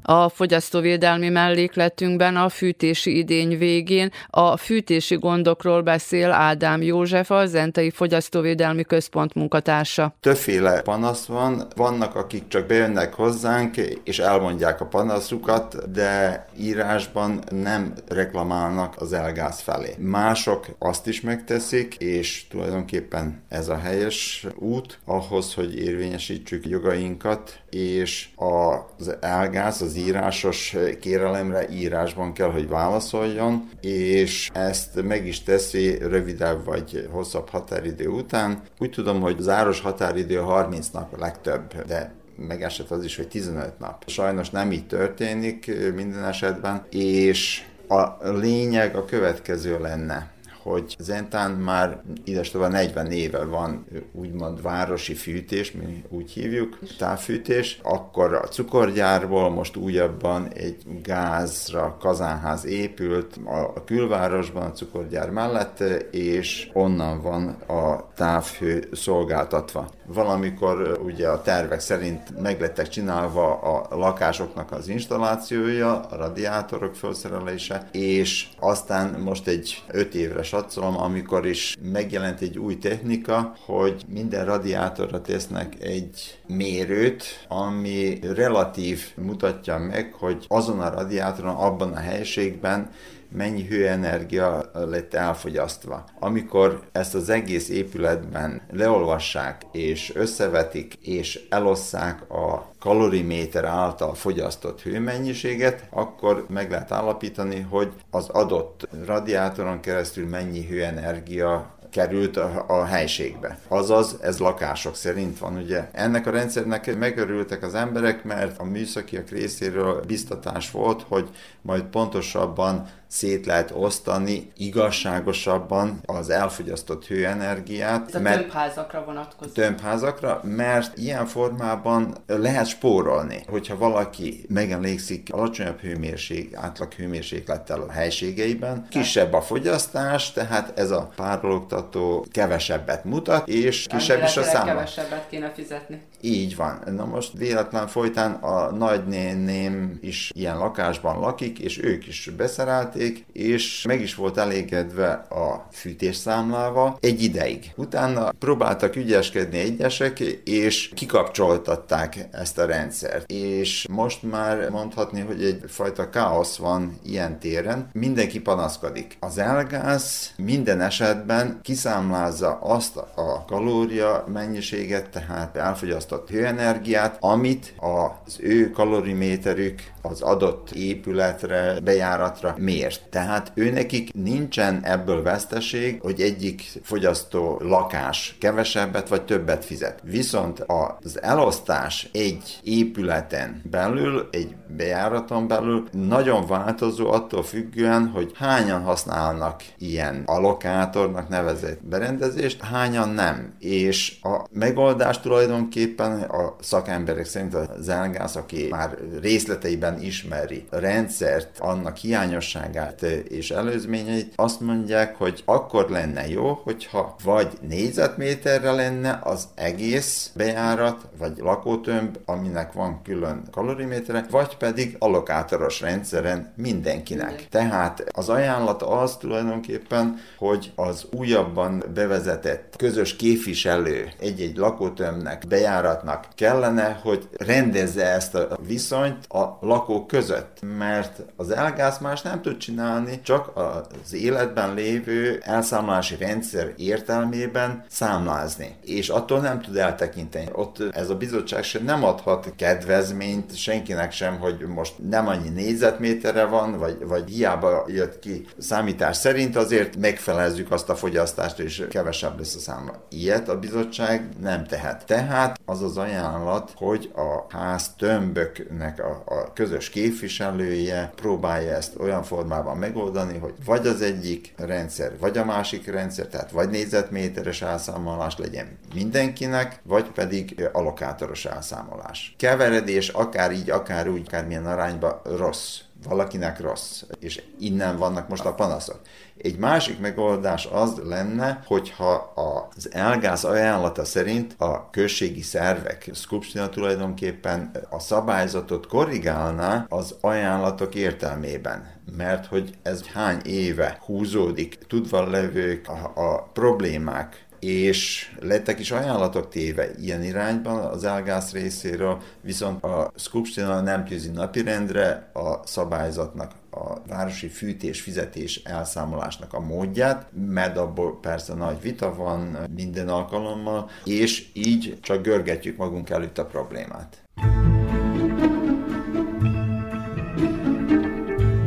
A 0.06 0.28
fogyasztóvédelmi 0.28 1.28
mellékletünkben 1.28 2.36
a 2.36 2.48
fűtési 2.48 3.16
idény 3.16 3.58
végén 3.58 4.10
a 4.30 4.56
fűtési 4.56 5.14
gondokról 5.14 5.82
beszél 5.82 6.30
Ádám 6.30 6.82
József, 6.82 7.30
a 7.30 7.46
Zentai 7.46 7.90
Fogyasztóvédelmi 7.90 8.82
Központ 8.82 9.34
munkatársa. 9.34 10.14
Többféle 10.20 10.82
panasz 10.82 11.24
van, 11.26 11.66
vannak 11.76 12.14
akik 12.14 12.48
csak 12.48 12.66
bejönnek 12.66 13.14
hozzánk 13.14 13.76
és 14.04 14.18
elmondják 14.18 14.80
a 14.80 14.86
panaszukat, 14.86 15.92
de 15.92 16.46
írásban 16.58 17.44
nem 17.50 17.94
reklamálnak 18.08 18.94
az 18.98 19.12
elgáz 19.12 19.60
felé. 19.60 19.94
Mások 19.98 20.66
azt 20.78 21.06
is 21.06 21.20
megteszik, 21.20 21.94
és 21.94 22.46
tulajdonképpen 22.48 23.42
ez 23.48 23.68
a 23.68 23.76
helyes 23.76 24.46
út 24.56 24.98
ahhoz, 25.04 25.54
hogy 25.54 25.78
érvényesítsük 25.78 26.66
jogainkat, 26.66 27.58
és 27.70 28.28
az 28.36 29.16
elgáz, 29.20 29.82
az 29.82 29.93
írásos 29.96 30.76
kérelemre 31.00 31.68
írásban 31.70 32.32
kell, 32.32 32.50
hogy 32.50 32.68
válaszoljon, 32.68 33.70
és 33.80 34.50
ezt 34.52 35.02
meg 35.02 35.26
is 35.26 35.42
teszi 35.42 35.98
rövidebb 35.98 36.64
vagy 36.64 37.08
hosszabb 37.10 37.48
határidő 37.48 38.08
után. 38.08 38.62
Úgy 38.78 38.90
tudom, 38.90 39.20
hogy 39.20 39.36
az 39.38 39.48
áros 39.48 39.80
határidő 39.80 40.36
30 40.36 40.88
nap 40.88 41.12
a 41.12 41.18
legtöbb, 41.18 41.84
de 41.86 42.14
megesett 42.36 42.90
az 42.90 43.04
is, 43.04 43.16
hogy 43.16 43.28
15 43.28 43.78
nap. 43.78 44.02
Sajnos 44.06 44.50
nem 44.50 44.72
így 44.72 44.86
történik 44.86 45.66
minden 45.94 46.24
esetben, 46.24 46.86
és 46.90 47.64
a 47.88 48.28
lényeg 48.30 48.96
a 48.96 49.04
következő 49.04 49.80
lenne 49.80 50.33
hogy 50.64 50.96
Zentán 50.98 51.50
már 51.50 52.02
idestova 52.24 52.68
40 52.68 53.10
éve 53.10 53.44
van 53.44 53.86
úgymond 54.12 54.62
városi 54.62 55.14
fűtés, 55.14 55.72
mi 55.72 56.04
úgy 56.08 56.30
hívjuk, 56.30 56.78
távfűtés, 56.98 57.80
akkor 57.82 58.34
a 58.34 58.48
cukorgyárból 58.48 59.50
most 59.50 59.76
újabban 59.76 60.48
egy 60.52 60.82
gázra 61.02 61.96
kazánház 62.00 62.64
épült 62.64 63.36
a 63.74 63.84
külvárosban, 63.84 64.62
a 64.62 64.72
cukorgyár 64.72 65.30
mellett, 65.30 65.80
és 66.10 66.70
onnan 66.72 67.20
van 67.22 67.48
a 67.66 68.12
távhő 68.14 68.88
szolgáltatva. 68.92 69.88
Valamikor 70.06 71.00
ugye 71.04 71.28
a 71.28 71.42
tervek 71.42 71.80
szerint 71.80 72.40
meglettek 72.40 72.88
csinálva 72.88 73.60
a 73.60 73.96
lakásoknak 73.96 74.72
az 74.72 74.88
installációja, 74.88 76.00
a 76.00 76.16
radiátorok 76.16 76.94
felszerelése, 76.94 77.88
és 77.92 78.48
aztán 78.58 79.20
most 79.20 79.46
egy 79.46 79.82
5 79.88 80.14
évre 80.14 80.42
satszolom, 80.54 81.00
amikor 81.00 81.46
is 81.46 81.76
megjelent 81.92 82.40
egy 82.40 82.58
új 82.58 82.78
technika, 82.78 83.54
hogy 83.64 84.04
minden 84.08 84.44
radiátorra 84.44 85.20
tesznek 85.20 85.74
egy 85.80 86.38
mérőt, 86.46 87.46
ami 87.48 88.18
relatív 88.34 89.00
mutatja 89.16 89.78
meg, 89.78 90.12
hogy 90.12 90.44
azon 90.48 90.80
a 90.80 90.90
radiátoron, 90.90 91.54
abban 91.54 91.92
a 91.92 91.98
helységben 91.98 92.90
mennyi 93.34 93.66
hőenergia 93.66 94.70
lett 94.72 95.14
elfogyasztva. 95.14 96.04
Amikor 96.18 96.80
ezt 96.92 97.14
az 97.14 97.28
egész 97.28 97.68
épületben 97.68 98.62
leolvassák 98.70 99.62
és 99.72 100.12
összevetik 100.14 100.94
és 100.94 101.46
elosszák 101.48 102.30
a 102.30 102.70
kaloriméter 102.78 103.64
által 103.64 104.14
fogyasztott 104.14 104.82
hőmennyiséget, 104.82 105.86
akkor 105.90 106.46
meg 106.48 106.70
lehet 106.70 106.92
állapítani, 106.92 107.60
hogy 107.60 107.92
az 108.10 108.28
adott 108.28 108.88
radiátoron 109.06 109.80
keresztül 109.80 110.28
mennyi 110.28 110.66
hőenergia 110.66 111.74
került 111.94 112.36
a, 112.36 112.84
helységbe. 112.84 113.58
Azaz, 113.68 114.16
ez 114.20 114.38
lakások 114.38 114.96
szerint 114.96 115.38
van, 115.38 115.56
ugye. 115.56 115.88
Ennek 115.92 116.26
a 116.26 116.30
rendszernek 116.30 116.98
megörültek 116.98 117.62
az 117.62 117.74
emberek, 117.74 118.24
mert 118.24 118.58
a 118.58 118.64
műszakiak 118.64 119.28
részéről 119.28 120.02
biztatás 120.06 120.70
volt, 120.70 121.04
hogy 121.08 121.28
majd 121.62 121.82
pontosabban 121.82 122.86
szét 123.14 123.46
lehet 123.46 123.70
osztani 123.74 124.52
igazságosabban 124.56 126.00
az 126.06 126.30
elfogyasztott 126.30 127.06
hőenergiát. 127.06 128.08
Ez 128.08 128.14
a 128.14 128.20
mert, 128.20 128.40
tömbházakra 128.40 129.04
vonatkozó. 129.04 129.52
Tömbházakra, 129.52 130.40
mert 130.42 130.98
ilyen 130.98 131.26
formában 131.26 132.14
lehet 132.26 132.66
spórolni. 132.66 133.44
Hogyha 133.48 133.76
valaki 133.76 134.44
megelégszik 134.48 135.28
alacsonyabb 135.32 135.80
hőmérség, 135.80 136.54
átlag 136.54 136.92
hőmérséklettel 136.92 137.80
a 137.80 137.90
helységeiben, 137.90 138.86
kisebb 138.90 139.32
a 139.32 139.40
fogyasztás, 139.40 140.32
tehát 140.32 140.78
ez 140.78 140.90
a 140.90 141.10
párologtató 141.16 142.26
kevesebbet 142.30 143.04
mutat, 143.04 143.48
és 143.48 143.86
kisebb 143.86 144.22
is 144.22 144.36
a 144.36 144.42
számla. 144.42 144.72
kevesebbet 144.72 145.28
kéne 145.28 145.50
fizetni. 145.50 146.02
Így 146.26 146.56
van. 146.56 146.82
Na 146.96 147.04
most 147.04 147.32
véletlen 147.38 147.86
folytán 147.86 148.32
a 148.32 148.70
nagynéném 148.70 149.98
is 150.00 150.30
ilyen 150.34 150.58
lakásban 150.58 151.18
lakik, 151.18 151.58
és 151.58 151.82
ők 151.82 152.06
is 152.06 152.30
beszerelték, 152.36 153.24
és 153.32 153.84
meg 153.88 154.00
is 154.00 154.14
volt 154.14 154.36
elégedve 154.36 155.10
a 155.12 155.66
fűtésszámlával 155.72 156.96
egy 157.00 157.22
ideig. 157.22 157.72
Utána 157.76 158.30
próbáltak 158.38 158.96
ügyeskedni 158.96 159.58
egyesek, 159.58 160.20
és 160.44 160.90
kikapcsoltatták 160.94 162.28
ezt 162.32 162.58
a 162.58 162.66
rendszert. 162.66 163.30
És 163.30 163.86
most 163.90 164.22
már 164.22 164.70
mondhatni, 164.70 165.20
hogy 165.20 165.44
egyfajta 165.44 166.10
káosz 166.10 166.56
van 166.56 166.98
ilyen 167.02 167.38
téren. 167.38 167.88
Mindenki 167.92 168.40
panaszkodik. 168.40 169.16
Az 169.20 169.38
elgáz 169.38 170.32
minden 170.36 170.80
esetben 170.80 171.58
kiszámlázza 171.62 172.58
azt 172.62 172.96
a 172.96 173.44
kalória 173.46 174.24
mennyiséget, 174.32 175.08
tehát 175.08 175.56
elfogyasztott 175.56 176.12
fogyasztott 176.14 176.30
hőenergiát, 176.30 177.16
amit 177.20 177.74
az 177.76 178.38
ő 178.40 178.70
kaloriméterük 178.70 179.82
az 180.02 180.20
adott 180.20 180.70
épületre, 180.70 181.80
bejáratra 181.84 182.54
mért. 182.58 183.02
Tehát 183.10 183.52
őnekik 183.54 184.12
nincsen 184.12 184.80
ebből 184.82 185.22
veszteség, 185.22 186.00
hogy 186.00 186.20
egyik 186.20 186.62
fogyasztó 186.82 187.60
lakás 187.62 188.36
kevesebbet 188.40 189.08
vagy 189.08 189.22
többet 189.22 189.64
fizet. 189.64 190.00
Viszont 190.02 190.64
az 191.02 191.22
elosztás 191.22 192.08
egy 192.12 192.60
épületen 192.62 193.62
belül, 193.70 194.28
egy 194.32 194.54
bejáraton 194.76 195.48
belül 195.48 195.84
nagyon 195.92 196.46
változó 196.46 197.10
attól 197.10 197.42
függően, 197.42 198.06
hogy 198.06 198.30
hányan 198.34 198.82
használnak 198.82 199.62
ilyen 199.78 200.22
alokátornak 200.26 201.28
nevezett 201.28 201.84
berendezést, 201.84 202.62
hányan 202.62 203.08
nem. 203.08 203.54
És 203.58 204.16
a 204.22 204.44
megoldás 204.52 205.20
tulajdonképpen 205.20 205.93
a 206.00 206.56
szakemberek 206.60 207.24
szerint 207.24 207.54
az 207.54 207.88
elgáz, 207.88 208.36
aki 208.36 208.66
már 208.70 208.96
részleteiben 209.20 210.02
ismeri 210.02 210.64
a 210.70 210.78
rendszert, 210.78 211.58
annak 211.58 211.96
hiányosságát 211.96 213.02
és 213.28 213.50
előzményeit, 213.50 214.32
azt 214.36 214.60
mondják, 214.60 215.16
hogy 215.16 215.42
akkor 215.44 215.90
lenne 215.90 216.28
jó, 216.28 216.60
hogyha 216.62 217.16
vagy 217.24 217.48
négyzetméterre 217.68 218.72
lenne 218.72 219.20
az 219.22 219.48
egész 219.54 220.30
bejárat, 220.34 221.08
vagy 221.18 221.32
lakótömb, 221.38 222.18
aminek 222.24 222.72
van 222.72 223.02
külön 223.02 223.42
kalorimétere, 223.50 224.26
vagy 224.30 224.56
pedig 224.56 224.96
allokátoros 224.98 225.80
rendszeren 225.80 226.52
mindenkinek. 226.56 227.28
Minden. 227.28 227.46
Tehát 227.50 228.04
az 228.10 228.28
ajánlat 228.28 228.82
az 228.82 229.16
tulajdonképpen, 229.16 230.18
hogy 230.38 230.72
az 230.74 231.06
újabban 231.10 231.84
bevezetett 231.94 232.74
közös 232.76 233.16
képviselő 233.16 234.08
egy-egy 234.20 234.56
lakótömnek, 234.56 235.46
bejáratnak 235.84 236.26
kellene, 236.34 237.00
hogy 237.02 237.28
rendezze 237.36 238.04
ezt 238.04 238.34
a 238.34 238.58
viszonyt 238.66 239.26
a 239.28 239.58
lakók 239.60 240.06
között, 240.06 240.58
mert 240.78 241.22
az 241.36 241.50
elgáz 241.50 241.98
más 241.98 242.22
nem 242.22 242.42
tud 242.42 242.56
csinálni, 242.56 243.20
csak 243.22 243.52
az 243.54 244.14
életben 244.14 244.74
lévő 244.74 245.40
elszámolási 245.42 246.16
rendszer 246.16 246.72
értelmében 246.76 247.84
számlázni, 247.88 248.76
és 248.84 249.08
attól 249.08 249.40
nem 249.40 249.60
tud 249.60 249.76
eltekinteni. 249.76 250.48
Ott 250.52 250.82
ez 250.92 251.10
a 251.10 251.16
bizottság 251.16 251.62
sem 251.62 251.84
nem 251.84 252.04
adhat 252.04 252.52
kedvezményt 252.56 253.56
senkinek 253.56 254.12
sem, 254.12 254.38
hogy 254.38 254.58
most 254.74 254.94
nem 255.08 255.28
annyi 255.28 255.48
négyzetméterre 255.48 256.44
van, 256.44 256.78
vagy, 256.78 256.96
vagy 257.06 257.28
hiába 257.28 257.84
jött 257.86 258.18
ki 258.18 258.46
számítás 258.58 259.16
szerint, 259.16 259.56
azért 259.56 259.96
megfelezzük 259.96 260.70
azt 260.70 260.88
a 260.88 260.96
fogyasztást, 260.96 261.58
és 261.58 261.86
kevesebb 261.90 262.38
lesz 262.38 262.54
a 262.54 262.58
számla. 262.58 263.06
Ilyet 263.08 263.48
a 263.48 263.58
bizottság 263.58 264.28
nem 264.40 264.64
tehet. 264.66 265.04
Tehát 265.06 265.60
az 265.74 265.82
az 265.82 265.96
ajánlat, 265.96 266.72
hogy 266.76 267.12
a 267.14 267.56
ház 267.56 267.94
tömböknek 267.98 269.04
a, 269.04 269.22
a 269.26 269.52
közös 269.52 269.88
képviselője 269.88 271.12
próbálja 271.14 271.74
ezt 271.74 271.98
olyan 271.98 272.22
formában 272.22 272.76
megoldani, 272.76 273.38
hogy 273.38 273.54
vagy 273.64 273.86
az 273.86 274.02
egyik 274.02 274.54
rendszer, 274.56 275.18
vagy 275.18 275.38
a 275.38 275.44
másik 275.44 275.86
rendszer, 275.86 276.26
tehát 276.26 276.50
vagy 276.50 276.68
négyzetméteres 276.68 277.62
elszámolás 277.62 278.38
legyen 278.38 278.78
mindenkinek, 278.94 279.80
vagy 279.82 280.10
pedig 280.10 280.68
alokátoros 280.72 281.44
elszámolás. 281.44 282.34
Keveredés 282.38 283.08
akár 283.08 283.52
így, 283.52 283.70
akár 283.70 284.08
úgy, 284.08 284.26
akármilyen 284.26 284.66
arányban 284.66 285.20
rossz 285.36 285.80
valakinek 286.08 286.60
rossz, 286.60 287.02
és 287.20 287.42
innen 287.58 287.96
vannak 287.96 288.28
most 288.28 288.44
a 288.44 288.54
panaszok. 288.54 289.00
Egy 289.36 289.58
másik 289.58 289.98
megoldás 289.98 290.68
az 290.72 291.00
lenne, 291.04 291.62
hogyha 291.66 292.32
az 292.34 292.92
elgáz 292.92 293.44
ajánlata 293.44 294.04
szerint 294.04 294.54
a 294.58 294.90
községi 294.90 295.42
szervek, 295.42 296.10
Skupstina 296.14 296.68
tulajdonképpen 296.68 297.70
a 297.90 297.98
szabályzatot 297.98 298.86
korrigálná 298.86 299.86
az 299.88 300.14
ajánlatok 300.20 300.94
értelmében 300.94 301.94
mert 302.16 302.46
hogy 302.46 302.74
ez 302.82 303.06
hány 303.06 303.40
éve 303.44 303.98
húzódik, 304.04 304.78
tudva 304.86 305.30
levők 305.30 305.88
a, 305.88 306.12
a 306.14 306.42
problémák, 306.52 307.43
és 307.64 308.32
lettek 308.40 308.78
is 308.78 308.90
ajánlatok 308.90 309.48
téve 309.48 309.90
ilyen 310.00 310.22
irányban 310.22 310.84
az 310.84 311.04
elgász 311.04 311.52
részéről, 311.52 312.22
viszont 312.40 312.82
a 312.84 313.12
Skupstina 313.16 313.80
nem 313.80 314.04
tűzi 314.04 314.30
napirendre 314.30 315.30
a 315.32 315.66
szabályzatnak 315.66 316.52
a 316.70 317.00
városi 317.06 317.48
fűtés, 317.48 318.00
fizetés 318.00 318.56
elszámolásnak 318.64 319.52
a 319.52 319.60
módját, 319.60 320.26
mert 320.52 320.76
abból 320.76 321.18
persze 321.20 321.54
nagy 321.54 321.80
vita 321.80 322.14
van 322.14 322.58
minden 322.74 323.08
alkalommal, 323.08 323.90
és 324.04 324.46
így 324.52 324.98
csak 325.00 325.22
görgetjük 325.22 325.76
magunk 325.76 326.10
előtt 326.10 326.38
a 326.38 326.46
problémát. 326.46 327.22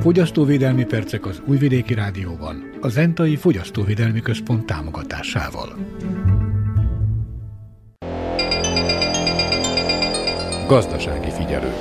Fogyasztóvédelmi 0.07 0.85
percek 0.85 1.25
az 1.25 1.41
Újvidéki 1.45 1.93
Rádióban, 1.93 2.69
a 2.81 2.87
Zentai 2.87 3.35
Fogyasztóvédelmi 3.35 4.21
Központ 4.21 4.65
támogatásával. 4.65 5.75
Gazdasági 10.67 11.29
figyelő. 11.29 11.71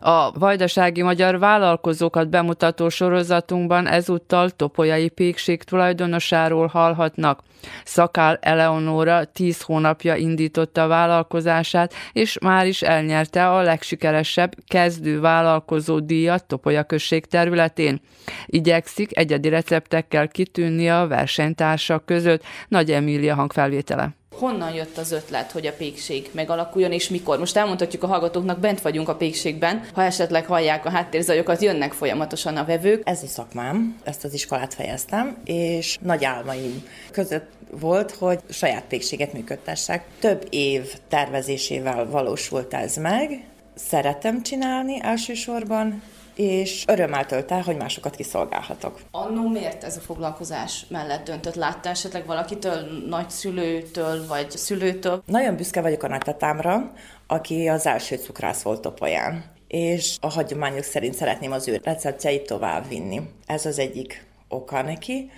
A 0.00 0.38
vajdasági 0.38 1.02
magyar 1.02 1.38
vállalkozókat 1.38 2.28
bemutató 2.30 2.88
sorozatunkban 2.88 3.86
ezúttal 3.86 4.50
Topolyai 4.50 5.08
Pékség 5.08 5.62
tulajdonosáról 5.62 6.66
hallhatnak. 6.66 7.42
Szakál 7.84 8.38
Eleonóra 8.40 9.24
tíz 9.24 9.62
hónapja 9.62 10.14
indította 10.14 10.82
a 10.82 10.86
vállalkozását, 10.86 11.94
és 12.12 12.38
már 12.38 12.66
is 12.66 12.82
elnyerte 12.82 13.50
a 13.50 13.62
legsikeresebb 13.62 14.54
kezdő 14.66 15.20
vállalkozó 15.20 16.00
díjat 16.00 16.44
Topolya 16.44 16.84
község 16.84 17.26
területén. 17.26 18.00
Igyekszik 18.46 19.18
egyedi 19.18 19.48
receptekkel 19.48 20.28
kitűnni 20.28 20.90
a 20.90 21.06
versenytársak 21.06 22.06
között. 22.06 22.42
Nagy 22.68 22.90
Emília 22.90 23.34
hangfelvétele. 23.34 24.14
Honnan 24.38 24.74
jött 24.74 24.96
az 24.96 25.12
ötlet, 25.12 25.52
hogy 25.52 25.66
a 25.66 25.72
pékség 25.72 26.30
megalakuljon, 26.32 26.92
és 26.92 27.08
mikor? 27.08 27.38
Most 27.38 27.56
elmondhatjuk 27.56 28.02
a 28.02 28.06
hallgatóknak, 28.06 28.58
bent 28.58 28.80
vagyunk 28.80 29.08
a 29.08 29.16
pékségben, 29.16 29.82
ha 29.94 30.02
esetleg 30.02 30.46
hallják 30.46 30.84
a 30.84 30.90
háttérzajokat, 30.90 31.62
jönnek 31.62 31.92
folyamatosan 31.92 32.56
a 32.56 32.64
vevők. 32.64 33.02
Ez 33.04 33.22
a 33.22 33.26
szakmám, 33.26 33.96
ezt 34.04 34.24
az 34.24 34.34
iskolát 34.34 34.74
fejeztem, 34.74 35.36
és 35.44 35.98
nagy 36.00 36.24
álmaim 36.24 36.82
között 37.10 37.55
volt, 37.80 38.10
hogy 38.10 38.40
saját 38.48 38.84
pékséget 38.84 39.32
működtessek. 39.32 40.04
Több 40.18 40.46
év 40.50 40.94
tervezésével 41.08 42.10
valósult 42.10 42.74
ez 42.74 42.96
meg, 42.96 43.44
szeretem 43.74 44.42
csinálni 44.42 44.98
elsősorban, 45.02 46.02
és 46.34 46.84
örömmel 46.86 47.26
tölt 47.26 47.50
el, 47.50 47.60
hogy 47.60 47.76
másokat 47.76 48.16
kiszolgálhatok. 48.16 49.00
Annó 49.10 49.48
miért 49.48 49.84
ez 49.84 49.96
a 49.96 50.00
foglalkozás 50.00 50.86
mellett 50.88 51.24
döntött? 51.24 51.54
Látta 51.54 51.88
esetleg 51.88 52.26
valakitől, 52.26 53.04
nagyszülőtől 53.08 54.26
vagy 54.26 54.50
szülőtől? 54.50 55.22
Nagyon 55.26 55.56
büszke 55.56 55.80
vagyok 55.80 56.02
a 56.02 56.08
nagytatámra, 56.08 56.92
aki 57.26 57.68
az 57.68 57.86
első 57.86 58.16
cukrász 58.16 58.62
volt 58.62 58.80
Topolyán 58.80 59.54
és 59.68 60.16
a 60.20 60.30
hagyományok 60.30 60.82
szerint 60.82 61.14
szeretném 61.14 61.52
az 61.52 61.68
ő 61.68 61.80
receptjeit 61.84 62.46
tovább 62.46 62.88
vinni. 62.88 63.20
Ez 63.46 63.66
az 63.66 63.78
egyik 63.78 64.26
oka 64.48 64.82
neki. 64.82 65.30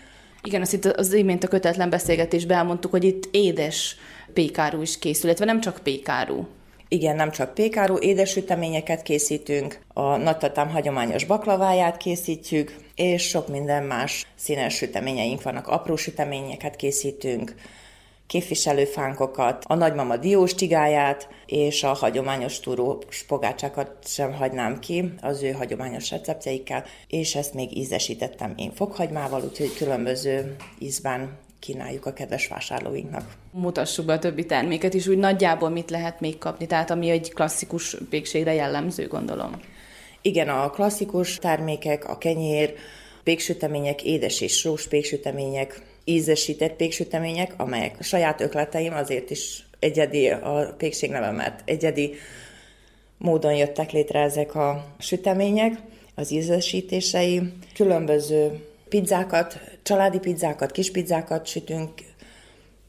Igen, 0.42 0.60
azt 0.60 0.72
itt 0.72 0.84
az 0.84 1.12
imént 1.12 1.44
a 1.44 1.48
kötetlen 1.48 1.90
beszélgetésben 1.90 2.58
elmondtuk, 2.58 2.90
hogy 2.90 3.04
itt 3.04 3.28
édes 3.30 3.96
pékáru 4.32 4.82
is 4.82 4.98
készül, 4.98 5.24
illetve 5.24 5.44
nem 5.44 5.60
csak 5.60 5.80
pékáru. 5.82 6.46
Igen, 6.88 7.16
nem 7.16 7.30
csak 7.30 7.54
pékáru, 7.54 7.98
édesüteményeket 7.98 9.02
készítünk, 9.02 9.78
a 9.92 10.16
nagytatám 10.16 10.68
hagyományos 10.68 11.24
baklaváját 11.24 11.96
készítjük, 11.96 12.76
és 12.94 13.22
sok 13.22 13.48
minden 13.48 13.82
más 13.82 14.26
színes 14.34 14.74
süteményeink 14.74 15.42
vannak, 15.42 15.66
apró 15.66 15.96
süteményeket 15.96 16.76
készítünk, 16.76 17.54
képviselőfánkokat, 18.28 19.64
a 19.66 19.74
nagymama 19.74 20.16
diós 20.16 20.54
tigáját, 20.54 21.28
és 21.46 21.82
a 21.82 21.92
hagyományos 21.92 22.60
túrós 22.60 23.22
pogácsákat 23.26 23.90
sem 24.04 24.32
hagynám 24.32 24.78
ki 24.78 25.12
az 25.20 25.42
ő 25.42 25.50
hagyományos 25.50 26.10
receptjeikkel, 26.10 26.84
és 27.08 27.34
ezt 27.34 27.54
még 27.54 27.76
ízesítettem 27.76 28.54
én 28.56 28.72
fokhagymával, 28.72 29.42
úgyhogy 29.42 29.74
különböző 29.74 30.56
ízben 30.78 31.38
kínáljuk 31.58 32.06
a 32.06 32.12
kedves 32.12 32.48
vásárlóinknak. 32.48 33.36
Mutassuk 33.50 34.06
be 34.06 34.12
a 34.12 34.18
többi 34.18 34.46
terméket 34.46 34.94
is, 34.94 35.06
úgy 35.06 35.18
nagyjából 35.18 35.68
mit 35.68 35.90
lehet 35.90 36.20
még 36.20 36.38
kapni, 36.38 36.66
tehát 36.66 36.90
ami 36.90 37.10
egy 37.10 37.32
klasszikus 37.32 37.96
pékségre 38.10 38.54
jellemző, 38.54 39.06
gondolom. 39.06 39.60
Igen, 40.22 40.48
a 40.48 40.70
klasszikus 40.70 41.36
termékek, 41.36 42.08
a 42.08 42.18
kenyér, 42.18 42.74
péksütemények, 43.24 44.04
édes 44.04 44.40
és 44.40 44.52
sós 44.52 44.88
péksütemények, 44.88 45.82
ízesített 46.08 46.76
péksütemények, 46.76 47.54
amelyek 47.56 47.96
a 47.98 48.02
saját 48.02 48.40
ökleteim, 48.40 48.92
azért 48.92 49.30
is 49.30 49.66
egyedi 49.78 50.28
a 50.28 50.74
pékség 50.78 51.10
neve, 51.10 51.30
mert 51.30 51.62
egyedi 51.64 52.14
módon 53.18 53.54
jöttek 53.54 53.90
létre 53.90 54.20
ezek 54.20 54.54
a 54.54 54.84
sütemények, 54.98 55.72
az 56.14 56.30
ízesítései. 56.30 57.40
Különböző 57.74 58.66
pizzákat, 58.88 59.60
családi 59.82 60.18
pizzákat, 60.18 60.70
kis 60.70 60.90
pizzákat 60.90 61.46
sütünk, 61.46 61.90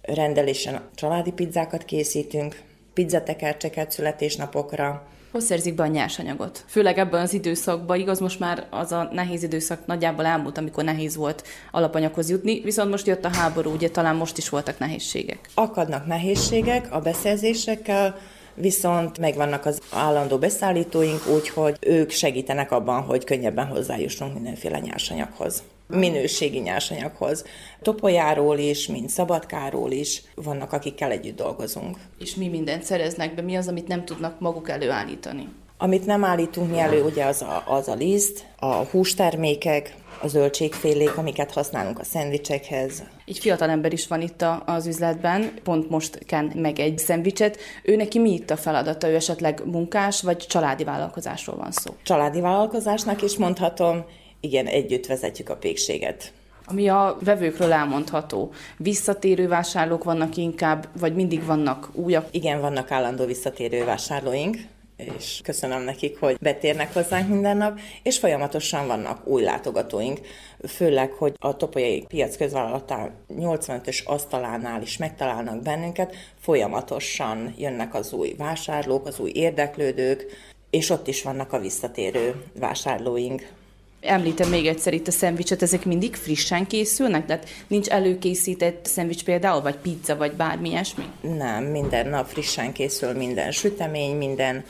rendelésen 0.01 0.89
családi 0.95 1.31
pizzákat 1.31 1.85
készítünk, 1.85 2.61
pizzatekercseket 2.93 3.91
születésnapokra, 3.91 5.07
hogy 5.31 5.41
szerzik 5.41 5.75
be 5.75 5.83
a 5.83 5.87
nyersanyagot? 5.87 6.63
Főleg 6.67 6.97
ebben 6.97 7.21
az 7.21 7.33
időszakban, 7.33 7.99
igaz, 7.99 8.19
most 8.19 8.39
már 8.39 8.67
az 8.69 8.91
a 8.91 9.09
nehéz 9.11 9.43
időszak 9.43 9.85
nagyjából 9.85 10.25
elmúlt, 10.25 10.57
amikor 10.57 10.83
nehéz 10.83 11.15
volt 11.15 11.47
alapanyaghoz 11.71 12.29
jutni, 12.29 12.61
viszont 12.61 12.89
most 12.89 13.07
jött 13.07 13.25
a 13.25 13.35
háború, 13.35 13.71
ugye 13.71 13.89
talán 13.89 14.15
most 14.15 14.37
is 14.37 14.49
voltak 14.49 14.79
nehézségek. 14.79 15.49
Akadnak 15.53 16.05
nehézségek 16.05 16.87
a 16.91 16.99
beszerzésekkel, 16.99 18.17
viszont 18.53 19.19
megvannak 19.19 19.65
az 19.65 19.79
állandó 19.91 20.37
beszállítóink, 20.37 21.27
úgyhogy 21.27 21.77
ők 21.79 22.09
segítenek 22.09 22.71
abban, 22.71 23.01
hogy 23.01 23.23
könnyebben 23.23 23.65
hozzájussunk 23.65 24.33
mindenféle 24.33 24.79
nyersanyaghoz 24.79 25.63
minőségi 25.89 26.59
nyersanyaghoz. 26.59 27.45
Topolyáról 27.81 28.57
is, 28.57 28.87
mint 28.87 29.09
Szabadkáról 29.09 29.91
is 29.91 30.23
vannak, 30.35 30.73
akikkel 30.73 31.11
együtt 31.11 31.35
dolgozunk. 31.35 31.97
És 32.19 32.35
mi 32.35 32.47
mindent 32.47 32.83
szereznek 32.83 33.35
be? 33.35 33.41
Mi 33.41 33.55
az, 33.55 33.67
amit 33.67 33.87
nem 33.87 34.05
tudnak 34.05 34.39
maguk 34.39 34.69
előállítani? 34.69 35.47
Amit 35.77 36.05
nem 36.05 36.23
állítunk 36.23 36.71
mi 36.71 36.79
elő, 36.79 37.03
ugye 37.03 37.25
az 37.25 37.41
a, 37.41 37.63
az 37.67 37.87
a 37.87 37.93
liszt, 37.93 38.45
a 38.57 38.75
hústermékek, 38.75 39.95
a 40.21 40.27
zöldségfélék, 40.27 41.17
amiket 41.17 41.51
használunk 41.51 41.99
a 41.99 42.03
szendvicsekhez. 42.03 43.03
Egy 43.25 43.39
fiatal 43.39 43.69
ember 43.69 43.93
is 43.93 44.07
van 44.07 44.21
itt 44.21 44.45
az 44.65 44.87
üzletben, 44.87 45.53
pont 45.63 45.89
most 45.89 46.25
ken 46.25 46.51
meg 46.55 46.79
egy 46.79 46.97
szendvicset. 46.97 47.57
Ő 47.83 47.95
neki 47.95 48.19
mi 48.19 48.33
itt 48.33 48.49
a 48.49 48.57
feladata? 48.57 49.09
Ő 49.09 49.15
esetleg 49.15 49.61
munkás, 49.65 50.21
vagy 50.21 50.37
családi 50.37 50.83
vállalkozásról 50.83 51.55
van 51.55 51.71
szó? 51.71 51.95
Családi 52.03 52.41
vállalkozásnak 52.41 53.21
is 53.21 53.37
mondhatom, 53.37 54.05
igen, 54.39 54.65
együtt 54.65 55.05
vezetjük 55.05 55.49
a 55.49 55.55
pékséget. 55.55 56.33
Ami 56.65 56.87
a 56.87 57.17
vevőkről 57.23 57.71
elmondható. 57.71 58.51
Visszatérő 58.77 59.47
vásárlók 59.47 60.03
vannak 60.03 60.35
inkább, 60.35 60.87
vagy 60.99 61.15
mindig 61.15 61.45
vannak 61.45 61.89
újak? 61.93 62.27
Igen, 62.31 62.61
vannak 62.61 62.91
állandó 62.91 63.25
visszatérő 63.25 63.85
vásárlóink, 63.85 64.57
és 64.95 65.39
köszönöm 65.43 65.81
nekik, 65.81 66.19
hogy 66.19 66.37
betérnek 66.41 66.93
hozzánk 66.93 67.29
minden 67.29 67.57
nap, 67.57 67.79
és 68.03 68.19
folyamatosan 68.19 68.87
vannak 68.87 69.27
új 69.27 69.43
látogatóink, 69.43 70.19
főleg, 70.67 71.11
hogy 71.11 71.33
a 71.37 71.55
Topolyai 71.55 72.05
Piac 72.07 72.37
Közvállalatán 72.37 73.11
85-ös 73.29 74.03
asztalánál 74.03 74.81
is 74.81 74.97
megtalálnak 74.97 75.61
bennünket, 75.61 76.15
folyamatosan 76.39 77.53
jönnek 77.57 77.93
az 77.93 78.13
új 78.13 78.35
vásárlók, 78.37 79.07
az 79.07 79.19
új 79.19 79.31
érdeklődők, 79.33 80.25
és 80.69 80.89
ott 80.89 81.07
is 81.07 81.23
vannak 81.23 81.53
a 81.53 81.59
visszatérő 81.59 82.43
vásárlóink. 82.59 83.57
Említem 84.01 84.49
még 84.49 84.67
egyszer 84.67 84.93
itt 84.93 85.07
a 85.07 85.11
szendvicset, 85.11 85.61
ezek 85.61 85.85
mindig 85.85 86.15
frissen 86.15 86.67
készülnek? 86.67 87.25
Tehát 87.25 87.49
nincs 87.67 87.87
előkészített 87.87 88.85
szendvics 88.85 89.23
például, 89.23 89.61
vagy 89.61 89.75
pizza, 89.75 90.15
vagy 90.15 90.31
bármi 90.31 90.69
ilyesmi? 90.69 91.03
Nem, 91.21 91.63
minden 91.63 92.07
nap 92.07 92.27
frissen 92.27 92.71
készül 92.71 93.13
minden 93.13 93.51
sütemény, 93.51 94.15
minden, 94.15 94.63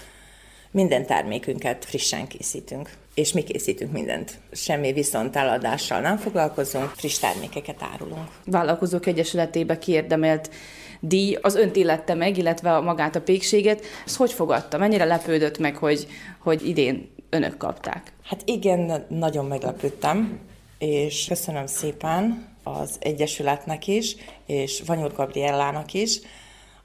minden 0.72 1.06
termékünket 1.06 1.86
frissen 1.86 2.28
készítünk. 2.28 2.90
És 3.14 3.32
mi 3.32 3.44
készítünk 3.44 3.92
mindent. 3.92 4.40
Semmi 4.52 4.94
viszont 4.94 5.36
eladással 5.36 6.00
nem 6.00 6.18
foglalkozunk, 6.18 6.90
friss 6.96 7.18
termékeket 7.18 7.84
árulunk. 7.94 8.28
Vállalkozók 8.46 9.06
Egyesületébe 9.06 9.78
kiérdemelt 9.78 10.50
díj 11.00 11.38
az 11.42 11.56
önt 11.56 11.76
illette 11.76 12.14
meg, 12.14 12.38
illetve 12.38 12.80
magát 12.80 13.16
a 13.16 13.22
pékséget. 13.22 13.86
Ez 14.06 14.16
hogy 14.16 14.34
fogadta? 14.34 14.78
Mennyire 14.78 15.06
lepődött 15.06 15.58
meg, 15.58 15.76
hogy, 15.76 16.08
hogy 16.40 16.68
idén 16.68 17.18
önök 17.30 17.58
kapták? 17.58 18.14
Hát 18.24 18.42
igen, 18.46 19.06
nagyon 19.10 19.46
meglepődtem, 19.46 20.40
és 20.78 21.26
köszönöm 21.28 21.66
szépen 21.66 22.48
az 22.64 22.98
Egyesületnek 23.00 23.88
is, 23.88 24.16
és 24.46 24.82
Vanyur 24.86 25.14
Gabriellának 25.14 25.94
is 25.94 26.20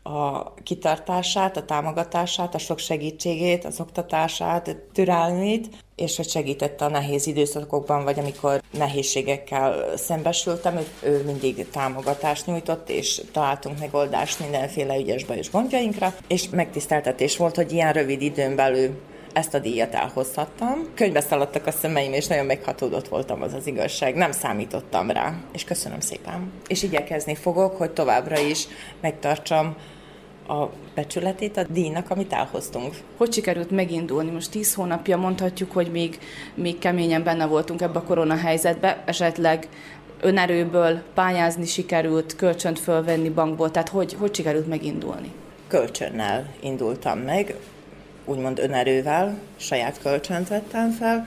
a 0.02 0.54
kitartását, 0.54 1.56
a 1.56 1.64
támogatását, 1.64 2.54
a 2.54 2.58
sok 2.58 2.78
segítségét, 2.78 3.64
az 3.64 3.80
oktatását, 3.80 4.76
türelmét, 4.92 5.68
és 5.96 6.16
hogy 6.16 6.28
segítette 6.28 6.84
a 6.84 6.88
nehéz 6.88 7.26
időszakokban, 7.26 8.04
vagy 8.04 8.18
amikor 8.18 8.62
nehézségekkel 8.70 9.96
szembesültem, 9.96 10.76
ő, 10.76 10.86
ő 11.02 11.22
mindig 11.24 11.68
támogatást 11.70 12.46
nyújtott, 12.46 12.88
és 12.88 13.22
találtunk 13.32 13.78
megoldást 13.78 14.40
mindenféle 14.40 14.96
ügyes 14.96 15.24
bajos 15.24 15.50
gondjainkra, 15.50 16.14
és 16.28 16.48
megtiszteltetés 16.48 17.36
volt, 17.36 17.56
hogy 17.56 17.72
ilyen 17.72 17.92
rövid 17.92 18.22
időn 18.22 18.56
belül 18.56 19.00
ezt 19.34 19.54
a 19.54 19.58
díjat 19.58 19.94
elhozhattam. 19.94 20.88
Könyvbe 20.94 21.20
szaladtak 21.20 21.66
a 21.66 21.70
szemeim, 21.70 22.12
és 22.12 22.26
nagyon 22.26 22.46
meghatódott 22.46 23.08
voltam, 23.08 23.42
az 23.42 23.52
az 23.52 23.66
igazság. 23.66 24.14
Nem 24.14 24.32
számítottam 24.32 25.10
rá, 25.10 25.34
és 25.52 25.64
köszönöm 25.64 26.00
szépen. 26.00 26.52
És 26.66 26.82
igyekezni 26.82 27.34
fogok, 27.34 27.76
hogy 27.76 27.90
továbbra 27.90 28.38
is 28.38 28.66
megtartsam 29.00 29.76
a 30.48 30.66
becsületét 30.94 31.56
a 31.56 31.62
díjnak, 31.62 32.10
amit 32.10 32.32
elhoztunk. 32.32 32.94
Hogy 33.16 33.32
sikerült 33.32 33.70
megindulni? 33.70 34.30
Most 34.30 34.50
tíz 34.50 34.74
hónapja 34.74 35.16
mondhatjuk, 35.16 35.72
hogy 35.72 35.90
még, 35.90 36.18
még 36.54 36.78
keményen 36.78 37.22
benne 37.22 37.46
voltunk 37.46 37.80
ebbe 37.80 37.98
a 37.98 38.02
korona 38.02 38.36
helyzetbe, 38.36 39.02
esetleg 39.06 39.68
önerőből 40.20 41.02
pályázni 41.14 41.66
sikerült, 41.66 42.36
kölcsönt 42.36 42.78
fölvenni 42.78 43.28
bankból, 43.28 43.70
tehát 43.70 43.88
hogy, 43.88 44.14
hogy 44.18 44.34
sikerült 44.34 44.68
megindulni? 44.68 45.32
Kölcsönnel 45.68 46.54
indultam 46.60 47.18
meg, 47.18 47.54
úgymond 48.24 48.58
önerővel, 48.58 49.38
saját 49.56 50.00
kölcsönt 50.02 50.48
vettem 50.48 50.90
fel, 50.90 51.26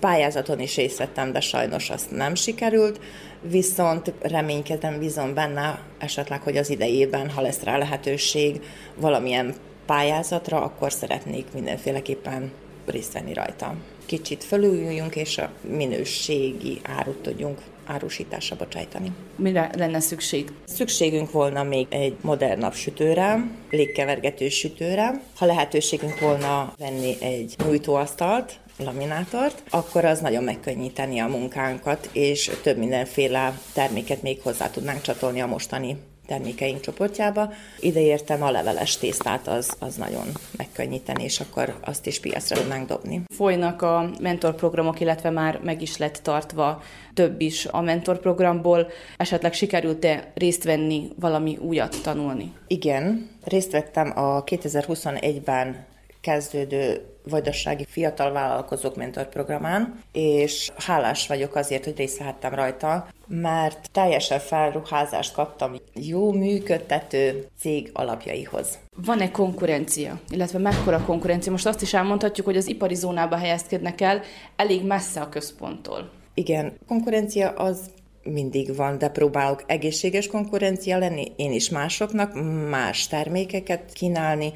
pályázaton 0.00 0.60
is 0.60 0.76
részt 0.76 0.98
vettem, 0.98 1.32
de 1.32 1.40
sajnos 1.40 1.90
azt 1.90 2.10
nem 2.10 2.34
sikerült, 2.34 3.00
viszont 3.42 4.12
reménykedem, 4.20 4.98
bízom 4.98 5.34
benne 5.34 5.82
esetleg, 5.98 6.42
hogy 6.42 6.56
az 6.56 6.70
idejében, 6.70 7.30
ha 7.30 7.40
lesz 7.40 7.62
rá 7.62 7.78
lehetőség 7.78 8.62
valamilyen 8.96 9.54
pályázatra, 9.86 10.62
akkor 10.62 10.92
szeretnék 10.92 11.46
mindenféleképpen 11.54 12.50
részt 12.86 13.12
venni 13.12 13.32
rajta. 13.32 13.74
Kicsit 14.06 14.44
fölüljünk, 14.44 15.16
és 15.16 15.38
a 15.38 15.50
minőségi 15.60 16.80
árut 16.98 17.22
tudjunk 17.22 17.58
árusításra 17.90 18.56
bocsájtani. 18.56 19.12
Mire 19.36 19.70
lenne 19.76 20.00
szükség? 20.00 20.52
Szükségünk 20.64 21.30
volna 21.32 21.62
még 21.62 21.86
egy 21.90 22.16
modernabb 22.20 22.74
sütőre, 22.74 23.50
légkevergető 23.70 24.48
sütőre. 24.48 25.22
Ha 25.36 25.46
lehetőségünk 25.46 26.20
volna 26.20 26.74
venni 26.78 27.16
egy 27.20 27.54
nyújtóasztalt, 27.64 28.58
laminátort, 28.84 29.62
akkor 29.70 30.04
az 30.04 30.20
nagyon 30.20 30.44
megkönnyíteni 30.44 31.18
a 31.18 31.26
munkánkat, 31.26 32.08
és 32.12 32.50
több 32.62 32.76
mindenféle 32.76 33.58
terméket 33.72 34.22
még 34.22 34.40
hozzá 34.42 34.70
tudnánk 34.70 35.00
csatolni 35.00 35.40
a 35.40 35.46
mostani 35.46 35.96
termékeink 36.30 36.80
csoportjába. 36.80 37.52
Ide 37.80 38.00
értem 38.00 38.42
a 38.42 38.50
leveles 38.50 38.96
tésztát, 38.96 39.48
az, 39.48 39.76
az 39.78 39.94
nagyon 39.94 40.26
megkönnyíteni, 40.56 41.24
és 41.24 41.40
akkor 41.40 41.74
azt 41.80 42.06
is 42.06 42.20
piacra 42.20 42.56
tudnánk 42.56 42.88
dobni. 42.88 43.22
Folynak 43.34 43.82
a 43.82 44.10
mentorprogramok, 44.20 45.00
illetve 45.00 45.30
már 45.30 45.60
meg 45.62 45.82
is 45.82 45.96
lett 45.96 46.20
tartva 46.22 46.82
több 47.14 47.40
is 47.40 47.66
a 47.66 47.80
mentorprogramból. 47.80 48.90
Esetleg 49.16 49.52
sikerült-e 49.52 50.32
részt 50.34 50.64
venni, 50.64 51.08
valami 51.20 51.56
újat 51.56 51.96
tanulni? 52.02 52.52
Igen, 52.66 53.30
részt 53.44 53.72
vettem 53.72 54.12
a 54.18 54.44
2021-ben 54.44 55.86
kezdődő 56.20 57.04
vajdasági 57.28 57.84
fiatal 57.88 58.32
vállalkozók 58.32 58.96
mentorprogramán, 58.96 60.02
és 60.12 60.70
hálás 60.76 61.26
vagyok 61.26 61.54
azért, 61.54 61.84
hogy 61.84 61.96
részt 61.96 62.18
vehettem 62.18 62.54
rajta. 62.54 63.08
Mert 63.32 63.90
teljesen 63.92 64.38
felruházást 64.38 65.32
kaptam 65.32 65.74
jó 65.94 66.32
működtető 66.32 67.46
cég 67.58 67.90
alapjaihoz. 67.92 68.78
Van-e 68.96 69.30
konkurencia, 69.30 70.20
illetve 70.28 70.58
mekkora 70.58 71.04
konkurencia? 71.04 71.52
Most 71.52 71.66
azt 71.66 71.82
is 71.82 71.94
elmondhatjuk, 71.94 72.46
hogy 72.46 72.56
az 72.56 72.68
ipari 72.68 72.94
zónába 72.94 73.36
helyezkednek 73.36 74.00
el 74.00 74.22
elég 74.56 74.86
messze 74.86 75.20
a 75.20 75.28
központtól. 75.28 76.10
Igen, 76.34 76.72
konkurencia 76.86 77.50
az 77.50 77.90
mindig 78.22 78.76
van, 78.76 78.98
de 78.98 79.08
próbálok 79.08 79.64
egészséges 79.66 80.26
konkurencia 80.26 80.98
lenni, 80.98 81.32
én 81.36 81.52
is 81.52 81.68
másoknak, 81.68 82.32
más 82.68 83.06
termékeket 83.06 83.92
kínálni, 83.92 84.52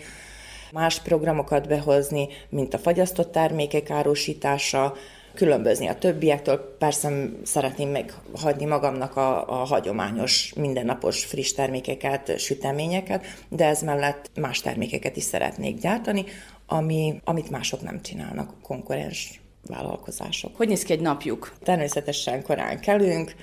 más 0.72 1.00
programokat 1.00 1.68
behozni, 1.68 2.28
mint 2.48 2.74
a 2.74 2.78
fagyasztott 2.78 3.32
termékek 3.32 3.90
árusítása, 3.90 4.94
különbözni 5.34 5.86
a 5.86 5.98
többiektől. 5.98 6.76
Persze 6.78 7.30
szeretném 7.42 7.88
meghagyni 7.88 8.64
magamnak 8.64 9.16
a, 9.16 9.48
a 9.48 9.64
hagyományos, 9.64 10.52
mindennapos 10.56 11.24
friss 11.24 11.52
termékeket, 11.52 12.38
süteményeket, 12.38 13.26
de 13.48 13.66
ez 13.66 13.82
mellett 13.82 14.30
más 14.34 14.60
termékeket 14.60 15.16
is 15.16 15.22
szeretnék 15.22 15.80
gyártani, 15.80 16.24
ami, 16.66 17.20
amit 17.24 17.50
mások 17.50 17.82
nem 17.82 18.02
csinálnak, 18.02 18.54
konkurens 18.62 19.40
vállalkozások. 19.66 20.56
Hogy 20.56 20.68
néz 20.68 20.82
ki 20.82 20.92
egy 20.92 21.00
napjuk? 21.00 21.52
Természetesen 21.62 22.42
korán 22.42 22.80
kelünk, 22.80 23.34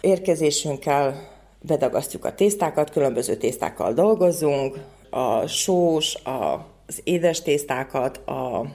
érkezésünkkel 0.00 1.30
bedagasztjuk 1.60 2.24
a 2.24 2.34
tésztákat, 2.34 2.90
különböző 2.90 3.36
tésztákkal 3.36 3.92
dolgozunk, 3.92 4.78
a 5.10 5.46
sós, 5.46 6.14
a, 6.14 6.66
az 6.86 7.00
édes 7.04 7.42
tésztákat, 7.42 8.16
a, 8.16 8.66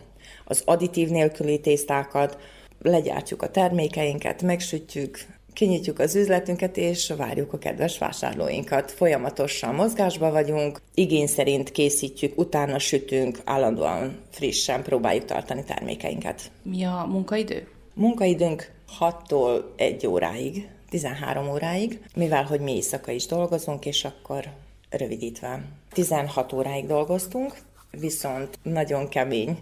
az 0.47 0.61
additív 0.65 1.09
nélküli 1.09 1.59
tésztákat, 1.59 2.37
legyártjuk 2.81 3.41
a 3.41 3.49
termékeinket, 3.49 4.41
megsütjük, 4.41 5.25
kinyitjuk 5.53 5.99
az 5.99 6.15
üzletünket, 6.15 6.77
és 6.77 7.13
várjuk 7.17 7.53
a 7.53 7.57
kedves 7.57 7.97
vásárlóinkat. 7.97 8.91
Folyamatosan 8.91 9.75
mozgásba 9.75 10.31
vagyunk, 10.31 10.81
igény 10.93 11.27
szerint 11.27 11.71
készítjük, 11.71 12.37
utána 12.37 12.79
sütünk, 12.79 13.39
állandóan 13.43 14.19
frissen 14.29 14.83
próbáljuk 14.83 15.25
tartani 15.25 15.63
termékeinket. 15.63 16.51
Mi 16.61 16.83
a 16.83 17.05
munkaidő? 17.09 17.67
Munkaidőnk 17.93 18.71
6-tól 18.99 19.61
1 19.75 20.07
óráig, 20.07 20.67
13 20.89 21.49
óráig, 21.49 21.99
mivel 22.15 22.43
hogy 22.43 22.59
mi 22.59 22.71
éjszaka 22.73 23.11
is 23.11 23.25
dolgozunk, 23.25 23.85
és 23.85 24.05
akkor 24.05 24.43
rövidítve 24.89 25.61
16 25.91 26.53
óráig 26.53 26.85
dolgoztunk, 26.85 27.55
viszont 27.91 28.59
nagyon 28.63 29.07
kemény 29.07 29.59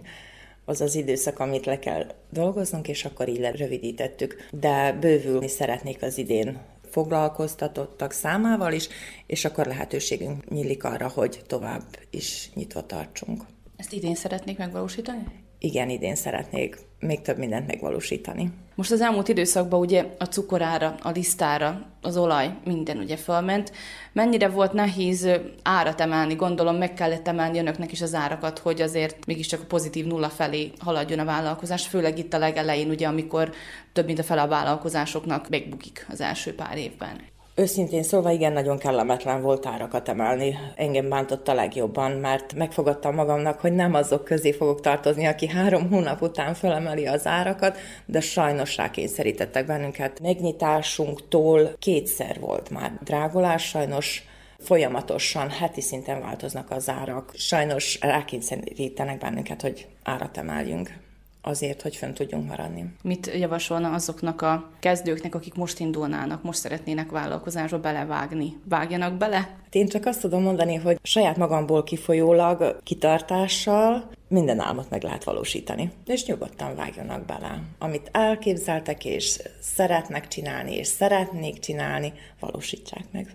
az 0.68 0.80
az 0.80 0.94
időszak, 0.94 1.38
amit 1.38 1.66
le 1.66 1.78
kell 1.78 2.06
dolgoznunk, 2.30 2.88
és 2.88 3.04
akkor 3.04 3.28
így 3.28 3.38
lerövidítettük. 3.38 4.48
De 4.52 4.92
bővülni 4.92 5.48
szeretnék 5.48 6.02
az 6.02 6.18
idén 6.18 6.60
foglalkoztatottak 6.90 8.12
számával 8.12 8.72
is, 8.72 8.88
és 9.26 9.44
akkor 9.44 9.66
lehetőségünk 9.66 10.48
nyílik 10.48 10.84
arra, 10.84 11.08
hogy 11.08 11.42
tovább 11.46 11.84
is 12.10 12.50
nyitva 12.54 12.86
tartsunk. 12.86 13.42
Ezt 13.76 13.92
idén 13.92 14.14
szeretnék 14.14 14.58
megvalósítani? 14.58 15.45
Igen, 15.58 15.88
idén 15.90 16.14
szeretnék 16.14 16.76
még 17.00 17.22
több 17.22 17.38
mindent 17.38 17.66
megvalósítani. 17.66 18.50
Most 18.74 18.90
az 18.90 19.00
elmúlt 19.00 19.28
időszakban 19.28 19.80
ugye 19.80 20.04
a 20.18 20.24
cukorára, 20.24 20.94
a 21.02 21.10
lisztára, 21.10 21.86
az 22.02 22.16
olaj, 22.16 22.50
minden 22.64 22.98
ugye 22.98 23.16
fölment. 23.16 23.72
Mennyire 24.12 24.48
volt 24.48 24.72
nehéz 24.72 25.28
árat 25.62 26.00
emelni? 26.00 26.34
Gondolom 26.34 26.76
meg 26.76 26.94
kellett 26.94 27.28
emelni 27.28 27.58
önöknek 27.58 27.92
is 27.92 28.02
az 28.02 28.14
árakat, 28.14 28.58
hogy 28.58 28.82
azért 28.82 29.26
mégiscsak 29.26 29.60
a 29.60 29.66
pozitív 29.66 30.06
nulla 30.06 30.28
felé 30.28 30.72
haladjon 30.78 31.18
a 31.18 31.24
vállalkozás, 31.24 31.86
főleg 31.86 32.18
itt 32.18 32.32
a 32.32 32.38
legelején, 32.38 32.88
ugye, 32.88 33.06
amikor 33.06 33.52
több 33.92 34.06
mint 34.06 34.18
a 34.18 34.22
fele 34.22 34.42
a 34.42 34.48
vállalkozásoknak 34.48 35.48
megbukik 35.48 36.06
az 36.08 36.20
első 36.20 36.54
pár 36.54 36.76
évben. 36.76 37.34
Őszintén 37.58 38.02
szólva 38.02 38.30
igen, 38.30 38.52
nagyon 38.52 38.78
kellemetlen 38.78 39.42
volt 39.42 39.66
árakat 39.66 40.08
emelni. 40.08 40.58
Engem 40.74 41.08
bántott 41.08 41.48
a 41.48 41.54
legjobban, 41.54 42.10
mert 42.10 42.54
megfogadtam 42.54 43.14
magamnak, 43.14 43.60
hogy 43.60 43.72
nem 43.72 43.94
azok 43.94 44.24
közé 44.24 44.52
fogok 44.52 44.80
tartozni, 44.80 45.26
aki 45.26 45.48
három 45.48 45.90
hónap 45.90 46.22
után 46.22 46.54
felemeli 46.54 47.06
az 47.06 47.26
árakat, 47.26 47.78
de 48.06 48.20
sajnos 48.20 48.76
rákényszerítettek 48.76 49.66
bennünket. 49.66 50.20
Megnyitásunktól 50.20 51.76
kétszer 51.78 52.40
volt 52.40 52.70
már 52.70 52.92
drágulás, 53.04 53.68
sajnos 53.68 54.22
folyamatosan 54.58 55.50
heti 55.50 55.80
szinten 55.80 56.20
változnak 56.20 56.70
az 56.70 56.88
árak. 56.88 57.32
Sajnos 57.34 57.98
rákényszerítenek 58.00 59.18
bennünket, 59.18 59.62
hogy 59.62 59.86
árat 60.02 60.36
emeljünk 60.36 61.05
azért, 61.46 61.82
hogy 61.82 61.96
fönn 61.96 62.12
tudjunk 62.12 62.48
maradni. 62.48 62.92
Mit 63.02 63.30
javasolna 63.38 63.92
azoknak 63.92 64.42
a 64.42 64.70
kezdőknek, 64.80 65.34
akik 65.34 65.54
most 65.54 65.80
indulnának, 65.80 66.42
most 66.42 66.58
szeretnének 66.58 67.10
vállalkozásba 67.10 67.78
belevágni? 67.78 68.56
Vágjanak 68.68 69.14
bele? 69.14 69.36
Hát 69.36 69.74
én 69.74 69.88
csak 69.88 70.06
azt 70.06 70.20
tudom 70.20 70.42
mondani, 70.42 70.74
hogy 70.74 70.98
saját 71.02 71.36
magamból 71.36 71.84
kifolyólag, 71.84 72.78
kitartással 72.82 74.10
minden 74.28 74.60
álmot 74.60 74.90
meg 74.90 75.02
lehet 75.02 75.24
valósítani. 75.24 75.90
És 76.06 76.26
nyugodtan 76.26 76.74
vágjanak 76.74 77.24
bele. 77.24 77.62
Amit 77.78 78.08
elképzeltek 78.12 79.04
és 79.04 79.40
szeretnek 79.60 80.28
csinálni, 80.28 80.74
és 80.74 80.86
szeretnék 80.86 81.58
csinálni, 81.58 82.12
valósítsák 82.40 83.04
meg. 83.12 83.34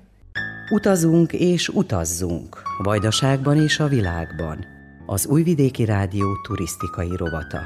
Utazunk 0.70 1.34
és 1.34 1.70
utazzunk, 1.70 2.62
Vajdaságban 2.84 3.57
és 3.57 3.80
a 3.80 3.88
világban 3.88 4.66
az 5.05 5.28
Újvidéki 5.28 5.86
Rádió 5.86 6.41
turisztikai 6.41 7.16
rovata. 7.16 7.59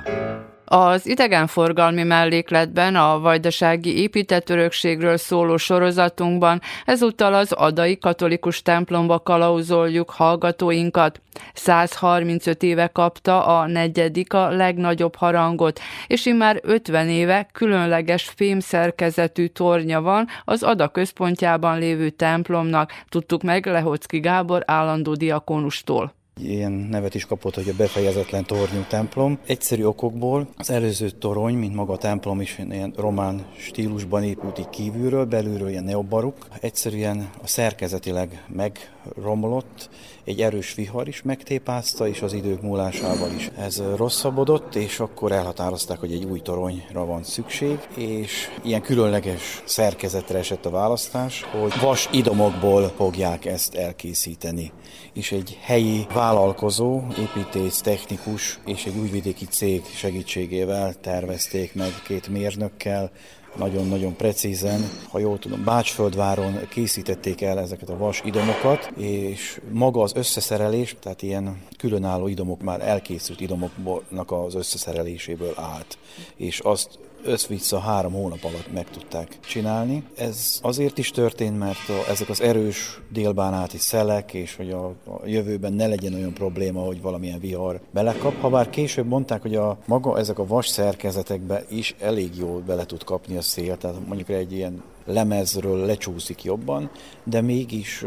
Az 0.66 1.07
idegenforgalmi 1.07 2.03
mellékletben 2.03 2.95
a 2.95 3.20
vajdasági 3.20 3.97
épített 4.01 4.49
örökségről 4.49 5.18
szóló 5.18 5.57
sorozatunkban 5.57 6.61
ezúttal 6.86 7.34
az 7.34 7.51
adai 7.51 7.97
katolikus 7.97 8.61
templomba 8.61 9.20
kalauzoljuk 9.20 10.09
hallgatóinkat. 10.09 11.22
135 11.53 12.63
éve 12.63 12.88
kapta 12.88 13.45
a 13.45 13.68
negyedik 13.68 14.34
a 14.34 14.49
legnagyobb 14.49 15.16
harangot, 15.16 15.80
és 16.07 16.26
immár 16.26 16.59
50 16.63 17.09
éve 17.09 17.47
különleges 17.51 18.32
fémszerkezetű 18.36 19.47
tornya 19.47 20.01
van 20.01 20.28
az 20.45 20.63
Ada 20.63 20.88
központjában 20.88 21.80
lévő 21.80 22.09
templomnak, 22.09 22.91
tudtuk 23.09 23.43
meg 23.43 23.66
Lehocki 23.66 24.20
Gábor 24.20 24.63
állandó 24.66 25.13
diakónustól. 25.13 26.14
Ilyen 26.41 26.71
nevet 26.71 27.15
is 27.15 27.25
kapott, 27.25 27.55
hogy 27.55 27.69
a 27.69 27.73
befejezetlen 27.77 28.45
tornyú 28.45 28.86
templom. 28.88 29.39
Egyszerű 29.45 29.84
okokból 29.84 30.47
az 30.57 30.69
előző 30.69 31.10
torony, 31.10 31.53
mint 31.53 31.76
maga 31.76 31.93
a 31.93 31.97
templom 31.97 32.41
is 32.41 32.60
ilyen 32.69 32.93
román 32.97 33.45
stílusban 33.57 34.23
épült 34.23 34.60
így 34.60 34.69
kívülről, 34.69 35.26
belülről 35.26 35.69
ilyen 35.69 35.84
neobaruk. 35.84 36.47
Egyszerűen 36.61 37.30
a 37.43 37.47
szerkezetileg 37.47 38.43
megromlott, 38.47 39.89
egy 40.23 40.41
erős 40.41 40.73
vihar 40.73 41.07
is 41.07 41.22
megtépázta, 41.22 42.07
és 42.07 42.22
az 42.22 42.34
idők 42.34 42.61
múlásával 42.61 43.31
is 43.31 43.51
ez 43.57 43.84
rosszabbodott, 43.95 44.76
és 44.76 44.99
akkor 44.99 45.31
elhatározták, 45.31 45.99
hogy 45.99 46.11
egy 46.11 46.23
új 46.23 46.39
toronyra 46.39 47.05
van 47.05 47.23
szükség, 47.23 47.77
és 47.95 48.49
ilyen 48.64 48.81
különleges 48.81 49.64
szerkezetre 49.65 50.38
esett 50.38 50.65
a 50.65 50.69
választás, 50.69 51.43
hogy 51.43 51.80
vas 51.81 52.10
idomokból 52.11 52.93
fogják 52.95 53.45
ezt 53.45 53.76
elkészíteni. 53.76 54.72
És 55.14 55.31
egy 55.31 55.57
helyi 55.61 56.05
vállalkozó, 56.26 57.02
építész, 57.19 57.81
technikus 57.81 58.60
és 58.65 58.85
egy 58.85 58.97
újvidéki 58.97 59.45
cég 59.45 59.84
segítségével 59.95 60.93
tervezték 60.93 61.73
meg 61.73 62.02
két 62.07 62.27
mérnökkel, 62.27 63.11
nagyon-nagyon 63.56 64.15
precízen, 64.15 64.89
ha 65.10 65.19
jól 65.19 65.39
tudom, 65.39 65.64
Bácsföldváron 65.64 66.68
készítették 66.69 67.41
el 67.41 67.60
ezeket 67.60 67.89
a 67.89 67.97
vas 67.97 68.22
idomokat, 68.26 68.91
és 68.97 69.61
maga 69.72 70.02
az 70.02 70.15
összeszerelés, 70.15 70.95
tehát 71.02 71.22
ilyen 71.22 71.61
különálló 71.77 72.27
idomok, 72.27 72.61
már 72.61 72.81
elkészült 72.81 73.41
idomoknak 73.41 74.31
az 74.31 74.56
összeszereléséből 74.56 75.53
állt, 75.56 75.97
és 76.35 76.60
azt 76.60 76.99
össz-vissza 77.26 77.80
három 77.80 78.14
hónap 78.14 78.43
alatt 78.43 78.73
meg 78.73 78.89
tudták 78.89 79.38
csinálni. 79.45 80.03
Ez 80.15 80.60
azért 80.61 80.97
is 80.97 81.11
történt, 81.11 81.60
mert 81.60 81.89
a, 81.89 82.10
ezek 82.10 82.30
az 82.30 82.41
erős 82.41 83.02
délbánáti 83.10 83.77
szelek, 83.77 84.34
és 84.34 84.56
hogy 84.56 84.69
a, 84.69 84.85
a 84.88 85.22
jövőben 85.26 85.73
ne 85.73 85.88
legyen 85.88 86.14
olyan 86.14 86.34
probléma, 86.34 86.81
hogy 86.81 87.02
valamilyen 87.02 87.39
vihar 87.39 87.80
belekap. 87.91 88.39
Ha 88.39 88.49
bár 88.49 88.69
később 88.69 89.07
mondták, 89.07 89.41
hogy 89.41 89.56
a 89.56 89.77
maga 89.85 90.18
ezek 90.18 90.39
a 90.39 90.47
vas 90.47 90.68
szerkezetekbe 90.68 91.64
is 91.69 91.95
elég 91.99 92.38
jól 92.38 92.60
bele 92.60 92.85
tud 92.85 93.03
kapni 93.03 93.38
a 93.38 93.41
szél, 93.41 93.77
tehát 93.77 94.07
mondjuk 94.07 94.30
egy 94.30 94.53
ilyen 94.53 94.84
lemezről 95.06 95.85
lecsúszik 95.85 96.43
jobban, 96.43 96.89
de 97.23 97.41
mégis 97.41 98.06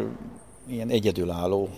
ilyen 0.69 0.89
egyedülálló 0.89 1.69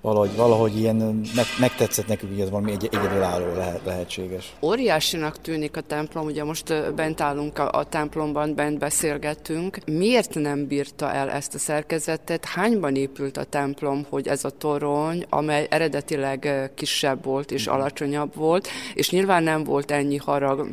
valahogy, 0.00 0.36
valahogy 0.36 0.78
ilyen 0.78 0.96
meg, 1.34 1.44
megtetszett 1.60 2.06
nekünk, 2.06 2.32
hogy 2.32 2.40
ez 2.40 2.50
valami 2.50 2.70
egy, 2.70 2.88
egyedülálló 2.92 3.54
lehet, 3.54 3.80
lehetséges. 3.84 4.52
Óriásinak 4.62 5.40
tűnik 5.40 5.76
a 5.76 5.80
templom, 5.80 6.26
ugye 6.26 6.44
most 6.44 6.94
bent 6.94 7.20
állunk 7.20 7.58
a, 7.58 7.70
a 7.70 7.84
templomban, 7.84 8.54
bent 8.54 8.78
beszélgetünk. 8.78 9.78
Miért 9.86 10.34
nem 10.34 10.66
bírta 10.66 11.12
el 11.12 11.30
ezt 11.30 11.54
a 11.54 11.58
szerkezetet? 11.58 12.44
Hányban 12.44 12.94
épült 12.94 13.36
a 13.36 13.44
templom, 13.44 14.06
hogy 14.08 14.28
ez 14.28 14.44
a 14.44 14.50
torony, 14.50 15.26
amely 15.28 15.66
eredetileg 15.70 16.70
kisebb 16.74 17.24
volt 17.24 17.50
és 17.50 17.66
alacsonyabb 17.66 18.34
volt, 18.34 18.68
és 18.94 19.10
nyilván 19.10 19.42
nem 19.42 19.64
volt 19.64 19.90
ennyi 19.90 20.16
harag 20.16 20.68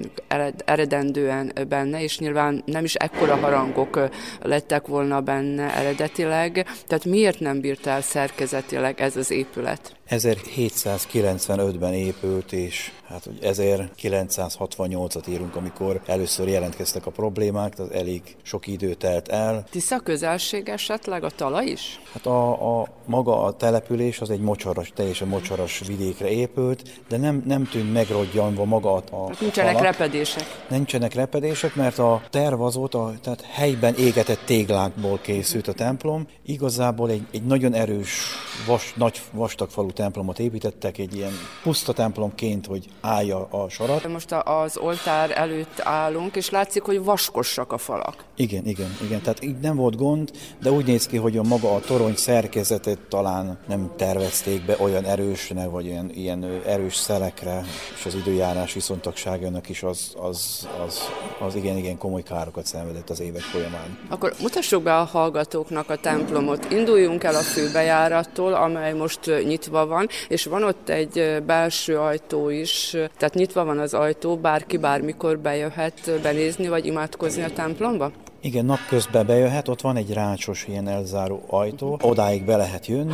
eredendően 0.65 1.53
benne, 1.68 2.03
és 2.03 2.19
nyilván 2.19 2.64
nem 2.65 2.84
is 2.84 2.95
ekkora 2.95 3.36
harangok 3.36 4.10
lettek 4.41 4.88
volna 4.88 5.22
benne 5.22 5.76
eredetileg. 5.76 6.68
Tehát 6.88 7.06
miért 7.06 7.40
nem 7.40 7.60
bírta 7.60 7.90
el 7.90 8.02
szerkezetileg 8.02 8.98
ez 8.99 9.15
az 9.15 9.31
épület? 9.31 9.97
1795-ben 10.09 11.93
épült, 11.93 12.51
és 12.51 12.91
hát 13.07 13.23
hogy 13.23 13.38
1968-at 13.41 15.30
írunk, 15.30 15.55
amikor 15.55 16.01
először 16.05 16.47
jelentkeztek 16.47 17.05
a 17.05 17.11
problémák, 17.11 17.76
tehát 17.76 17.93
elég 17.93 18.21
sok 18.41 18.67
idő 18.67 18.93
telt 18.93 19.27
el. 19.27 19.63
Tisza 19.69 19.99
közelség 19.99 20.69
esetleg 20.69 21.23
a 21.23 21.30
talaj 21.30 21.65
is? 21.65 21.99
Hát 22.13 22.26
a, 22.26 22.80
a 22.80 22.88
maga 23.05 23.43
a 23.43 23.51
település 23.55 24.21
az 24.21 24.30
egy 24.30 24.39
mocsaras, 24.39 24.91
teljesen 24.95 25.27
mocsaras 25.27 25.81
vidékre 25.88 26.30
épült, 26.30 27.01
de 27.07 27.17
nem, 27.17 27.43
nem 27.45 27.65
tűnt 27.65 27.93
megrodjanva 27.93 28.65
maga 28.65 28.93
a, 28.93 29.03
a 29.11 29.27
hát 29.27 29.39
Nincsenek 29.39 29.77
falak. 29.77 29.91
repedések. 29.91 30.43
Nincsenek 30.69 31.13
repedések, 31.13 31.76
mert 31.76 31.99
a 31.99 32.21
terv 32.30 32.61
az 32.61 32.76
volt, 32.76 32.93
a, 32.93 33.13
tehát 33.21 33.41
helyben 33.41 33.95
égetett 33.95 34.41
téglákból 34.45 35.19
készült 35.21 35.67
a 35.67 35.73
templom. 35.73 36.27
Igazából 36.45 37.09
egy, 37.09 37.23
egy 37.31 37.43
nagyon 37.43 37.73
erős, 37.73 38.21
vas, 38.67 38.89
nagy 38.95 39.22
vastag 39.32 39.70
falu 39.70 39.91
templomot 39.91 40.40
építettek, 40.40 40.98
egy 40.98 41.16
ilyen 41.16 41.34
puszta 41.64 41.94
templomként, 41.94 42.66
hogy 42.66 42.86
állja 43.02 43.48
a 43.49 43.70
sarat. 43.70 44.07
Most 44.07 44.32
az 44.32 44.78
oltár 44.78 45.32
előtt 45.38 45.80
állunk, 45.80 46.36
és 46.36 46.49
látszik, 46.49 46.82
hogy 46.82 47.03
vaskosak 47.03 47.72
a 47.72 47.78
falak. 47.78 48.24
Igen, 48.36 48.66
igen, 48.66 48.98
igen. 49.03 49.22
Tehát 49.22 49.44
így 49.44 49.60
nem 49.60 49.76
volt 49.76 49.95
gond, 49.95 50.32
de 50.61 50.72
úgy 50.72 50.86
néz 50.86 51.06
ki, 51.06 51.18
hogy 51.18 51.38
a 51.38 51.44
maga 51.44 51.76
a 51.76 51.80
torony 51.80 52.16
szerkezetet 52.16 52.99
talán 53.10 53.57
nem 53.68 53.91
tervezték 53.95 54.66
be 54.66 54.76
olyan 54.80 55.06
erősnek, 55.06 55.70
vagy 55.70 55.88
olyan 55.88 56.10
ilyen 56.14 56.61
erős 56.66 56.95
szelekre, 56.95 57.64
és 57.98 58.06
az 58.06 58.16
időjárás 58.16 58.74
viszontagságának 58.74 59.70
is 59.70 59.84
az, 59.84 60.16
az, 60.22 60.68
az, 60.86 60.99
az 61.40 61.56
igen, 61.56 61.78
igen 61.78 61.98
komoly 61.98 62.24
károkat 62.24 62.66
szenvedett 62.66 63.10
az 63.10 63.20
évek 63.20 63.41
folyamán. 63.41 63.98
Akkor 64.10 64.34
mutassuk 64.41 64.84
be 64.84 64.98
a 64.98 65.03
hallgatóknak 65.03 65.90
a 65.90 65.95
templomot. 65.95 66.72
Induljunk 66.72 67.24
el 67.24 67.36
a 67.36 67.40
főbejárattól, 67.40 68.53
amely 68.76 68.94
most 68.94 69.26
nyitva 69.26 69.86
van, 69.86 70.08
és 70.28 70.46
van 70.46 70.64
ott 70.64 70.90
egy 70.90 71.44
belső 71.46 71.98
ajtó 71.98 72.50
is, 72.50 72.90
tehát 72.90 73.34
nyitva 73.34 73.66
van 73.66 73.80
az 73.80 73.94
ajtó, 73.94 74.38
bárki 74.38 74.78
bármikor 74.78 75.40
bejöhet 75.40 76.22
benézni 76.22 76.68
vagy 76.68 76.86
imádkozni 76.86 77.44
a 77.44 77.54
templomba? 77.54 78.12
Igen, 78.41 78.66
napközben 78.66 79.26
bejöhet, 79.26 79.68
ott 79.68 79.82
van 79.82 79.95
egy 79.95 80.14
rácsos 80.14 80.68
ilyen 80.68 80.88
elzáró 80.88 81.44
ajtó, 81.48 81.99
odáig 82.02 82.45
be 82.45 82.57
lehet 82.57 82.86
jönni, 82.86 83.14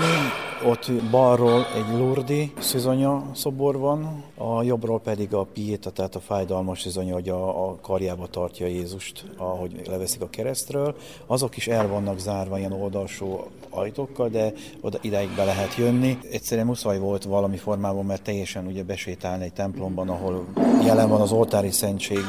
ott 0.66 0.92
balról 1.12 1.66
egy 1.76 1.98
lurdi 1.98 2.52
szizonya 2.60 3.24
szobor 3.34 3.78
van, 3.78 4.24
a 4.38 4.64
jobbról 4.64 5.00
pedig 5.00 5.34
a 5.34 5.44
pieta, 5.54 5.90
tehát 5.90 6.16
a 6.16 6.20
fájdalmas 6.20 6.82
szizonya, 6.82 7.14
hogy 7.14 7.30
a, 7.30 7.68
a 7.68 7.76
karjába 7.82 8.28
tartja 8.28 8.68
Jézust, 8.68 9.26
ahogy 9.38 9.82
leveszik 9.88 10.22
a 10.22 10.30
keresztről. 10.30 10.96
Azok 11.26 11.58
is 11.58 11.68
el 11.68 11.88
vannak 11.88 12.20
zárva 12.20 12.58
ilyen 12.58 12.74
oldalsó 12.74 13.48
ajtókkal, 13.70 14.30
de 14.30 14.54
oda 14.82 14.98
idáig 15.02 15.30
be 15.36 15.44
lehet 15.44 15.76
jönni. 15.76 16.18
Egyszerűen 16.32 16.68
muszáj 16.68 17.00
volt 17.00 17.24
valami 17.24 17.58
formában, 17.58 18.06
mert 18.06 18.24
teljesen 18.24 18.66
ugye 18.66 18.84
besétálni 18.84 19.44
egy 19.44 19.54
templomban, 19.54 20.10
ahol 20.10 20.46
jelen 20.84 21.10
van 21.10 21.22
az 21.22 21.32
oltári 21.32 21.72
szentség, 21.72 22.24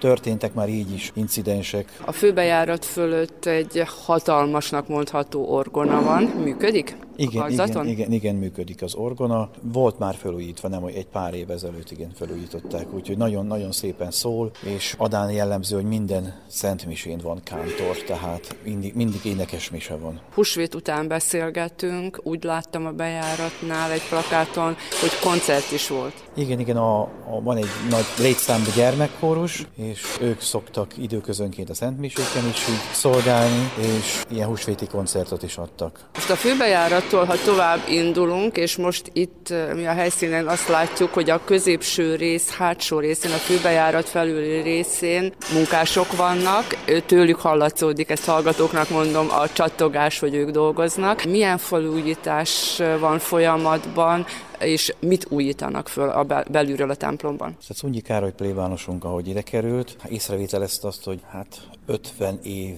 történtek 0.00 0.54
már 0.54 0.68
így 0.68 0.92
is 0.92 1.12
incidensek. 1.14 2.00
A 2.04 2.12
főbejárat 2.12 2.84
fölött 2.84 3.46
egy 3.46 3.82
hatalmasnak 4.04 4.88
mondható 4.88 5.44
orgona 5.48 6.02
van, 6.02 6.22
működik? 6.22 6.96
Igen, 7.16 7.50
igen, 7.50 7.86
igen, 7.86 8.12
igen, 8.12 8.34
működik 8.34 8.82
az 8.82 8.94
orgona. 8.94 9.50
Volt 9.62 9.98
már 9.98 10.14
felújítva, 10.14 10.68
nem 10.68 10.84
egy 10.84 11.06
pár 11.06 11.34
év 11.34 11.50
ezelőtt 11.50 11.90
igen 11.90 12.10
felújították, 12.14 12.92
úgyhogy 12.92 13.16
nagyon-nagyon 13.16 13.72
szépen 13.72 14.10
szól, 14.10 14.50
és 14.64 14.94
Adán 14.98 15.30
jellemző, 15.30 15.76
hogy 15.76 15.84
minden 15.84 16.40
szentmisén 16.46 17.18
van 17.22 17.40
kántor, 17.44 17.96
tehát 18.06 18.56
mindig, 18.64 18.94
mindig 18.94 19.24
énekes 19.24 19.70
mise 19.70 19.96
van. 19.96 20.20
Húsvét 20.34 20.74
után 20.74 21.08
beszélgetünk, 21.08 22.20
úgy 22.22 22.44
láttam 22.44 22.86
a 22.86 22.90
bejáratnál 22.90 23.90
egy 23.90 24.08
plakáton, 24.08 24.76
hogy 25.00 25.18
koncert 25.22 25.72
is 25.72 25.88
volt. 25.88 26.14
Igen, 26.34 26.60
igen, 26.60 26.76
a, 26.76 27.00
a, 27.00 27.40
van 27.42 27.56
egy 27.56 27.68
nagy 27.90 28.04
létszámú 28.18 28.64
gyermekkórus, 28.76 29.66
és 29.76 29.89
ők 30.20 30.40
szoktak 30.40 30.90
időközönként 30.96 31.70
a 31.70 31.74
szentmiséken 31.74 32.48
is 32.48 32.68
így 32.68 32.92
szolgálni, 32.92 33.70
és 33.78 34.22
ilyen 34.28 34.48
húsvéti 34.48 34.86
koncertot 34.86 35.42
is 35.42 35.56
adtak. 35.56 35.98
Most 36.14 36.30
a 36.30 36.36
főbejárat 36.36 36.98
attól, 37.00 37.24
ha 37.24 37.34
tovább 37.44 37.80
indulunk, 37.88 38.56
és 38.56 38.76
most 38.76 39.10
itt 39.12 39.54
mi 39.74 39.86
a 39.86 39.92
helyszínen 39.92 40.48
azt 40.48 40.68
látjuk, 40.68 41.14
hogy 41.14 41.30
a 41.30 41.44
középső 41.44 42.14
rész, 42.14 42.50
hátsó 42.50 42.98
részén, 42.98 43.30
a 43.30 43.34
főbejárat 43.34 44.08
felüli 44.08 44.60
részén 44.60 45.32
munkások 45.52 46.16
vannak, 46.16 46.64
tőlük 47.06 47.40
hallatszódik, 47.40 48.10
ezt 48.10 48.24
hallgatóknak 48.24 48.90
mondom, 48.90 49.30
a 49.30 49.52
csattogás, 49.52 50.18
hogy 50.18 50.34
ők 50.34 50.50
dolgoznak. 50.50 51.24
Milyen 51.24 51.58
falújítás 51.58 52.82
van 53.00 53.18
folyamatban, 53.18 54.26
és 54.60 54.94
mit 54.98 55.26
újítanak 55.28 55.88
föl 55.88 56.08
a 56.08 56.44
belülről 56.50 56.90
a 56.90 56.94
templomban? 56.94 57.50
Tehát 57.50 57.76
Szunyi 57.76 58.00
Károly 58.00 58.32
plébánosunk, 58.32 59.04
ahogy 59.04 59.28
ide 59.28 59.42
került, 59.42 59.96
észrevételezte 60.08 60.86
azt, 60.86 61.04
hogy 61.04 61.20
hát 61.30 61.68
50 61.86 62.38
év 62.42 62.76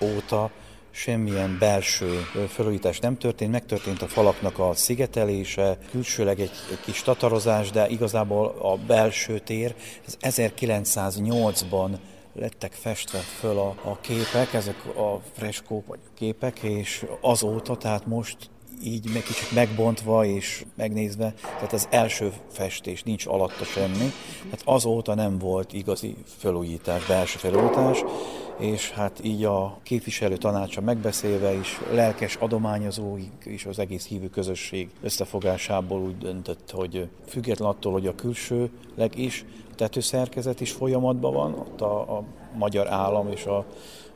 óta 0.00 0.50
semmilyen 0.90 1.56
belső 1.58 2.20
felújítás 2.48 2.98
nem 2.98 3.18
történt, 3.18 3.50
megtörtént 3.50 4.02
a 4.02 4.06
falaknak 4.06 4.58
a 4.58 4.74
szigetelése, 4.74 5.78
külsőleg 5.90 6.40
egy, 6.40 6.50
egy 6.70 6.80
kis 6.84 7.02
tatarozás, 7.02 7.70
de 7.70 7.88
igazából 7.88 8.54
a 8.62 8.76
belső 8.86 9.38
tér, 9.38 9.74
ez 10.20 10.36
1908-ban 10.40 11.90
lettek 12.34 12.72
festve 12.72 13.18
föl 13.18 13.58
a, 13.58 13.74
a 13.82 14.00
képek, 14.00 14.52
ezek 14.52 14.96
a 14.96 15.20
freskók 15.32 15.86
vagy 15.86 15.98
képek, 16.14 16.58
és 16.58 17.06
azóta, 17.20 17.76
tehát 17.76 18.06
most 18.06 18.36
így 18.82 19.10
meg 19.12 19.22
kicsit 19.22 19.54
megbontva 19.54 20.24
és 20.24 20.64
megnézve, 20.74 21.34
tehát 21.54 21.72
az 21.72 21.86
első 21.90 22.32
festés 22.50 23.02
nincs 23.02 23.26
alatta 23.26 23.64
semmi, 23.64 24.12
hát 24.50 24.62
azóta 24.64 25.14
nem 25.14 25.38
volt 25.38 25.72
igazi 25.72 26.16
felújítás, 26.24 27.06
belső 27.06 27.38
felújítás, 27.38 28.04
és 28.58 28.90
hát 28.90 29.20
így 29.24 29.44
a 29.44 29.78
képviselő 29.82 30.36
tanácsa 30.36 30.80
megbeszélve 30.80 31.52
is, 31.52 31.80
lelkes 31.92 32.34
adományozóik 32.34 33.32
és 33.44 33.64
az 33.64 33.78
egész 33.78 34.06
hívő 34.06 34.28
közösség 34.28 34.90
összefogásából 35.02 36.00
úgy 36.00 36.18
döntött, 36.18 36.70
hogy 36.70 37.08
független 37.26 37.68
attól, 37.68 37.92
hogy 37.92 38.06
a 38.06 38.14
külsőleg 38.14 39.18
is 39.18 39.44
tetőszerkezet 39.74 40.60
is 40.60 40.72
folyamatban 40.72 41.32
van, 41.32 41.54
ott 41.54 41.80
a, 41.80 42.16
a 42.16 42.22
magyar 42.56 42.88
állam 42.88 43.28
és 43.28 43.44
a 43.44 43.64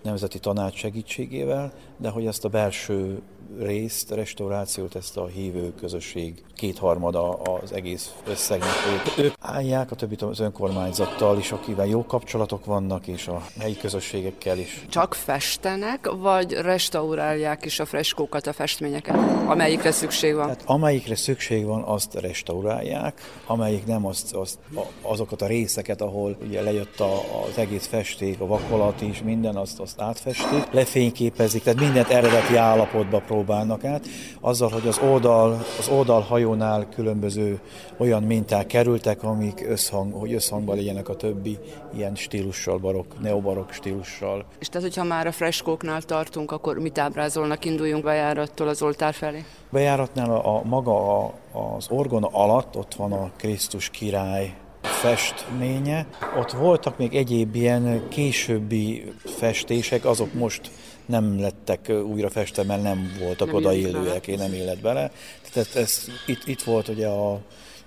Nemzeti 0.03 0.39
Tanács 0.39 0.77
segítségével, 0.77 1.73
de 1.97 2.09
hogy 2.09 2.27
ezt 2.27 2.45
a 2.45 2.49
belső 2.49 3.23
részt, 3.59 4.11
restaurációt, 4.11 4.95
ezt 4.95 5.17
a 5.17 5.27
hívő 5.27 5.73
közösség 5.81 6.43
kétharmada 6.57 7.31
az 7.33 7.73
egész 7.73 8.13
összegnek. 8.27 8.69
Ők, 8.95 9.25
ők 9.25 9.35
állják, 9.41 9.91
a 9.91 9.95
többit 9.95 10.23
az 10.23 10.41
önkormányzattal 10.41 11.39
is, 11.39 11.53
akivel 11.53 11.87
jó 11.87 12.07
kapcsolatok 12.07 12.65
vannak, 12.65 13.07
és 13.07 13.29
a 13.29 13.43
helyi 13.59 13.77
közösségekkel 13.77 14.59
is. 14.59 14.85
Csak 14.89 15.15
festenek, 15.15 16.11
vagy 16.11 16.53
restaurálják 16.53 17.65
is 17.65 17.81
a 17.81 17.85
freskókat, 17.85 18.47
a 18.47 18.53
festményeket, 18.53 19.17
amelyikre 19.47 19.91
szükség 19.91 20.35
van? 20.35 20.49
Hát, 20.49 20.63
amelyikre 20.67 21.17
szükség 21.17 21.65
van, 21.65 21.83
azt 21.83 22.15
restaurálják, 22.15 23.21
amelyik 23.47 23.87
nem, 23.87 24.07
azt, 24.07 24.35
azt, 24.35 24.59
azokat 25.03 25.43
a 25.43 25.47
részeket, 25.47 26.01
ahol 26.01 26.37
ugye 26.47 26.63
lejött 26.63 27.01
a, 27.01 27.13
az 27.49 27.59
egész 27.59 27.87
festék, 27.87 28.41
a 28.41 28.47
vakolat 28.47 29.01
is, 29.01 29.23
minden, 29.23 29.57
azt, 29.57 29.81
azt 29.81 30.01
átfestik, 30.01 30.71
lefényképezik, 30.71 31.63
tehát 31.63 31.81
mindent 31.81 32.09
eredeti 32.09 32.57
állapotba 32.57 33.21
próbálnak 33.45 33.85
át, 33.85 34.07
azzal, 34.41 34.69
hogy 34.69 34.87
az 34.87 34.99
oldal, 34.99 35.65
az 35.79 35.89
oldalhajónál 35.89 36.89
különböző 36.89 37.61
olyan 37.97 38.23
minták 38.23 38.67
kerültek, 38.67 39.23
amik 39.23 39.67
összhang, 39.69 40.13
hogy 40.13 40.33
összhangban 40.33 40.77
legyenek 40.77 41.09
a 41.09 41.17
többi 41.17 41.59
ilyen 41.97 42.15
stílussal, 42.15 42.79
barok, 42.79 43.21
neobarok 43.21 43.73
stílussal. 43.73 44.45
És 44.59 44.69
tehát, 44.69 44.87
hogyha 44.87 45.05
már 45.05 45.27
a 45.27 45.33
freskóknál 45.33 46.03
tartunk, 46.03 46.51
akkor 46.51 46.79
mit 46.79 46.99
ábrázolnak, 46.99 47.65
induljunk 47.65 48.05
bejárattól 48.05 48.69
az 48.69 48.83
oltár 48.83 49.15
felé? 49.15 49.45
Bejáratnál 49.71 50.31
a, 50.31 50.57
a 50.57 50.63
maga 50.65 51.21
a, 51.21 51.35
az 51.77 51.87
orgona 51.91 52.29
alatt 52.33 52.77
ott 52.77 52.95
van 52.95 53.13
a 53.13 53.31
Krisztus 53.37 53.91
király 53.91 54.55
festménye. 54.83 56.07
Ott 56.39 56.51
voltak 56.51 56.99
még 56.99 57.15
egyéb 57.15 57.55
ilyen 57.55 58.09
későbbi 58.09 59.13
festések, 59.25 60.05
azok 60.05 60.35
most 60.35 60.71
nem 61.13 61.41
lettek 61.41 61.89
újra 61.89 62.31
festve, 62.31 62.63
mert 62.63 62.83
nem 62.83 63.17
voltak 63.21 63.47
nem 63.47 63.57
oda 63.57 63.75
élőek, 63.75 64.37
nem 64.37 64.53
élet 64.53 64.81
bele. 64.81 65.11
Tehát 65.51 65.69
ez, 65.69 65.83
ez, 65.83 66.09
itt, 66.27 66.47
itt 66.47 66.63
volt 66.63 66.89
ugye 66.89 67.09
a 67.09 67.41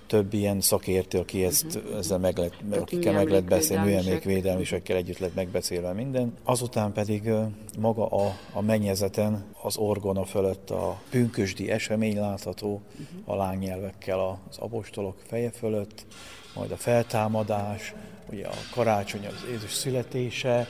több 0.06 0.34
ilyen 0.34 0.60
szakértő, 0.60 1.18
aki 1.18 1.44
ezt, 1.44 1.64
uh-huh. 1.64 1.98
ezzel 1.98 2.18
meg 2.18 2.38
lett, 2.38 2.54
akikkel 2.70 3.12
meg 3.12 3.28
lehet 3.28 3.44
beszélni, 3.44 3.86
műemlékvédelmisekkel 3.86 4.96
együtt 4.96 5.18
lett 5.18 5.34
megbeszélve 5.34 5.92
minden. 5.92 6.34
Azután 6.44 6.92
pedig 6.92 7.30
maga 7.78 8.06
a, 8.06 8.36
a 8.52 8.60
mennyezeten, 8.60 9.44
az 9.62 9.76
orgona 9.76 10.24
fölött 10.24 10.70
a 10.70 11.00
pünkösdi 11.10 11.70
esemény 11.70 12.18
látható, 12.18 12.80
uh-huh. 12.92 13.34
a 13.34 13.36
lánynyelvekkel 13.36 14.40
az 14.48 14.58
apostolok 14.58 15.16
feje 15.26 15.50
fölött, 15.50 16.06
majd 16.54 16.70
a 16.70 16.76
feltámadás, 16.76 17.94
ugye 18.30 18.46
a 18.46 18.54
karácsony 18.74 19.26
az 19.26 19.44
Jézus 19.50 19.72
születése, 19.72 20.66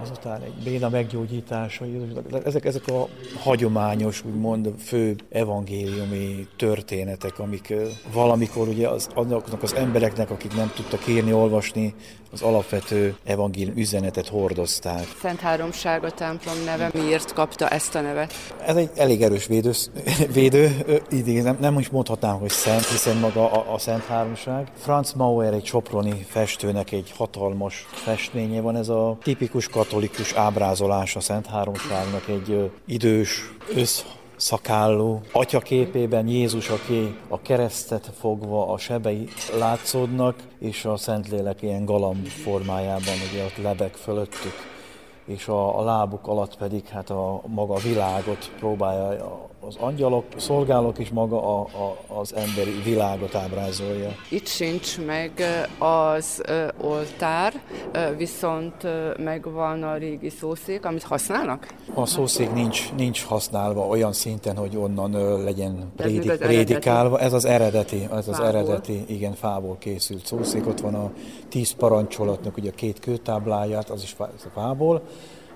azután 0.00 0.42
egy 0.42 0.54
béna 0.64 0.88
meggyógyítása, 0.88 1.84
ezek, 2.44 2.64
ezek 2.64 2.88
a 2.88 3.08
hagyományos, 3.38 4.24
úgymond 4.24 4.74
fő 4.78 5.16
evangéliumi 5.30 6.48
történetek, 6.56 7.38
amik 7.38 7.74
valamikor 8.12 8.68
ugye 8.68 8.88
az, 8.88 9.08
azoknak 9.14 9.62
az 9.62 9.74
embereknek, 9.74 10.30
akik 10.30 10.54
nem 10.54 10.72
tudtak 10.74 11.06
írni, 11.06 11.32
olvasni, 11.32 11.94
az 12.32 12.42
alapvető 12.42 13.16
evangélium 13.24 13.76
üzenetet 13.76 14.28
hordozták. 14.28 15.06
Szent 15.20 15.40
Háromság 15.40 16.04
a 16.04 16.10
templom 16.10 16.64
neve. 16.64 16.90
Miért 16.94 17.32
kapta 17.32 17.68
ezt 17.68 17.94
a 17.94 18.00
nevet? 18.00 18.34
Ez 18.66 18.76
egy 18.76 18.90
elég 18.96 19.22
erős 19.22 19.46
védő, 19.46 19.72
védő 20.32 20.84
idén, 21.10 21.42
nem, 21.42 21.56
nem 21.60 21.78
is 21.78 21.88
mondhatnám, 21.88 22.38
hogy 22.38 22.50
szent, 22.50 22.86
hiszen 22.86 23.16
maga 23.16 23.52
a, 23.52 23.74
a 23.74 23.78
Szent 23.78 24.04
Háromság. 24.04 24.66
Franz 24.78 25.12
Mauer 25.12 25.52
egy 25.52 25.64
soproni 25.66 26.26
festőnek 26.28 26.92
egy 26.92 27.12
hatalmas 27.16 27.86
festménye 27.90 28.60
van, 28.60 28.76
ez 28.76 28.88
a 28.88 29.16
tipikus 29.22 29.68
katolikus 29.68 30.32
ábrázolás 30.32 31.16
a 31.16 31.20
Szent 31.20 31.46
Háromságnak 31.46 32.28
egy 32.28 32.70
idős 32.86 33.52
össz 33.74 34.02
szakálló 34.38 35.20
atyaképében 35.32 36.26
Jézus, 36.26 36.68
aki 36.68 37.16
a 37.28 37.40
keresztet 37.40 38.10
fogva 38.18 38.72
a 38.72 38.78
sebei 38.78 39.28
látszódnak, 39.58 40.36
és 40.58 40.84
a 40.84 40.96
Szentlélek 40.96 41.62
ilyen 41.62 41.84
galamb 41.84 42.26
formájában 42.26 43.14
ugye 43.32 43.44
ott 43.44 43.62
lebeg 43.62 43.92
fölöttük, 43.94 44.54
és 45.24 45.48
a, 45.48 45.78
a 45.78 45.82
lábuk 45.82 46.26
alatt 46.26 46.56
pedig 46.56 46.86
hát 46.86 47.10
a 47.10 47.42
maga 47.46 47.76
világot 47.76 48.50
próbálja 48.58 49.48
az 49.60 49.76
angyalok, 49.80 50.24
szolgálók 50.36 50.98
is 50.98 51.10
maga 51.10 51.58
a, 51.58 51.60
a, 51.60 52.18
az 52.18 52.34
emberi 52.34 52.80
világot 52.84 53.34
ábrázolja. 53.34 54.10
Itt 54.30 54.46
sincs 54.46 55.00
meg 55.00 55.42
az 55.78 56.42
oltár, 56.80 57.62
viszont 58.16 58.86
megvan 59.18 59.82
a 59.82 59.96
régi 59.96 60.28
szószék, 60.28 60.84
amit 60.84 61.02
használnak? 61.02 61.74
A 61.94 62.06
szószék 62.06 62.52
nincs, 62.52 62.92
nincs 62.96 63.24
használva 63.24 63.86
olyan 63.86 64.12
szinten, 64.12 64.56
hogy 64.56 64.76
onnan 64.76 65.42
legyen 65.42 65.92
prédik, 65.96 66.30
ez 66.30 66.38
prédikálva. 66.38 67.20
Ez 67.20 67.32
az 67.32 67.44
eredeti, 67.44 68.08
ez 68.12 68.28
az 68.28 68.40
eredeti, 68.40 69.04
igen, 69.06 69.34
fából 69.34 69.76
készült 69.78 70.26
szószék. 70.26 70.66
Ott 70.66 70.80
van 70.80 70.94
a 70.94 71.12
tíz 71.48 71.70
parancsolatnak 71.70 72.56
ugye 72.56 72.70
a 72.70 72.74
két 72.74 73.00
kőtábláját, 73.00 73.90
az 73.90 74.02
is 74.02 74.16
fából. 74.54 75.02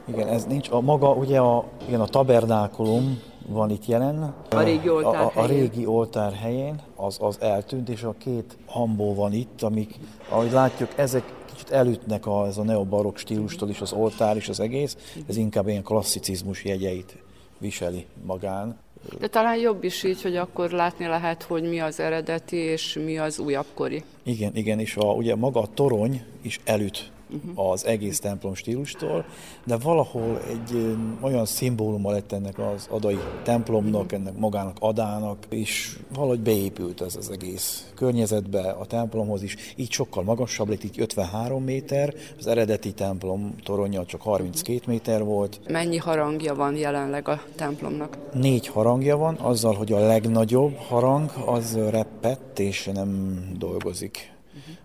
Igen, 0.08 0.28
ez 0.28 0.44
nincs. 0.44 0.70
A 0.70 0.80
maga, 0.80 1.12
ugye 1.12 1.38
a, 1.38 1.64
igen, 1.86 2.00
a 2.00 2.06
tabernákulum, 2.06 3.20
van 3.46 3.70
itt 3.70 3.86
jelen. 3.86 4.34
A 4.50 4.60
régi 4.60 4.88
oltár 4.88 5.22
a, 5.22 5.32
a, 5.34 5.42
a 5.42 5.46
régi 5.46 5.86
oltár 5.86 6.32
helyén, 6.32 6.80
az, 6.96 7.16
az 7.20 7.40
eltűnt, 7.40 7.88
és 7.88 8.02
a 8.02 8.14
két 8.18 8.56
hambó 8.66 9.14
van 9.14 9.32
itt, 9.32 9.62
amik, 9.62 9.94
ahogy 10.28 10.52
látjuk, 10.52 10.90
ezek 10.96 11.32
kicsit 11.52 11.70
elütnek 11.70 12.26
a, 12.26 12.46
ez 12.46 12.58
a 12.58 12.62
neobarok 12.62 13.16
stílustól 13.16 13.68
is, 13.68 13.80
az 13.80 13.92
oltár 13.92 14.36
is 14.36 14.48
az 14.48 14.60
egész, 14.60 14.96
ez 15.28 15.36
inkább 15.36 15.68
ilyen 15.68 15.82
klasszicizmus 15.82 16.64
jegyeit 16.64 17.16
viseli 17.58 18.06
magán. 18.24 18.76
De 19.18 19.28
talán 19.28 19.56
jobb 19.56 19.84
is 19.84 20.02
így, 20.02 20.22
hogy 20.22 20.36
akkor 20.36 20.70
látni 20.70 21.06
lehet, 21.06 21.42
hogy 21.42 21.62
mi 21.62 21.80
az 21.80 22.00
eredeti 22.00 22.56
és 22.56 22.98
mi 23.04 23.18
az 23.18 23.38
újabbkori. 23.38 24.02
Igen, 24.22 24.56
igen, 24.56 24.78
és 24.78 24.96
a, 24.96 25.04
ugye 25.04 25.36
maga 25.36 25.60
a 25.60 25.66
torony 25.74 26.22
is 26.42 26.60
elüt 26.64 27.10
uh-huh. 27.32 27.70
az 27.70 27.86
egész 27.86 28.20
templom 28.20 28.54
stílustól, 28.54 29.24
de 29.64 29.76
valahol 29.76 30.40
egy 30.48 30.96
olyan 31.20 31.46
szimbóluma 31.46 32.10
lett 32.10 32.32
ennek 32.32 32.58
az 32.58 32.86
adai 32.90 33.18
templomnak, 33.42 34.04
uh-huh. 34.04 34.20
ennek 34.20 34.38
magának 34.38 34.76
adának, 34.80 35.38
és 35.48 35.98
valahogy 36.14 36.40
beépült 36.40 37.00
ez 37.00 37.16
az 37.16 37.30
egész 37.30 37.90
környezetbe, 37.94 38.70
a 38.70 38.86
templomhoz 38.86 39.42
is, 39.42 39.56
így 39.76 39.90
sokkal 39.90 40.22
magasabb 40.22 40.68
lett, 40.68 40.84
így 40.84 41.00
53 41.00 41.64
méter, 41.64 42.14
az 42.38 42.46
eredeti 42.46 42.92
templom 42.92 43.54
toronya 43.64 44.04
csak 44.04 44.20
32 44.20 44.80
méter 44.86 45.24
volt. 45.24 45.60
Mennyi 45.68 45.96
harangja 45.96 46.54
van 46.54 46.76
jelenleg 46.76 47.28
a 47.28 47.42
templomnak? 47.56 48.18
Négy 48.32 48.66
harangja 48.66 49.16
van, 49.16 49.34
azzal, 49.34 49.74
hogy 49.74 49.92
a 49.92 50.06
legnagyobb 50.06 50.76
harang 50.76 51.30
az 51.46 51.78
repett 51.90 52.58
és 52.58 52.90
nem 52.94 53.40
dolgozik 53.58 54.32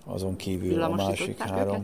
azon 0.08 0.36
kívül 0.36 0.82
a 0.82 0.90
másik 0.90 1.38
három. 1.38 1.82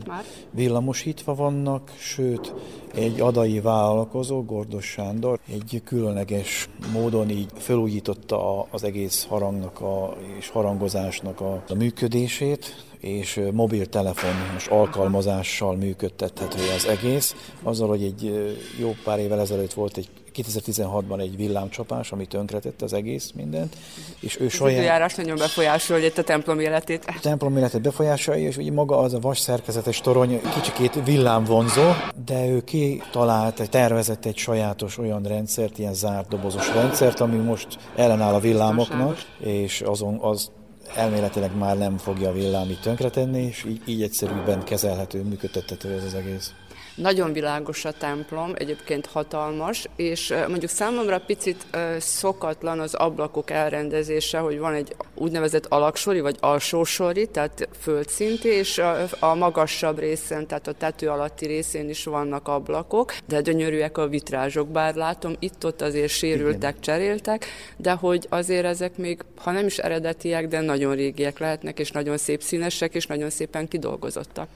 Villamosítva 0.50 1.34
vannak, 1.34 1.92
sőt, 1.98 2.54
egy 2.94 3.20
adai 3.20 3.60
vállalkozó, 3.60 4.44
Gordos 4.44 4.84
Sándor, 4.84 5.38
egy 5.48 5.82
különleges 5.84 6.68
módon 6.92 7.30
így 7.30 7.50
felújította 7.54 8.66
az 8.70 8.84
egész 8.84 9.24
harangnak 9.24 9.80
a, 9.80 10.16
és 10.38 10.48
harangozásnak 10.48 11.40
a, 11.40 11.62
a 11.68 11.74
működését, 11.74 12.84
és 12.98 13.40
mobiltelefonos 13.52 14.66
alkalmazással 14.66 15.76
működtethető 15.76 16.60
az 16.76 16.86
egész. 16.86 17.52
Azzal, 17.62 17.88
hogy 17.88 18.02
egy 18.02 18.54
jó 18.78 18.94
pár 19.04 19.18
évvel 19.18 19.40
ezelőtt 19.40 19.72
volt 19.72 19.96
egy 19.96 20.08
2016-ban 20.36 21.20
egy 21.20 21.36
villámcsapás, 21.36 22.12
ami 22.12 22.26
tönkretette 22.26 22.84
az 22.84 22.92
egész 22.92 23.30
mindent, 23.34 23.76
és 24.20 24.40
ő 24.40 24.44
az 24.44 24.52
saját... 24.52 24.76
időjárás 24.76 25.14
nagyon 25.14 25.36
befolyásolja 25.36 26.06
itt 26.06 26.18
a 26.18 26.22
templom 26.22 26.60
életét. 26.60 27.04
A 27.06 27.20
templom 27.20 27.56
életét 27.56 27.80
befolyásolja, 27.80 28.48
és 28.48 28.56
ugye 28.56 28.72
maga 28.72 28.98
az 28.98 29.14
a 29.14 29.18
vas 29.18 29.38
szerkezetes 29.38 30.00
torony 30.00 30.40
kicsikét 30.54 31.04
villámvonzó, 31.04 31.90
de 32.24 32.46
ő 32.46 32.60
kitalált, 32.64 33.70
tervezett 33.70 34.24
egy 34.24 34.36
sajátos 34.36 34.98
olyan 34.98 35.22
rendszert, 35.22 35.78
ilyen 35.78 35.94
zárt 35.94 36.28
dobozos 36.28 36.74
rendszert, 36.74 37.20
ami 37.20 37.36
most 37.36 37.78
ellenáll 37.96 38.34
a 38.34 38.40
villámoknak, 38.40 39.18
és 39.38 39.80
azon 39.80 40.18
az 40.20 40.50
elméletileg 40.96 41.56
már 41.56 41.78
nem 41.78 41.96
fogja 41.96 42.28
a 42.28 42.32
villámit 42.32 42.80
tönkretenni, 42.80 43.42
és 43.42 43.64
így, 43.64 43.82
így 43.86 44.02
egyszerűbben 44.02 44.64
kezelhető, 44.64 45.22
működtethető 45.22 45.92
ez 45.92 46.04
az 46.04 46.14
egész. 46.14 46.52
Nagyon 46.94 47.32
világos 47.32 47.84
a 47.84 47.92
templom, 47.92 48.52
egyébként 48.54 49.06
hatalmas, 49.06 49.88
és 49.96 50.34
mondjuk 50.48 50.70
számomra 50.70 51.20
picit 51.20 51.66
szokatlan 51.98 52.80
az 52.80 52.94
ablakok 52.94 53.50
elrendezése, 53.50 54.38
hogy 54.38 54.58
van 54.58 54.74
egy 54.74 54.96
úgynevezett 55.14 55.66
alaksori 55.66 56.20
vagy 56.20 56.36
alsósori, 56.40 57.26
tehát 57.26 57.68
földszinti, 57.80 58.48
és 58.48 58.78
a, 58.78 59.06
a 59.18 59.34
magasabb 59.34 59.98
részen, 59.98 60.46
tehát 60.46 60.66
a 60.66 60.72
tető 60.72 61.08
alatti 61.08 61.46
részén 61.46 61.88
is 61.88 62.04
vannak 62.04 62.48
ablakok, 62.48 63.14
de 63.26 63.40
gyönyörűek 63.40 63.98
a 63.98 64.08
vitrázsok, 64.08 64.68
bár 64.68 64.94
látom, 64.94 65.36
itt-ott 65.38 65.82
azért 65.82 66.12
sérültek, 66.12 66.70
Igen. 66.70 66.80
cseréltek, 66.80 67.46
de 67.76 67.92
hogy 67.92 68.26
azért 68.28 68.64
ezek 68.64 68.96
még, 68.96 69.20
ha 69.36 69.50
nem 69.50 69.66
is 69.66 69.78
eredetiek, 69.78 70.48
de 70.48 70.60
nagyon 70.60 70.94
régiek 70.94 71.38
lehetnek, 71.38 71.78
és 71.78 71.90
nagyon 71.90 72.16
szép 72.16 72.42
színesek, 72.42 72.94
és 72.94 73.06
nagyon 73.06 73.30
szépen 73.30 73.68
kidolgozottak. 73.68 74.48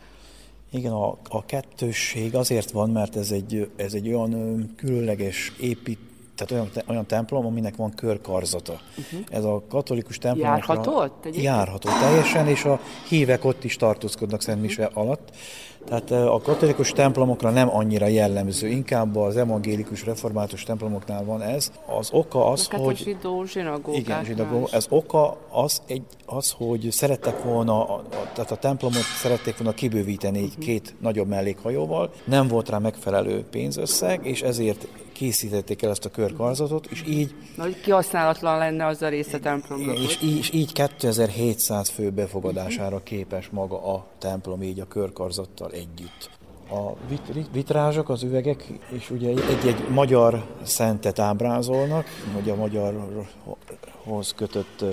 Igen, 0.71 0.93
a, 0.93 1.19
a 1.29 1.45
kettősség 1.45 2.35
azért 2.35 2.71
van, 2.71 2.91
mert 2.91 3.17
ez 3.17 3.31
egy, 3.31 3.71
ez 3.77 3.95
egy 3.95 4.09
olyan 4.09 4.65
különleges 4.77 5.53
épít, 5.61 5.99
tehát 6.39 6.53
olyan, 6.53 6.85
olyan 6.87 7.07
templom, 7.07 7.47
aminek 7.47 7.77
van 7.77 7.95
körkarzata. 7.95 8.73
Uh-huh. 8.73 9.21
Ez 9.31 9.45
a 9.45 9.63
katolikus 9.69 10.19
templom. 10.19 10.47
Járható 10.47 10.97
ott? 10.97 11.29
Járható 11.33 11.89
teljesen, 12.01 12.47
és 12.47 12.65
a 12.65 12.81
hívek 13.09 13.45
ott 13.45 13.65
is 13.65 13.77
tartózkodnak 13.77 14.43
Szent 14.43 14.61
Mise 14.61 14.87
uh-huh. 14.87 15.03
alatt. 15.03 15.31
Tehát 15.89 16.11
a 16.11 16.41
katolikus 16.43 16.93
templomokra 16.93 17.51
nem 17.51 17.77
annyira 17.77 18.07
jellemző, 18.07 18.69
inkább 18.69 19.17
az 19.17 19.37
evangélikus 19.37 20.05
református 20.05 20.63
templomoknál 20.63 21.25
van 21.25 21.43
ez. 21.43 21.73
Az 21.99 22.09
oka 22.13 22.51
az, 22.51 22.69
hát 22.69 22.81
hogy... 22.81 22.97
Zsidó, 22.97 23.45
igen, 23.93 24.25
zsinagóg. 24.25 24.69
Ez 24.73 24.87
oka 24.89 25.37
az, 25.51 25.83
egy, 25.87 26.03
az, 26.27 26.51
hogy 26.51 26.89
szerettek 26.91 27.43
volna, 27.43 27.89
a, 27.89 27.95
a, 27.95 28.03
tehát 28.33 28.51
a 28.51 28.57
templomot 28.57 29.03
szerették 29.21 29.59
volna 29.59 29.75
kibővíteni 29.75 30.43
uh-huh. 30.43 30.65
két 30.65 30.95
nagyobb 31.01 31.29
mellékhajóval, 31.29 32.11
nem 32.25 32.49
volt 32.49 32.69
rá 32.69 32.79
megfelelő 32.79 33.45
pénzösszeg, 33.51 34.27
és 34.27 34.43
ezért 34.43 34.87
készítették 35.19 35.83
el 35.83 35.91
ezt 35.91 36.05
a 36.05 36.09
körkarzatot, 36.09 36.87
és 36.87 37.05
így... 37.07 37.35
Nagy 37.57 37.81
kihasználatlan 37.81 38.59
lenne 38.59 38.87
az 38.87 39.03
a 39.03 39.09
része 39.09 39.39
templomnak. 39.39 39.99
És 39.99 40.19
így, 40.23 40.37
és 40.37 40.53
így 40.53 40.73
2700 40.73 41.89
fő 41.89 42.11
befogadására 42.11 43.03
képes 43.03 43.49
maga 43.49 43.95
a 43.95 44.07
templom 44.19 44.63
így 44.63 44.81
a 44.81 44.89
körkarzattal 44.89 45.71
együtt. 45.71 46.31
A 46.71 46.93
vit- 47.09 47.49
vitrázsok, 47.53 48.09
az 48.09 48.23
üvegek, 48.23 48.67
és 48.91 49.11
ugye 49.11 49.29
egy-egy 49.29 49.89
magyar 49.89 50.47
szentet 50.63 51.19
ábrázolnak, 51.19 52.07
vagy 52.35 52.51
a 52.51 52.55
magyarhoz 52.55 54.35
kötött 54.37 54.85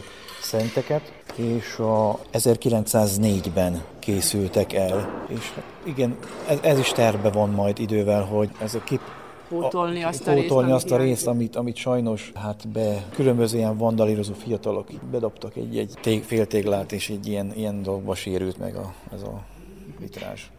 szenteket, 0.42 1.14
és 1.36 1.78
a 1.78 2.20
1904-ben 2.34 3.84
készültek 4.00 4.74
el. 4.74 5.26
És 5.28 5.52
hát 5.52 5.64
igen, 5.84 6.18
ez, 6.48 6.60
ez 6.62 6.80
is 6.80 6.92
terve 6.92 7.30
van 7.30 7.50
majd 7.50 7.80
idővel, 7.80 8.24
hogy 8.24 8.50
ez 8.62 8.76
a 8.76 8.84
kip 8.84 9.02
pótolni 9.50 10.04
a, 10.04 10.08
azt 10.08 10.28
a 10.28 10.34
részt, 10.34 10.48
pótolni 10.48 10.72
azt 10.72 10.92
a 10.92 10.98
részt 10.98 11.28
amit, 11.28 11.56
amit 11.56 11.76
sajnos 11.76 12.32
hát 12.36 12.68
be 12.68 13.04
különböző 13.14 13.58
ilyen 13.58 13.78
vandalírozó 13.78 14.34
fiatalok 14.34 14.88
bedobtak 15.12 15.56
egy, 15.56 15.78
egy 15.78 15.94
tég, 16.02 16.24
féltéglát, 16.24 16.92
és 16.92 17.10
egy 17.10 17.28
ilyen, 17.28 17.52
ilyen 17.56 17.84
dolgba 17.84 18.16
sérült 18.16 18.58
meg 18.58 18.76
a, 18.76 18.94
ez 19.14 19.22
a 19.22 19.42
vitrás. 20.00 20.52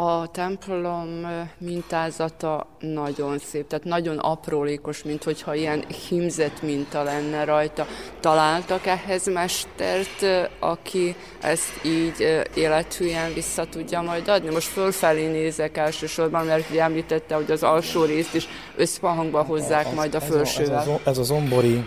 A 0.00 0.26
templom 0.30 1.26
mintázata 1.58 2.66
nagyon 2.78 3.38
szép, 3.38 3.66
tehát 3.66 3.84
nagyon 3.84 4.18
aprólékos, 4.18 5.02
mint 5.02 5.24
hogyha 5.24 5.54
ilyen 5.54 5.84
himzett 6.08 6.62
minta 6.62 7.02
lenne 7.02 7.44
rajta. 7.44 7.86
Találtak 8.20 8.86
ehhez 8.86 9.26
mestert, 9.26 10.48
aki 10.58 11.16
ezt 11.40 11.84
így 11.84 12.44
élethűen 12.54 13.34
vissza 13.34 13.64
tudja 13.64 14.00
majd 14.00 14.28
adni? 14.28 14.50
Most 14.50 14.68
fölfelé 14.68 15.26
nézek 15.26 15.76
elsősorban, 15.76 16.46
mert 16.46 16.70
ugye 16.70 16.82
említette, 16.82 17.34
hogy 17.34 17.50
az 17.50 17.62
alsó 17.62 18.04
részt 18.04 18.34
is 18.34 18.48
összpahangba 18.76 19.42
hozzák 19.42 19.86
ez, 19.86 19.94
majd 19.94 20.14
a 20.14 20.20
felsővel. 20.20 20.78
Ez 20.78 20.86
a, 20.86 20.90
ez 20.90 21.00
a, 21.04 21.08
ez 21.10 21.18
a 21.18 21.22
zombori 21.22 21.84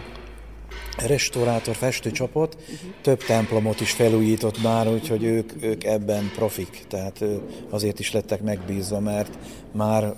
restaurátor 0.98 1.76
festőcsapat 1.76 2.58
több 3.02 3.24
templomot 3.24 3.82
is 3.82 3.92
felújított 3.92 4.62
már, 4.62 4.88
úgyhogy 4.88 5.24
ők, 5.24 5.52
ők 5.64 5.84
ebben 5.84 6.32
profik, 6.36 6.84
tehát 6.88 7.24
azért 7.70 8.00
is 8.00 8.12
lettek 8.12 8.42
megbízva, 8.42 9.00
mert 9.00 9.38
már 9.72 10.14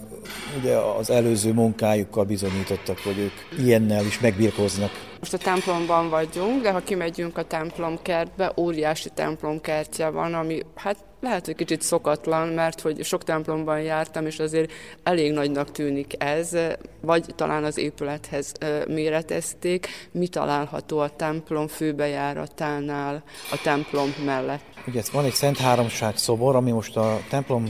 ugye 0.59 0.75
az 0.75 1.09
előző 1.09 1.53
munkájukkal 1.53 2.23
bizonyítottak, 2.23 2.97
hogy 2.99 3.17
ők 3.17 3.65
ilyennel 3.65 4.05
is 4.05 4.19
megbírkoznak. 4.19 5.14
Most 5.25 5.43
a 5.43 5.51
templomban 5.51 6.09
vagyunk, 6.09 6.61
de 6.61 6.71
ha 6.71 6.79
kimegyünk 6.79 7.37
a 7.37 7.43
templomkertbe, 7.43 8.51
óriási 8.57 9.09
templomkertje 9.09 10.09
van, 10.09 10.33
ami 10.33 10.61
hát 10.75 10.97
lehet, 11.21 11.45
hogy 11.45 11.55
kicsit 11.55 11.81
szokatlan, 11.81 12.47
mert 12.47 12.81
hogy 12.81 13.03
sok 13.03 13.23
templomban 13.23 13.81
jártam, 13.81 14.25
és 14.25 14.39
azért 14.39 14.71
elég 15.03 15.31
nagynak 15.31 15.71
tűnik 15.71 16.23
ez, 16.23 16.57
vagy 17.01 17.25
talán 17.35 17.63
az 17.63 17.77
épülethez 17.77 18.51
méretezték. 18.87 19.87
Mi 20.11 20.27
található 20.27 20.99
a 20.99 21.09
templom 21.09 21.67
főbejáratánál, 21.67 23.23
a 23.51 23.59
templom 23.63 24.13
mellett? 24.25 24.63
Ugye 24.87 25.01
van 25.11 25.25
egy 25.25 25.33
Szent 25.33 25.57
Háromság 25.57 26.17
szobor, 26.17 26.55
ami 26.55 26.71
most 26.71 26.97
a 26.97 27.19
templom 27.29 27.69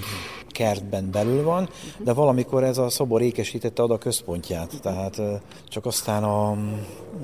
kertben 0.55 1.11
belül 1.11 1.43
van, 1.43 1.69
de 1.97 2.13
valamikor 2.13 2.63
ez 2.63 2.77
a 2.77 2.89
szobor 2.89 3.21
ékesítette 3.21 3.83
oda 3.83 3.93
a 3.93 3.97
központját, 3.97 4.81
tehát 4.81 5.21
csak 5.67 5.85
aztán 5.85 6.23
a, 6.23 6.57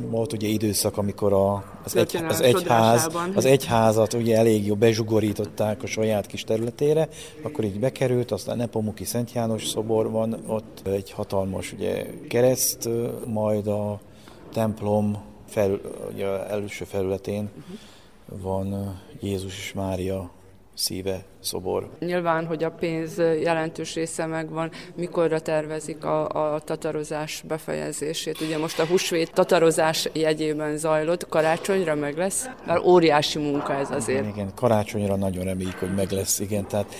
volt 0.09 0.33
ugye 0.33 0.47
időszak, 0.47 0.97
amikor 0.97 1.33
a, 1.33 1.63
az, 1.83 1.95
egy, 1.95 2.15
az, 2.27 2.41
egyház, 2.41 3.09
az 3.35 3.45
egyházat 3.45 4.13
ugye 4.13 4.37
elég 4.37 4.65
jó 4.65 4.75
bezsugorították 4.75 5.83
a 5.83 5.87
saját 5.87 6.25
kis 6.25 6.43
területére, 6.43 7.09
akkor 7.43 7.63
így 7.63 7.79
bekerült, 7.79 8.31
aztán 8.31 8.57
Nepomuki 8.57 9.03
Szent 9.03 9.31
János 9.31 9.67
szobor 9.67 10.11
van, 10.11 10.43
ott 10.47 10.87
egy 10.87 11.11
hatalmas 11.11 11.73
ugye 11.73 12.05
kereszt, 12.27 12.89
majd 13.25 13.67
a 13.67 13.99
templom 14.53 15.17
fel, 15.47 15.79
ugye 16.13 16.47
előső 16.47 16.85
felületén 16.85 17.49
van 18.25 18.99
Jézus 19.21 19.57
és 19.57 19.73
Mária 19.73 20.29
szíve, 20.81 21.23
szobor. 21.39 21.89
Nyilván, 21.99 22.45
hogy 22.45 22.63
a 22.63 22.71
pénz 22.71 23.17
jelentős 23.17 23.93
része 23.93 24.25
megvan, 24.25 24.71
mikorra 24.95 25.39
tervezik 25.39 26.05
a, 26.05 26.53
a 26.53 26.59
tatarozás 26.59 27.43
befejezését. 27.47 28.41
Ugye 28.41 28.57
most 28.57 28.79
a 28.79 28.85
húsvét 28.85 29.33
tatarozás 29.33 30.09
jegyében 30.13 30.77
zajlott, 30.77 31.27
karácsonyra 31.29 31.95
meg 31.95 32.17
lesz? 32.17 32.49
Mert 32.65 32.85
óriási 32.85 33.39
munka 33.39 33.73
ez 33.73 33.91
azért. 33.91 34.19
Igen, 34.19 34.33
igen, 34.33 34.51
karácsonyra 34.55 35.15
nagyon 35.15 35.43
reméljük, 35.43 35.79
hogy 35.79 35.93
meg 35.95 36.11
lesz, 36.11 36.39
igen. 36.39 36.67
Tehát 36.67 36.95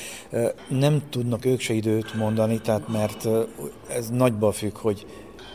nem 0.68 1.02
tudnak 1.10 1.46
ők 1.46 1.60
se 1.60 1.74
időt 1.74 2.14
mondani, 2.14 2.62
tehát 2.62 2.88
mert 2.88 3.28
ez 3.90 4.10
nagyba 4.10 4.52
függ, 4.52 4.78
hogy 4.78 5.06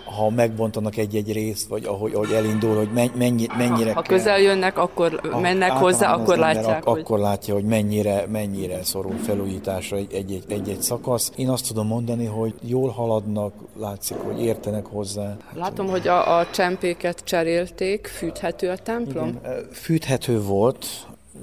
ha 0.07 0.31
megbontanak 0.31 0.97
egy-egy 0.97 1.33
részt, 1.33 1.69
vagy 1.69 1.85
ahogy, 1.85 2.15
ahogy 2.15 2.33
elindul, 2.33 2.77
hogy 2.77 2.89
mennyi, 3.15 3.47
mennyire 3.57 3.89
Ha, 3.89 3.95
ha 3.95 4.03
közel 4.03 4.39
jönnek, 4.39 4.79
akkor 4.79 5.21
ha, 5.31 5.41
mennek 5.41 5.71
hozzá, 5.71 6.13
akkor 6.13 6.39
látják, 6.39 6.85
hogy... 6.85 7.01
Akkor 7.01 7.19
látja, 7.19 7.55
hogy 7.55 7.65
mennyire, 7.65 8.27
mennyire 8.33 8.85
szorul 8.85 9.17
felújításra 9.25 9.97
egy-egy, 9.97 10.77
szakasz. 10.81 11.33
Én 11.37 11.49
azt 11.49 11.69
tudom 11.69 11.87
mondani, 11.87 12.25
hogy 12.25 12.55
jól 12.63 12.89
haladnak, 12.89 13.53
látszik, 13.79 14.17
hogy 14.17 14.43
értenek 14.43 14.87
hozzá. 14.87 15.37
Látom, 15.55 15.87
hogy 15.87 16.09
a, 16.09 16.39
a 16.39 16.47
csempéket 16.51 17.21
cserélték, 17.25 18.07
fűthető 18.07 18.69
a 18.69 18.77
templom? 18.77 19.29
Igen, 19.29 19.69
fűthető 19.73 20.43
volt, 20.43 20.87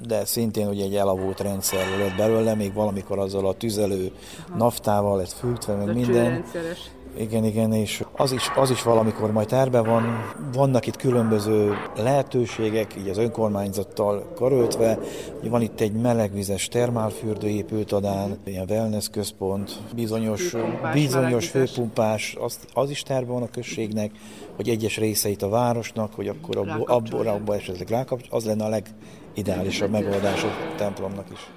de 0.06 0.24
szintén 0.24 0.68
ugye 0.68 0.84
egy 0.84 0.96
elavult 0.96 1.40
rendszer 1.40 1.98
lett 1.98 2.16
belőle, 2.16 2.54
még 2.54 2.72
valamikor 2.72 3.18
azzal 3.18 3.46
a 3.46 3.52
tüzelő 3.52 4.10
Aha. 4.48 4.56
naftával 4.56 5.16
lett 5.16 5.32
fűtve, 5.32 5.74
meg 5.74 5.94
minden. 5.94 6.44
Igen, 7.16 7.44
igen, 7.44 7.72
és 7.72 8.04
az 8.16 8.32
is, 8.32 8.50
az 8.54 8.70
is 8.70 8.82
valamikor 8.82 9.32
majd 9.32 9.48
terve 9.48 9.80
van. 9.80 10.32
Vannak 10.52 10.86
itt 10.86 10.96
különböző 10.96 11.74
lehetőségek, 11.96 12.94
így 12.98 13.08
az 13.08 13.18
önkormányzattal 13.18 14.32
karöltve. 14.34 14.98
Van 15.42 15.62
itt 15.62 15.80
egy 15.80 15.92
melegvizes 15.92 16.68
termálfürdő 16.68 17.48
épült 17.48 17.92
adán, 17.92 18.38
ilyen 18.44 18.66
wellness 18.70 19.08
központ, 19.08 19.80
bizonyos, 19.94 20.48
főpumpás, 20.48 20.94
bizonyos 20.94 21.48
főpumpás, 21.48 22.36
az, 22.40 22.58
az 22.72 22.90
is 22.90 23.02
terve 23.02 23.32
van 23.32 23.42
a 23.42 23.50
községnek, 23.50 24.10
hogy 24.56 24.68
egyes 24.68 24.96
részeit 24.96 25.42
a 25.42 25.48
városnak, 25.48 26.14
hogy 26.14 26.28
akkor 26.28 26.56
abból, 26.56 26.86
abból, 26.86 27.26
abból 27.26 27.54
esetleg 27.54 27.88
rákapcs, 27.88 28.26
az 28.30 28.44
lenne 28.44 28.64
a 28.64 28.68
legideálisabb 28.68 29.90
megoldás 29.90 30.44
a 30.44 30.74
templomnak 30.76 31.26
is. 31.32 31.53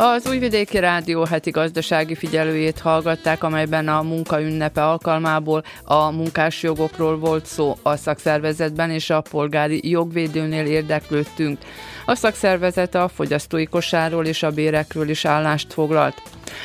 Az 0.00 0.26
Újvidéki 0.26 0.78
Rádió 0.78 1.24
heti 1.24 1.50
gazdasági 1.50 2.14
figyelőjét 2.14 2.78
hallgatták, 2.78 3.42
amelyben 3.42 3.88
a 3.88 4.02
munka 4.02 4.40
ünnepe 4.40 4.86
alkalmából 4.86 5.62
a 5.84 6.10
munkásjogokról 6.10 7.18
volt 7.18 7.46
szó 7.46 7.76
a 7.82 7.96
szakszervezetben, 7.96 8.90
és 8.90 9.10
a 9.10 9.20
polgári 9.20 9.90
jogvédőnél 9.90 10.66
érdeklődtünk. 10.66 11.58
A 12.06 12.14
szakszervezet 12.14 12.94
a 12.94 13.08
fogyasztói 13.08 13.64
kosáról 13.64 14.24
és 14.24 14.42
a 14.42 14.50
bérekről 14.50 15.08
is 15.08 15.24
állást 15.24 15.72
foglalt. 15.72 16.22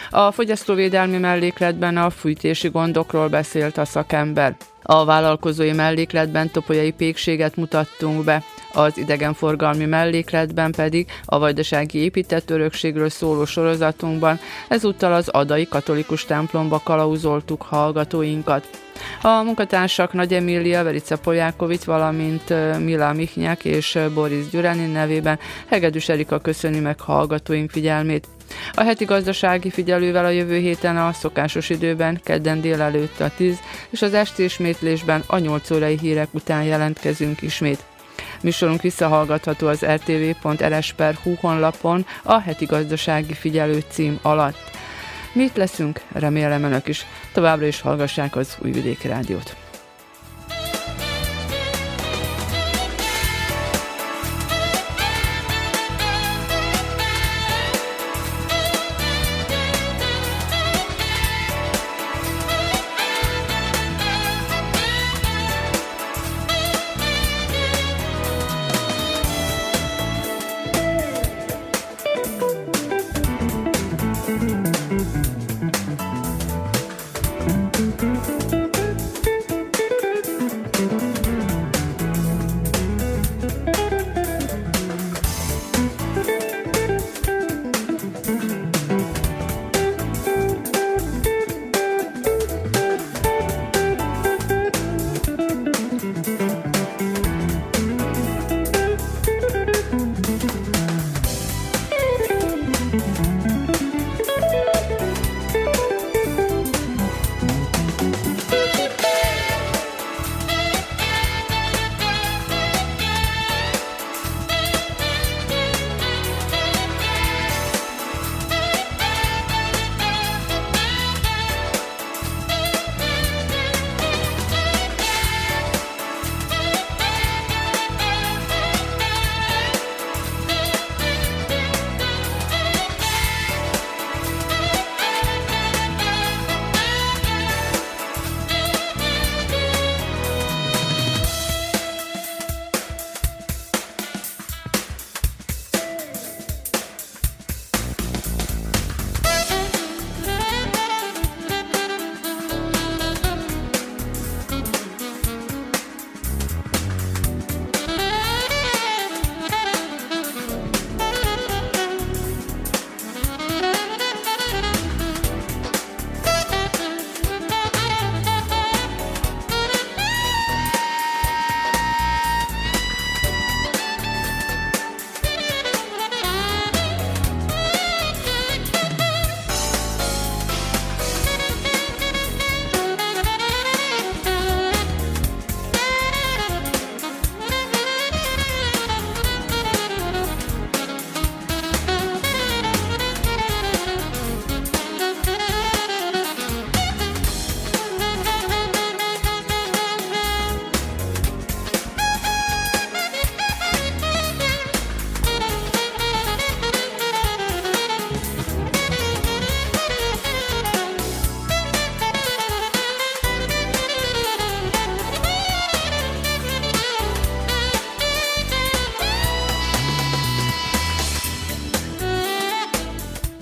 A 0.10 0.31
fogyasztóvédelmi 0.31 1.18
mellékletben 1.18 1.97
a 1.97 2.10
fűtési 2.10 2.69
gondokról 2.69 3.27
beszélt 3.27 3.77
a 3.77 3.85
szakember. 3.85 4.55
A 4.81 5.05
vállalkozói 5.05 5.72
mellékletben 5.72 6.51
topolyai 6.51 6.91
pékséget 6.91 7.55
mutattunk 7.55 8.23
be, 8.23 8.43
az 8.74 8.98
idegenforgalmi 8.98 9.86
mellékletben 9.86 10.72
pedig 10.72 11.08
a 11.26 11.40
vajdasági 11.40 11.98
épített 12.00 12.50
örökségről 12.50 13.10
szóló 13.10 13.45
sorozatunkban 13.45 14.40
ezúttal 14.68 15.14
az 15.14 15.28
adai 15.28 15.68
katolikus 15.68 16.26
templomba 16.26 16.82
kalauzoltuk 16.84 17.62
hallgatóinkat. 17.62 18.68
A 19.22 19.41
munkatársak 19.44 20.14
Nagy 20.14 20.34
Emília, 20.34 20.84
Verica 20.84 21.18
Polyákovic, 21.18 21.84
valamint 21.84 22.54
Mila 22.80 23.14
Michnyák 23.14 23.66
és 23.66 24.00
Boris 24.14 24.50
Gyuránin 24.50 24.90
nevében 24.90 25.40
Hegedűs 25.70 26.10
Erika 26.10 26.40
köszöni 26.40 26.80
meg 26.80 27.00
hallgatóink 27.00 27.72
figyelmét. 27.72 28.28
A 28.74 28.84
heti 28.84 29.06
gazdasági 29.06 29.70
figyelővel 29.70 30.26
a 30.26 30.30
jövő 30.30 30.58
héten 30.58 30.98
a 30.98 31.14
szokásos 31.14 31.70
időben, 31.70 32.20
kedden 32.24 32.62
délelőtt 32.62 33.20
a 33.20 33.32
10, 33.38 33.60
és 33.90 34.02
az 34.02 34.14
esti 34.14 34.44
ismétlésben 34.44 35.24
a 35.28 35.38
8 35.38 35.72
órai 35.72 35.98
hírek 35.98 36.28
után 36.32 36.64
jelentkezünk 36.64 37.41
ismét. 37.41 37.84
Műsorunk 38.44 38.82
visszahallgatható 38.82 39.68
az 39.68 39.86
rtv.rs.hu 39.86 41.36
honlapon 41.40 42.06
a 42.24 42.40
heti 42.40 42.65
gazdasági 42.65 43.34
figyelő 43.34 43.84
cím 43.90 44.20
alatt. 44.22 44.72
Mi 45.34 45.49
leszünk, 45.53 46.02
remélem 46.11 46.64
önök 46.64 46.88
is. 46.88 47.06
Továbbra 47.34 47.65
is 47.65 47.82
hallgassák 47.82 48.36
az 48.36 48.57
Újvidéki 48.61 49.07
Rádiót. 49.07 49.62